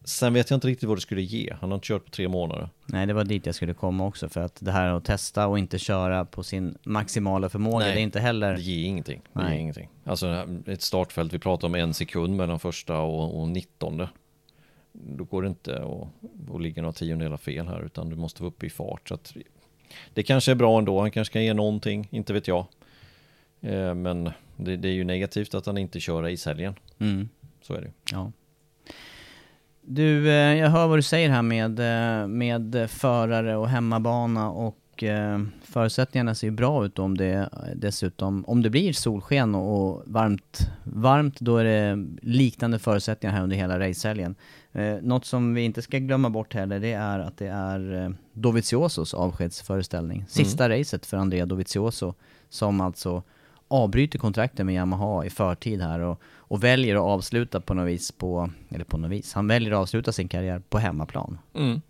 Sen 0.07 0.33
vet 0.33 0.49
jag 0.49 0.57
inte 0.57 0.67
riktigt 0.67 0.89
vad 0.89 0.97
det 0.97 1.01
skulle 1.01 1.21
ge. 1.21 1.53
Han 1.61 1.71
har 1.71 1.75
inte 1.75 1.87
kört 1.87 2.05
på 2.05 2.11
tre 2.11 2.27
månader. 2.27 2.69
Nej, 2.85 3.05
det 3.05 3.13
var 3.13 3.23
dit 3.23 3.45
jag 3.45 3.55
skulle 3.55 3.73
komma 3.73 4.05
också. 4.05 4.29
För 4.29 4.41
att 4.41 4.57
det 4.59 4.71
här 4.71 4.87
att 4.87 5.05
testa 5.05 5.47
och 5.47 5.59
inte 5.59 5.79
köra 5.79 6.25
på 6.25 6.43
sin 6.43 6.77
maximala 6.83 7.49
förmåga, 7.49 7.85
Nej, 7.85 7.93
det 7.93 8.01
är 8.01 8.03
inte 8.03 8.19
heller... 8.19 8.53
det 8.53 8.61
ger 8.61 8.85
ingenting. 8.85 9.21
Det 9.33 9.41
ger 9.41 9.59
ingenting. 9.59 9.89
Alltså 10.03 10.47
ett 10.65 10.81
startfält, 10.81 11.33
vi 11.33 11.39
pratar 11.39 11.67
om 11.67 11.75
en 11.75 11.93
sekund 11.93 12.35
mellan 12.35 12.59
första 12.59 12.99
och, 12.99 13.41
och 13.41 13.47
19. 13.47 14.07
Då 14.91 15.23
går 15.23 15.41
det 15.41 15.47
inte 15.47 15.77
att, 15.77 16.55
att 16.55 16.61
ligga 16.61 16.81
några 16.81 16.93
tiondelar 16.93 17.37
fel 17.37 17.67
här, 17.67 17.85
utan 17.85 18.09
du 18.09 18.15
måste 18.15 18.41
vara 18.41 18.49
uppe 18.49 18.65
i 18.65 18.69
fart. 18.69 19.07
Så 19.07 19.13
att 19.13 19.33
det 20.13 20.23
kanske 20.23 20.51
är 20.51 20.55
bra 20.55 20.77
ändå, 20.77 20.99
han 20.99 21.11
kanske 21.11 21.33
kan 21.33 21.43
ge 21.43 21.53
någonting, 21.53 22.07
inte 22.11 22.33
vet 22.33 22.47
jag. 22.47 22.65
Eh, 23.61 23.93
men 23.93 24.31
det, 24.57 24.77
det, 24.77 24.87
är 24.87 24.93
ju 24.93 25.03
negativt 25.03 25.53
att 25.53 25.65
han 25.65 25.77
inte 25.77 25.99
kör 25.99 26.23
racehelgen. 26.23 26.75
Mm. 26.99 27.29
Så 27.61 27.73
är 27.73 27.81
det. 27.81 27.91
Ja. 28.11 28.31
Du, 29.89 30.29
eh, 30.29 30.57
jag 30.57 30.69
hör 30.69 30.87
vad 30.87 30.97
du 30.97 31.01
säger 31.01 31.29
här 31.29 31.41
med, 31.41 31.79
eh, 31.79 32.27
med 32.27 32.89
förare 32.89 33.57
och 33.57 33.69
hemmabana 33.69 34.49
och 34.49 35.03
eh, 35.03 35.41
förutsättningarna 35.63 36.35
ser 36.35 36.47
ju 36.47 36.51
bra 36.51 36.85
ut 36.85 36.99
om 36.99 37.17
det 37.17 37.49
dessutom, 37.75 38.45
om 38.47 38.61
det 38.61 38.69
blir 38.69 38.93
solsken 38.93 39.55
och 39.55 40.03
varmt, 40.05 40.71
varmt 40.83 41.39
då 41.39 41.57
är 41.57 41.63
det 41.63 42.05
liknande 42.21 42.79
förutsättningar 42.79 43.35
här 43.35 43.43
under 43.43 43.55
hela 43.55 43.79
racehelgen. 43.79 44.35
Något 45.01 45.25
som 45.25 45.53
vi 45.53 45.61
inte 45.61 45.81
ska 45.81 45.97
glömma 45.97 46.29
bort 46.29 46.53
heller 46.53 46.79
det 46.79 46.93
är 46.93 47.19
att 47.19 47.37
det 47.37 47.47
är 47.47 48.13
Doviziosos 48.33 49.13
avskedsföreställning. 49.13 50.25
Sista 50.27 50.65
mm. 50.65 50.79
racet 50.79 51.05
för 51.05 51.17
Andrea 51.17 51.45
Dovizioso 51.45 52.13
som 52.49 52.81
alltså 52.81 53.23
avbryter 53.67 54.19
kontraktet 54.19 54.65
med 54.65 54.75
Yamaha 54.75 55.25
i 55.25 55.29
förtid 55.29 55.81
här 55.81 55.99
och, 55.99 56.21
och 56.25 56.63
väljer 56.63 56.95
att 56.95 57.01
avsluta 57.01 57.61
på 57.61 57.73
något 57.73 57.87
vis 57.87 58.11
på, 58.11 58.49
eller 58.69 58.85
på 58.85 58.97
något 58.97 59.11
vis, 59.11 59.33
han 59.33 59.47
väljer 59.47 59.71
att 59.71 59.77
avsluta 59.77 60.11
sin 60.11 60.27
karriär 60.27 60.61
på 60.69 60.77
hemmaplan. 60.77 61.39
Mm. 61.53 61.81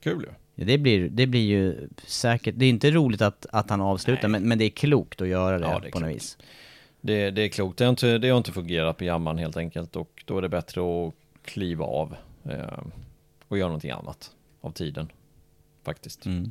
Kul 0.00 0.22
ju. 0.22 0.28
Ja, 0.54 0.64
det, 0.64 0.78
blir, 0.78 1.08
det 1.08 1.26
blir 1.26 1.46
ju 1.46 1.88
säkert, 2.06 2.54
det 2.58 2.64
är 2.64 2.70
inte 2.70 2.90
roligt 2.90 3.22
att, 3.22 3.46
att 3.52 3.70
han 3.70 3.80
avslutar, 3.80 4.28
men, 4.28 4.48
men 4.48 4.58
det 4.58 4.64
är 4.64 4.70
klokt 4.70 5.20
att 5.20 5.28
göra 5.28 5.58
det, 5.58 5.66
ja, 5.66 5.74
det 5.74 5.74
på 5.74 5.80
klokt. 5.80 6.00
något 6.00 6.14
vis. 6.16 6.38
Det, 7.00 7.30
det 7.30 7.42
är 7.42 7.48
klokt, 7.48 7.78
det 7.78 7.84
har, 7.84 7.90
inte, 7.90 8.18
det 8.18 8.28
har 8.28 8.38
inte 8.38 8.52
fungerat 8.52 8.96
på 8.96 9.04
Yamaha 9.04 9.36
helt 9.36 9.56
enkelt 9.56 9.96
och 9.96 10.22
då 10.26 10.38
är 10.38 10.42
det 10.42 10.48
bättre 10.48 10.80
att 10.80 11.14
kliva 11.44 11.84
av 11.84 12.16
eh, 12.44 12.82
och 13.48 13.58
göra 13.58 13.68
någonting 13.68 13.90
annat 13.90 14.30
av 14.60 14.70
tiden. 14.70 15.08
Faktiskt. 15.84 16.26
Mm. 16.26 16.50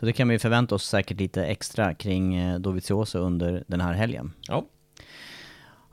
Så 0.00 0.06
det 0.06 0.12
kan 0.12 0.28
vi 0.28 0.38
förvänta 0.38 0.74
oss 0.74 0.84
säkert 0.84 1.20
lite 1.20 1.44
extra 1.46 1.94
kring 1.94 2.34
eh, 2.34 2.58
Dovizioso 2.58 3.18
under 3.18 3.64
den 3.66 3.80
här 3.80 3.92
helgen. 3.92 4.32
Ja. 4.48 4.64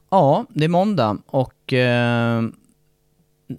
Ja, 0.09 0.45
det 0.49 0.65
är 0.65 0.69
måndag 0.69 1.17
och 1.25 1.73
eh, 1.73 2.43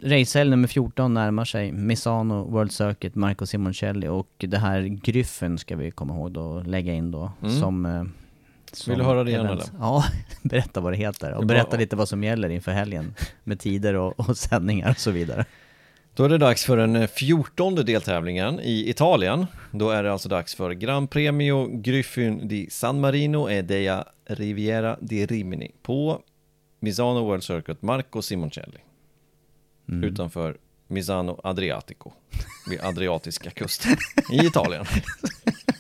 racehelg 0.02 0.50
nummer 0.50 0.68
14 0.68 1.14
närmar 1.14 1.44
sig. 1.44 1.72
Misano, 1.72 2.44
World 2.50 2.72
Circuit, 2.72 3.14
Marco 3.14 3.46
Simoncelli 3.46 4.08
och 4.08 4.28
det 4.38 4.58
här 4.58 4.80
Gryffen 4.82 5.58
ska 5.58 5.76
vi 5.76 5.90
komma 5.90 6.14
ihåg 6.14 6.32
då, 6.32 6.62
lägga 6.66 6.92
in 6.92 7.10
då 7.10 7.32
mm. 7.42 7.60
som 7.60 7.86
eh, 7.86 8.04
Vill 8.86 8.98
du 8.98 9.04
höra 9.04 9.24
det 9.24 9.30
igen 9.30 9.46
eller? 9.46 9.64
Ja, 9.78 10.04
berätta 10.42 10.80
vad 10.80 10.92
det 10.92 10.96
heter 10.96 11.32
och 11.32 11.46
berätta 11.46 11.76
lite 11.76 11.96
vad 11.96 12.08
som 12.08 12.24
gäller 12.24 12.48
inför 12.48 12.72
helgen 12.72 13.14
med 13.44 13.60
tider 13.60 13.94
och, 13.94 14.20
och 14.20 14.36
sändningar 14.36 14.90
och 14.90 14.98
så 14.98 15.10
vidare. 15.10 15.44
Då 16.16 16.24
är 16.24 16.28
det 16.28 16.38
dags 16.38 16.64
för 16.64 16.76
den 16.76 17.08
fjortonde 17.08 17.82
deltävlingen 17.82 18.60
i 18.60 18.90
Italien. 18.90 19.46
Då 19.70 19.90
är 19.90 20.02
det 20.02 20.12
alltså 20.12 20.28
dags 20.28 20.54
för 20.54 20.70
Gran 20.70 21.06
Premio 21.06 21.66
Griffin 21.66 22.48
di 22.48 22.70
San 22.70 23.00
Marino 23.00 23.50
e 23.50 23.62
della 23.62 24.08
Riviera 24.24 24.96
di 25.00 25.26
Rimini 25.26 25.70
på 25.82 26.22
Misano 26.80 27.24
World 27.24 27.44
Circuit 27.44 27.82
Marco 27.82 28.22
Simoncelli. 28.22 28.78
Mm. 29.88 30.04
Utanför 30.04 30.56
Misano 30.86 31.40
Adriatico, 31.44 32.12
vid 32.70 32.80
Adriatiska 32.80 33.50
kusten 33.50 33.96
i 34.32 34.46
Italien. 34.46 34.84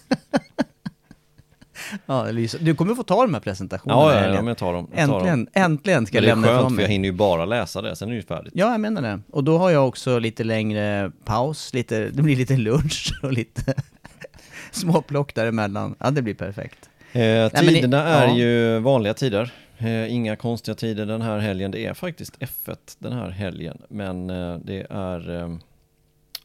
Ja, 2.06 2.26
Du 2.60 2.74
kommer 2.74 2.94
få 2.94 3.02
ta 3.02 3.22
de 3.22 3.34
här 3.34 3.40
presentationerna 3.40 4.00
Ja, 4.00 4.14
ja, 4.14 4.26
ja 4.26 4.34
men 4.34 4.46
jag 4.46 4.58
tar 4.58 4.72
dem. 4.72 4.88
Jag 4.96 5.08
tar 5.08 5.14
äntligen, 5.16 5.44
dem. 5.44 5.62
äntligen 5.62 6.06
ska 6.06 6.16
jag 6.16 6.24
lämna 6.24 6.46
ifrån 6.46 6.56
mig. 6.56 6.60
Det 6.60 6.60
är 6.60 6.68
skönt 6.68 6.76
för 6.76 6.82
jag 6.82 6.88
hinner 6.88 7.08
ju 7.08 7.12
bara 7.12 7.44
läsa 7.44 7.82
det, 7.82 7.96
sen 7.96 8.08
är 8.08 8.12
det 8.12 8.16
ju 8.16 8.22
färdigt. 8.22 8.52
Ja, 8.56 8.70
jag 8.70 8.80
menar 8.80 9.02
det. 9.02 9.20
Och 9.30 9.44
då 9.44 9.58
har 9.58 9.70
jag 9.70 9.88
också 9.88 10.18
lite 10.18 10.44
längre 10.44 11.12
paus, 11.24 11.74
lite, 11.74 12.10
det 12.10 12.22
blir 12.22 12.36
lite 12.36 12.56
lunch 12.56 13.12
och 13.22 13.32
lite 13.32 13.74
småplock 14.70 15.34
däremellan. 15.34 15.94
Ja, 15.98 16.10
det 16.10 16.22
blir 16.22 16.34
perfekt. 16.34 16.88
Eh, 17.12 17.48
tiderna 17.48 18.04
Nej, 18.04 18.12
är 18.12 18.26
ja. 18.26 18.36
ju 18.36 18.78
vanliga 18.78 19.14
tider. 19.14 19.52
Eh, 19.78 20.14
inga 20.14 20.36
konstiga 20.36 20.74
tider 20.74 21.06
den 21.06 21.22
här 21.22 21.38
helgen. 21.38 21.70
Det 21.70 21.86
är 21.86 21.94
faktiskt 21.94 22.38
F1 22.38 22.76
den 22.98 23.12
här 23.12 23.30
helgen, 23.30 23.78
men 23.88 24.30
eh, 24.30 24.56
det 24.64 24.86
är 24.90 25.40
eh, 25.42 25.56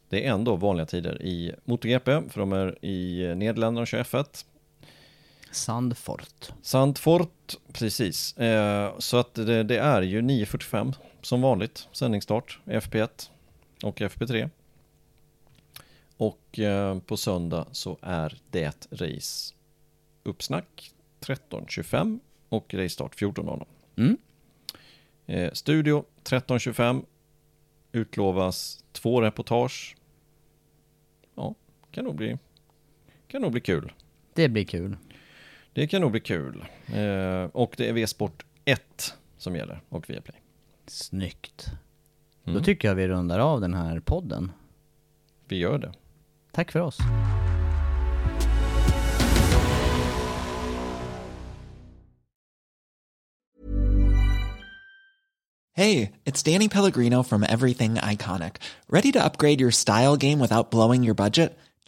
det 0.10 0.26
är 0.26 0.34
ändå 0.34 0.56
vanliga 0.56 0.86
tider 0.86 1.22
i 1.22 1.52
MotoGP, 1.66 2.22
för 2.30 2.40
de 2.40 2.54
är 2.54 2.86
i 2.86 3.34
Nederländerna 3.36 3.82
och 3.82 3.88
kör 3.88 4.04
F1. 4.04 4.46
Sandfort. 5.52 6.54
Sandfort, 6.62 7.58
precis. 7.74 8.38
Eh, 8.38 8.98
så 9.00 9.18
att 9.18 9.34
det, 9.34 9.64
det, 9.64 9.78
är 9.78 10.02
ju 10.02 10.22
9.45 10.22 10.96
som 11.22 11.42
vanligt 11.42 11.88
sändningsstart, 11.92 12.60
FP1 12.66 13.30
och 13.84 14.02
FP3. 14.02 14.50
Och 16.18 16.60
eh, 16.60 17.00
på 17.00 17.18
söndag 17.18 17.66
så 17.72 17.98
är 18.02 18.38
det 18.50 18.88
race 18.92 19.56
uppsnack 20.24 20.92
13.25 21.20 22.20
och 22.50 22.74
race 22.74 22.90
start 22.90 23.16
14.00. 23.16 23.66
Mm. 23.96 24.18
Eh, 25.26 25.52
studio 25.54 26.04
13.25 26.24 27.06
utlovas 27.92 28.84
två 28.92 29.22
reportage. 29.22 29.96
Ja, 31.36 31.56
kan 31.92 32.06
nog 32.06 32.16
bli, 32.16 32.38
kan 33.28 33.42
nog 33.42 33.52
bli 33.52 33.62
kul. 33.62 33.94
Det 34.34 34.50
blir 34.50 34.66
kul. 34.66 34.98
Det 35.74 35.88
kan 35.88 36.02
nog 36.02 36.12
bli 36.12 36.20
kul. 36.20 36.66
Eh, 36.88 37.44
och 37.44 37.74
det 37.78 37.90
är 37.90 37.94
V-sport 37.94 38.46
1 38.66 39.14
som 39.38 39.56
gäller 39.56 39.82
och 39.90 40.10
Viaplay. 40.10 40.42
Snyggt. 40.88 41.68
Mm. 42.46 42.60
Då 42.60 42.66
tycker 42.66 42.88
jag 42.88 42.96
vi 42.96 43.08
rundar 43.08 43.40
av 43.40 43.62
den 43.62 43.74
här 43.74 44.00
podden. 44.00 44.52
Vi 45.48 45.58
gör 45.58 45.78
det. 45.78 45.94
Tack 46.52 46.72
för 46.72 46.80
oss. 46.80 46.98
Hej, 55.76 56.12
det 56.24 56.48
är 56.48 56.54
Danny 56.54 56.70
Pellegrino 56.70 57.24
från 57.24 57.44
Everything 57.44 57.98
Iconic. 58.12 58.54
Ready 58.90 59.12
to 59.12 59.20
upgrade 59.20 59.62
your 59.62 59.72
style 59.72 60.18
game 60.18 60.42
without 60.42 60.70
blowing 60.70 61.06
your 61.06 61.16
budget? 61.16 61.58